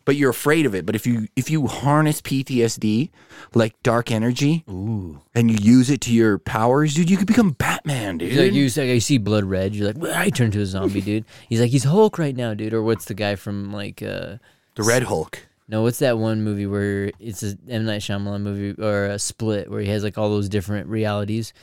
[0.04, 0.86] But you're afraid of it.
[0.86, 3.10] But if you if you harness PTSD,
[3.54, 5.22] like dark energy, Ooh.
[5.36, 8.30] and you use it to your powers, dude, you could become Batman, dude.
[8.32, 9.76] He's like you, like, you see blood red.
[9.76, 11.26] You're like, "Well, I turn to a zombie, dude.
[11.50, 12.74] He's like, he's Hulk right now, dude.
[12.74, 14.38] Or what's the guy from like, uh,
[14.76, 15.40] the Red Hulk.
[15.68, 19.70] no, what's that one movie where it's a M Night Shyamalan movie or a Split
[19.70, 21.54] where he has like all those different realities.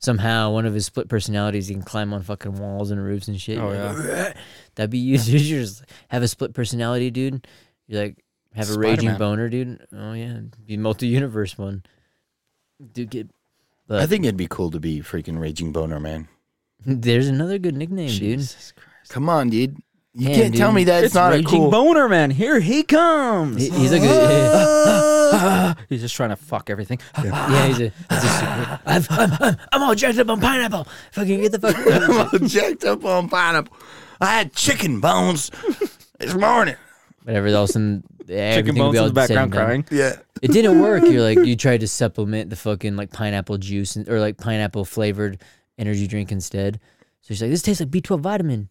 [0.00, 3.40] Somehow, one of his split personalities, he can climb on fucking walls and roofs and
[3.40, 3.58] shit.
[3.58, 4.36] Oh, You're like,
[4.74, 5.16] that'd be you.
[5.18, 5.40] dude.
[5.40, 7.46] You just have a split personality, dude.
[7.88, 8.24] You like
[8.54, 9.18] have a raging Spider-Man.
[9.18, 9.86] boner, dude.
[9.94, 11.82] Oh yeah, be multi universe one.
[12.92, 13.30] Dude, get.
[13.86, 16.26] But I think it'd be cool to be freaking Raging Boner, man.
[16.86, 18.38] there's another good nickname, dude.
[18.38, 18.72] Christ.
[19.10, 19.76] Come on, dude.
[20.14, 21.70] You Yeah, can't tell me that it's, not a Raging cool.
[21.70, 22.30] boner man.
[22.30, 23.60] Here he comes.
[23.62, 24.06] He- he's like a,
[25.34, 25.76] ah.
[25.90, 26.98] he's just trying to fuck everything.
[27.22, 28.80] yeah, he's a, he's a super.
[28.86, 30.86] I'm, I'm, I'm, I'm all jacked up on pineapple.
[31.12, 31.76] Fucking get the fuck.
[31.76, 33.76] I'm all jacked up on pineapple.
[34.20, 35.50] I had chicken bones
[36.18, 36.76] this morning.
[37.24, 37.48] Whatever.
[37.48, 39.66] All of a sudden, Chicken everything will bones be in the background said and done.
[39.66, 39.86] crying.
[39.90, 40.16] Yeah.
[40.42, 41.02] It didn't work.
[41.04, 44.84] You're like you tried to supplement the fucking like pineapple juice and, or like pineapple
[44.84, 45.40] flavored
[45.78, 46.78] energy drink instead.
[47.22, 48.68] So she's like, this tastes like B12 vitamin.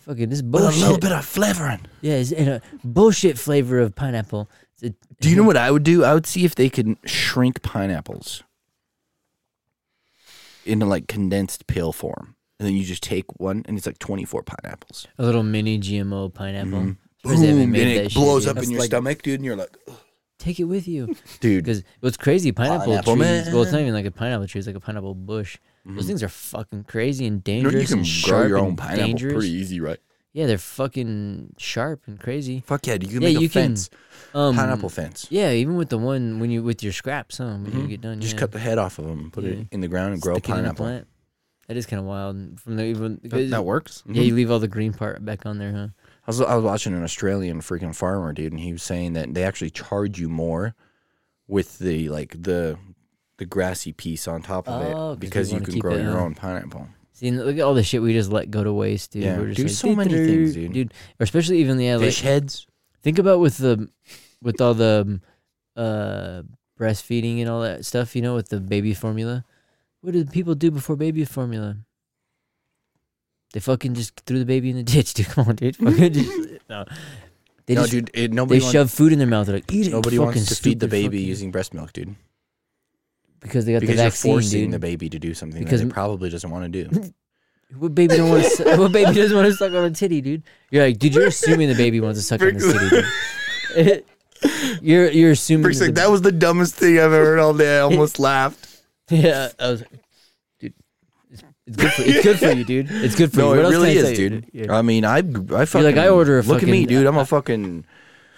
[0.00, 0.80] Fucking this With a bullshit.
[0.80, 1.80] little bit of flavoring.
[2.00, 4.48] yeah, it's in a bullshit flavor of pineapple.
[4.80, 6.04] It- Do you know what I would do?
[6.04, 8.42] I would see if they could shrink pineapples
[10.64, 12.34] into like condensed pill form.
[12.58, 15.06] And then you just take one and it's like 24 pineapples.
[15.18, 16.70] a little mini GMO pineapple.
[16.80, 16.92] Mm-hmm.
[17.22, 18.56] Surprised they haven't Boom, and it blows yet.
[18.56, 19.94] up in your like- stomach, dude, and you're like, "Ugh."
[20.38, 21.16] Take it with you.
[21.40, 21.64] dude.
[21.64, 23.48] Because what's crazy, pineapple, Pineapple trees.
[23.52, 25.58] Well, it's not even like a pineapple tree; it's like a pineapple bush.
[25.84, 28.58] Those things are fucking crazy and You know, dangerous you can and grow sharp your
[28.58, 29.32] own pineapple dangerous.
[29.34, 29.98] pretty easy, right?
[30.34, 32.62] Yeah, they're fucking sharp and crazy.
[32.66, 33.90] Fuck yeah, you can Yeah, make a you can, fence.
[34.34, 35.26] Um, pineapple fence.
[35.30, 37.56] Yeah, even with the one when you with your scraps, huh?
[37.56, 37.88] When you Mhm.
[37.88, 38.40] get done, Just yeah.
[38.40, 39.50] cut the head off of them and put Yeah.
[39.52, 40.84] it in the ground and grow Stick it in a pineapple.
[40.86, 41.06] plant.
[41.66, 42.60] That is kind of wild.
[42.60, 44.04] From the even That, that works.
[44.06, 45.88] yeah, you leave all the green part back on there, huh?
[46.28, 49.32] I was I was watching an Australian freaking farmer, dude, and he was saying that
[49.32, 50.74] they actually charge you more
[51.46, 52.76] with the like the
[53.38, 55.82] the grassy piece on top of Oh, 'cause it they because you wanna can keep
[55.82, 56.18] grow it, your huh?
[56.24, 56.86] own pineapple.
[57.14, 59.22] See, and look at all the shit we just let go to waste, dude.
[59.24, 60.72] Yeah, We're just dude, like, so many things, dude.
[60.72, 60.94] dude.
[61.18, 62.66] Or especially even yeah, like Fish heads.
[63.02, 63.88] Think about with the
[64.42, 66.42] with all the um, uh
[66.78, 69.44] breastfeeding and all that stuff, you know, with the baby formula.
[70.02, 71.78] What did people do before baby formula?
[73.52, 75.26] They fucking just threw the baby in the ditch, dude.
[75.28, 75.76] Come on, dude.
[75.78, 76.30] Fucking just,
[76.68, 76.84] no.
[77.66, 79.46] They no, just dude, it, they nobody wants, shove food in their mouth.
[79.46, 79.90] They're like, eat it.
[79.90, 82.14] nobody you wants fucking to feed the baby fucking-" using breast milk, dude.
[83.40, 84.72] because they got Because the you're forcing dude.
[84.72, 87.12] the baby to do something Because that it probably doesn't want to do.
[87.78, 88.76] What baby don't want to?
[88.78, 90.42] what baby doesn't want to suck on a titty, dude?
[90.70, 92.88] You're like, dude, you're assuming the baby wants to suck on his titty.
[92.88, 94.04] Dude.
[94.80, 97.52] you're you're assuming Brick's like, the- that was the dumbest thing I've ever heard all
[97.52, 97.76] day.
[97.76, 98.80] I almost laughed.
[99.10, 100.00] Yeah, I was, dude.
[101.68, 102.86] It's, good for it's good for you, dude.
[102.90, 103.50] It's good for No, you.
[103.50, 104.14] What it else can really I is, say?
[104.16, 104.46] dude.
[104.52, 104.72] Yeah.
[104.76, 107.06] I mean, I I fucking like, I order a look at me, fucking- dude.
[107.06, 107.84] I'm a fucking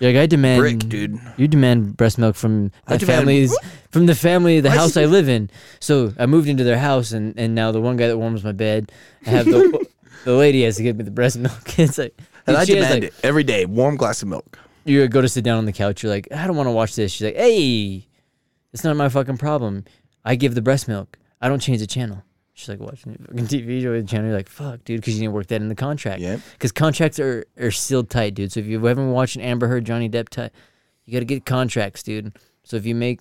[0.01, 1.19] You're like I demand brick, dude.
[1.37, 3.59] You demand breast milk from I the demand- families
[3.91, 5.49] from the family the house I live in.
[5.81, 8.53] So I moved into their house, and, and now the one guy that warms my
[8.53, 8.91] bed,
[9.27, 9.87] I have the
[10.25, 11.55] the lady has to give me the breast milk.
[11.79, 12.15] It's like,
[12.47, 13.65] And I she has, demand like, it every day.
[13.67, 14.59] Warm glass of milk.
[14.85, 16.03] you go to sit down on the couch.
[16.03, 17.13] You're like, I don't want to watch this.
[17.13, 18.07] She's like, Hey,
[18.73, 19.85] it's not my fucking problem.
[20.25, 21.19] I give the breast milk.
[21.41, 22.23] I don't change the channel.
[22.61, 24.27] She's like watching fucking TV show the channel.
[24.27, 26.21] You're like, fuck, dude, because you didn't work that in the contract.
[26.21, 26.39] Yeah.
[26.53, 28.53] Because contracts are, are sealed tight, dude.
[28.53, 30.53] So if you haven't watched an Amber Heard Johnny Depp tight,
[31.07, 32.37] you got to get contracts, dude.
[32.65, 33.21] So if you make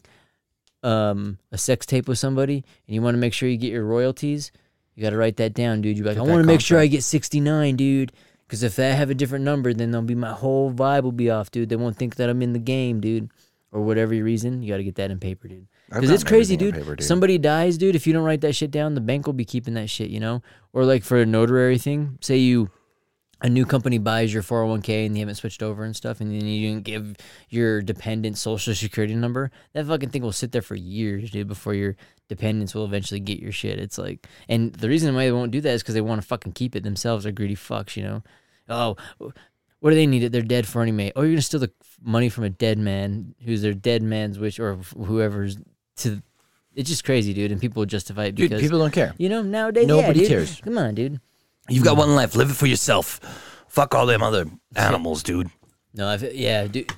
[0.84, 3.86] um, a sex tape with somebody and you want to make sure you get your
[3.86, 4.52] royalties,
[4.96, 5.98] you got to write that down, dude.
[5.98, 8.12] You're like, Get I want to make sure I get 69, dude.
[8.46, 11.30] Because if I have a different number, then they'll be my whole vibe will be
[11.30, 11.70] off, dude.
[11.70, 13.30] They won't think that I'm in the game, dude.
[13.72, 15.68] Or whatever your reason, you got to get that in paper, dude.
[15.90, 16.76] Because it's crazy, dude.
[16.76, 17.06] paper, dude.
[17.06, 17.96] Somebody dies, dude.
[17.96, 20.20] If you don't write that shit down, the bank will be keeping that shit, you
[20.20, 20.42] know?
[20.72, 22.70] Or like for a notary thing, say you
[23.42, 26.46] a new company buys your 401k and you haven't switched over and stuff, and then
[26.46, 27.16] you didn't give
[27.50, 31.74] your dependent social security number, that fucking thing will sit there for years, dude, before
[31.74, 31.96] your
[32.28, 33.80] dependents will eventually get your shit.
[33.80, 36.28] It's like, and the reason why they won't do that is because they want to
[36.28, 37.24] fucking keep it themselves.
[37.24, 38.24] They're greedy fucks, you know?
[38.68, 38.98] Oh,
[39.80, 40.32] what do they need it?
[40.32, 41.14] They're dead for anyway.
[41.16, 41.72] Oh, you're gonna steal the
[42.02, 45.58] money from a dead man who's their dead man's wish or whoever's
[46.00, 46.22] to.
[46.76, 49.14] It's just crazy, dude, and people justify it Dude, because people don't care.
[49.18, 49.88] you know nowadays.
[49.88, 50.30] Nobody dude.
[50.30, 50.62] cares.
[50.62, 51.20] Come on, dude.
[51.68, 52.36] You've got one life.
[52.36, 53.20] Live it for yourself.
[53.68, 54.46] Fuck all them other
[54.76, 55.50] animals, dude.
[55.94, 56.92] No, I've, yeah, dude.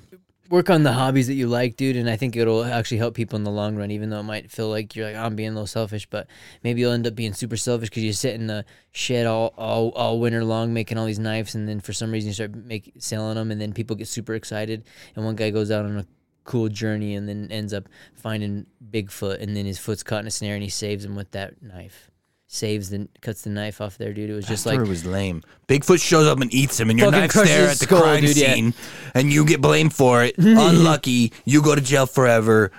[0.50, 3.38] Work on the hobbies that you like, dude, and I think it'll actually help people
[3.38, 3.90] in the long run.
[3.90, 6.28] Even though it might feel like you're like oh, I'm being a little selfish, but
[6.62, 9.92] maybe you'll end up being super selfish because you sit in the shed all, all
[9.92, 12.92] all winter long making all these knives, and then for some reason you start make
[12.98, 14.84] selling them, and then people get super excited,
[15.16, 16.06] and one guy goes out on a
[16.44, 20.32] cool journey and then ends up finding Bigfoot, and then his foot's caught in a
[20.32, 22.10] snare, and he saves him with that knife.
[22.48, 24.30] saves the cuts the knife off there, dude.
[24.30, 25.42] It was just That like it was lame.
[25.70, 27.86] Bigfoot shows up and eats him, and your Fucking knife's crushes there his at the
[27.86, 28.54] skull, crime dude, yeah.
[28.54, 28.74] scene,
[29.14, 30.36] and you get blamed for it.
[30.40, 32.72] Unlucky, you go to jail forever.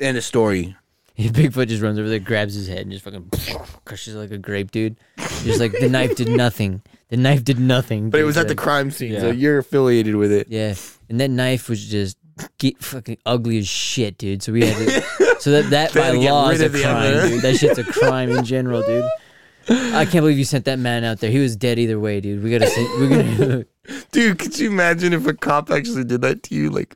[0.00, 0.76] End of story.
[1.18, 3.30] Bigfoot just runs over there, grabs his head, and just fucking
[3.84, 4.96] crushes like a grape, dude.
[5.44, 6.80] Just like the knife did nothing.
[7.08, 8.10] The knife did nothing.
[8.10, 9.32] But it was at the crime scene, so Yeah.
[9.32, 10.46] you're affiliated with it.
[10.48, 10.76] Yeah,
[11.08, 12.16] and that knife was just
[12.58, 14.42] get fucking ugly as shit, dude.
[14.42, 16.82] So we had to, so that that by to get law is a of the
[16.82, 17.28] crime, other.
[17.28, 17.42] dude.
[17.42, 19.04] That shit's a crime in general, dude.
[19.68, 21.30] I can't believe you sent that man out there.
[21.30, 22.42] He was dead either way, dude.
[22.42, 23.66] We gotta send, we gotta
[24.12, 26.70] Dude, could you imagine if a cop actually did that to you?
[26.70, 26.94] Like,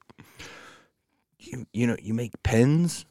[1.38, 3.04] you, you know, you make pens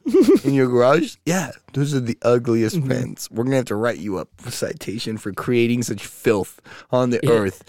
[0.44, 1.16] in your garage?
[1.24, 2.88] Yeah, those are the ugliest Mm-hmm.
[2.88, 3.28] pens.
[3.30, 7.26] We're gonna have to write you up a citation for creating such filth on the
[7.28, 7.62] earth.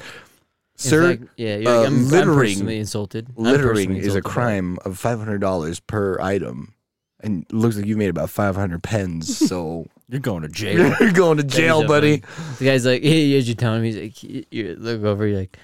[0.78, 3.28] In Sir, fact, yeah, you're uh, like, I'm, I'm littering- personally insulted.
[3.38, 6.74] I'm littering personally is a insulted by crime of five hundred dollars per item,
[7.22, 9.38] and it looks like you made about five hundred pens.
[9.48, 10.94] So You're going to jail.
[11.00, 12.22] you're going to jail, so buddy.
[12.60, 15.40] The guy's like, hey, as you tell him, he's like, you- you look over, you're
[15.40, 15.58] like,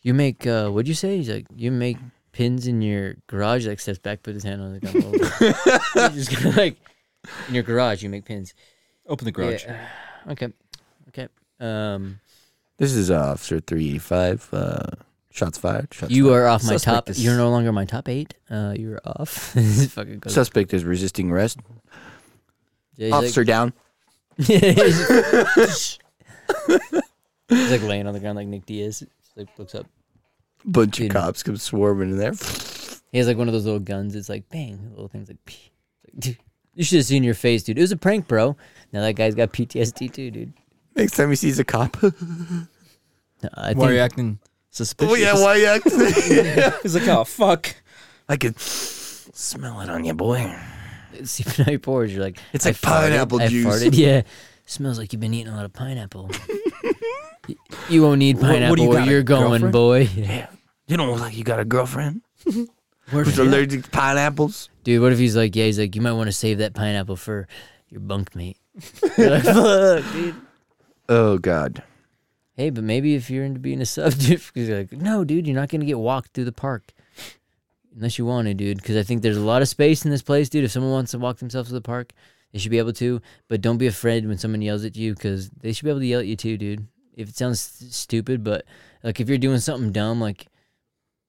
[0.00, 1.18] you make, uh, what'd you say?
[1.18, 1.98] He's like, you make
[2.32, 3.64] pins in your garage.
[3.64, 4.96] He, like steps back, put his hand on the gun.
[5.04, 6.10] over.
[6.14, 6.76] He's just kinda like,
[7.48, 8.54] in your garage, you make pins.
[9.06, 9.64] Open the garage.
[9.64, 9.86] Yeah.
[10.26, 10.48] Okay.
[11.08, 11.28] Okay.
[11.60, 12.18] Um,
[12.78, 14.48] This is uh, Officer three eighty five.
[14.52, 14.80] Uh,
[15.30, 15.92] shots fired.
[15.94, 16.34] Shots you fired.
[16.42, 17.10] are off my Suspect top.
[17.10, 18.34] is- You're no longer my top eight.
[18.50, 19.54] Uh, you're off.
[19.54, 21.58] This fucking goes- Suspect is resisting arrest.
[22.96, 23.72] Yeah, he's like- Officer down.
[24.36, 25.08] he's,
[27.48, 29.00] he's like laying on the ground like Nick Diaz.
[29.00, 29.86] Just, like looks up.
[30.64, 31.10] Bunch Dude.
[31.14, 32.32] of cops come swarming in there.
[33.12, 34.16] He has like one of those little guns.
[34.16, 35.44] It's like bang, little things like.
[35.44, 35.70] Pee.
[36.04, 36.38] It's like dude,
[36.74, 37.78] you should have seen your face, dude.
[37.78, 38.56] It was a prank, bro.
[38.92, 40.52] Now that guy's got PTSD too, dude.
[40.96, 41.96] Next time he sees a cop.
[42.02, 44.38] I think Why are you acting
[44.70, 45.12] suspicious?
[45.12, 45.98] oh yeah, why you acting?
[46.82, 47.74] He's like, oh fuck.
[48.28, 50.54] I could smell it on you, boy.
[51.24, 52.12] seeping out your pores.
[52.14, 53.66] You're like, It's I like pineapple farted, juice.
[53.82, 53.96] I farted.
[53.98, 54.22] Yeah,
[54.66, 56.30] smells like you've been eating a lot of pineapple.
[57.46, 57.56] Y-
[57.90, 59.72] you won't need What- what do pineapple you where got, a you're going, girlfriend?
[59.74, 60.08] boy.
[60.16, 60.46] Yeah.
[60.86, 62.22] You don't look like you got a girlfriend
[63.10, 64.70] Where's who's allergic to pineapples.
[64.82, 67.16] Dude, what if he's like, yeah, he's like, you might want to save that pineapple
[67.16, 67.46] for
[67.90, 68.56] your bunkmate.
[69.18, 70.34] You're like, fuck, dude.
[71.08, 71.82] Oh God.
[72.56, 75.56] Hey, but maybe if you're into being a sub, because you're like, no, dude, you're
[75.56, 76.92] not gonna get walked through the park
[77.94, 78.78] unless you want to, dude.
[78.78, 80.64] Because I think there's a lot of space in this place, dude.
[80.64, 82.12] If someone wants to walk themselves to the park,
[82.52, 83.20] they should be able to.
[83.48, 86.06] But don't be afraid when someone yells at you, because they should be able to
[86.06, 86.86] yell at you too, dude.
[87.14, 88.64] If it sounds st- stupid, but
[89.02, 90.46] like if you're doing something dumb, like,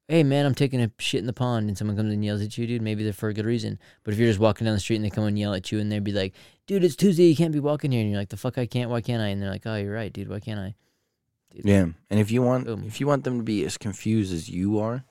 [0.08, 2.58] hey man, I'm taking a shit in the pond, and someone comes and yells at
[2.58, 3.80] you, dude, maybe they're for a good reason.
[4.04, 5.80] But if you're just walking down the street and they come and yell at you,
[5.80, 6.34] and they'd be like,
[6.68, 8.90] dude, it's Tuesday, you can't be walking here, and you're like, the fuck, I can't.
[8.90, 9.28] Why can't I?
[9.28, 10.30] And they're like, oh, you're right, dude.
[10.30, 10.76] Why can't I?
[11.52, 11.86] Dude, Yeah.
[12.10, 12.84] And if you want Boom.
[12.86, 15.06] if you want them to be as confused as you are,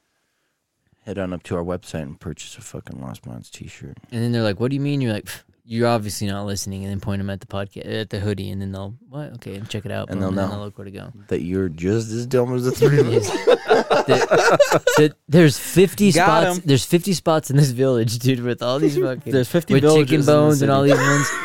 [1.04, 3.98] head on up to our website and purchase a fucking Lost Minds t shirt.
[4.12, 6.82] And then they're like, "What do you mean?" You're like, "Pff, "You're obviously not listening."
[6.84, 9.32] And then point them at the podcast, at the hoodie, and then they'll what?
[9.34, 10.10] Okay, and check it out.
[10.10, 10.56] And boom, they'll and know.
[10.56, 11.12] they'll look where to go.
[11.28, 13.28] That you're just as dumb as the three of us.
[13.30, 16.58] The- the- there's 50 Got spots.
[16.58, 16.62] 'em.
[16.66, 20.08] There's 50 spots in this village, dude, with all these fucking There's 50 with villages
[20.10, 21.28] chicken the bones and all these ones.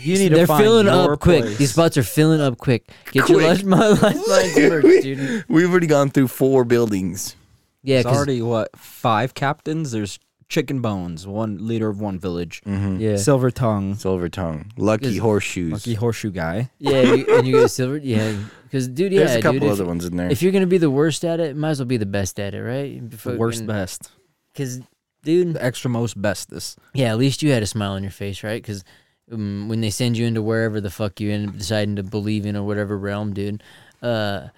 [0.00, 1.42] You need to They're find filling your up quick.
[1.42, 1.58] place.
[1.58, 2.88] These spots are filling up quick.
[3.10, 3.48] Get your Quick.
[3.48, 5.44] lunch, my lifeline merch, dude.
[5.48, 7.34] We've already gone through four buildings.
[7.82, 9.90] Yeah, There's 'cause- already what five captains.
[9.90, 13.00] There's chicken bones, one leader of one village, Mm-hmm.
[13.00, 15.72] yeah, silver tongue, Silver tongue, lucky Is- horseshoes.
[15.72, 16.70] lucky horseshoe guy.
[16.78, 17.98] yeah, you, and you get silver.
[17.98, 18.34] Yeah,
[18.64, 20.30] because dude, yeah, There's a couple dude, other if, ones in there.
[20.30, 22.54] if you're gonna be the worst at it, might as well be the best at
[22.54, 23.10] it, right?
[23.10, 24.10] The worst best,
[24.52, 24.80] Because,
[25.22, 26.78] dude, the extra most bestest.
[26.94, 28.60] Yeah, at least you had a smile on your face, right?
[28.62, 28.84] Because
[29.30, 32.46] um, when they send you into wherever the fuck you end up deciding to believe
[32.46, 33.62] in or whatever realm, dude,
[34.00, 34.48] uh,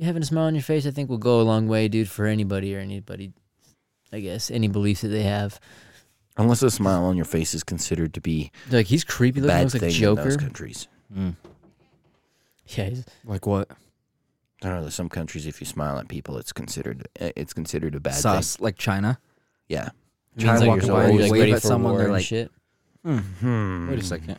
[0.00, 2.24] having a smile on your face, I think, will go a long way, dude, for
[2.24, 3.32] anybody or anybody.
[4.12, 5.58] I guess any beliefs that they have.
[6.36, 9.54] Unless a smile on your face is considered to be like he's creepy a looking,
[9.56, 10.24] bad looks like thing in Joker.
[10.24, 10.88] those countries.
[11.14, 11.36] Mm.
[12.68, 13.70] Yeah, he's, Like what?
[14.62, 14.80] I don't know.
[14.82, 18.14] There's some countries if you smile at people, it's considered eh, it's considered a bad
[18.14, 19.14] Sus, like China.
[19.14, 19.76] thing.
[19.76, 19.88] Yeah.
[20.36, 21.92] means Try like walking you're by so- and you're, like wave ready at for someone,
[21.92, 22.50] war they're and like- shit.
[23.04, 23.90] Hmm.
[23.90, 24.36] Wait a second.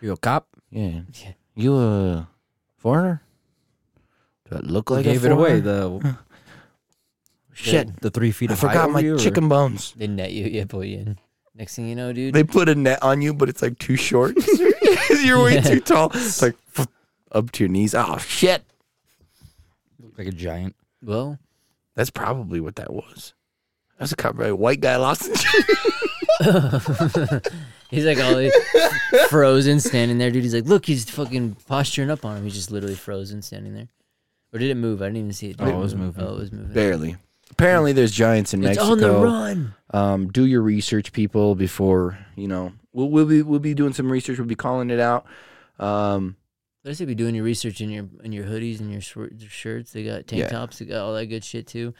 [0.00, 0.48] You a cop?
[0.70, 1.00] Yeah.
[1.22, 1.32] Yeah.
[1.54, 2.28] You a
[2.78, 3.22] foreigner?
[4.48, 5.60] Do I look like gave a it away.
[5.60, 6.16] The
[7.60, 8.00] Shit.
[8.00, 9.92] the three feet I of height forgot over my you, or- chicken bones.
[9.96, 11.18] They net you, yeah, put you in.
[11.54, 12.34] Next thing you know, dude.
[12.34, 14.36] They put a net on you, but it's like too short
[15.22, 15.60] you're way Yeah.
[15.62, 16.10] too tall.
[16.14, 16.54] It's like
[17.32, 17.94] up to your knees.
[17.96, 18.62] Oh shit!
[20.00, 20.76] Look like a giant.
[21.02, 21.38] well,
[21.96, 23.34] That's probably what that was.
[23.98, 25.26] That's a copyright white guy lost.
[25.26, 25.44] his-
[27.90, 28.48] he's like all
[29.28, 30.44] frozen, standing there, dude.
[30.44, 32.44] He's like, look, he's fucking posturing up on him.
[32.44, 33.88] He's just literally frozen, standing there.
[34.52, 35.02] Or did it move?
[35.02, 35.56] I didn't even see it.
[35.56, 36.24] Did Oh, it was moving.
[36.24, 36.72] Oh, it was moving.
[36.72, 37.16] Barely.
[37.50, 38.92] Apparently, there's giants in Mexico.
[38.92, 39.16] It's Mexico.
[39.16, 39.74] on the run.
[39.90, 44.10] Um, do your research, people, before you know we'll we'll be we'll be doing some
[44.12, 44.38] research.
[44.38, 45.26] We'll be calling it out.
[45.78, 46.36] Um,
[46.86, 49.92] I say be doing your research in your in your hoodies and your short shirts.
[49.92, 50.48] They got tank Yeah.
[50.48, 50.78] tops.
[50.78, 51.92] They got all that good shit too.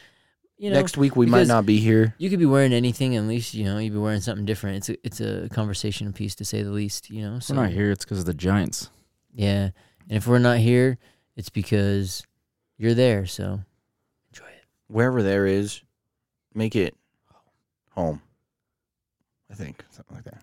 [0.57, 2.15] You know, next week we might not be here.
[2.19, 3.15] you could be wearing anything.
[3.15, 4.79] At least you know you'd be wearing something different.
[4.79, 7.11] It's a it's a conversation piece to say the least.
[7.11, 7.91] You know, If so we're not here.
[7.91, 8.91] It's because of the Giants.
[9.33, 9.71] Yeah,
[10.09, 10.99] and if we're not here,
[11.37, 12.25] it's because
[12.77, 13.27] you're there.
[13.27, 13.68] So enjoy it.
[14.89, 15.83] Wherever there is,
[16.55, 16.97] make it
[17.91, 18.21] home.
[19.51, 20.43] I think something like that.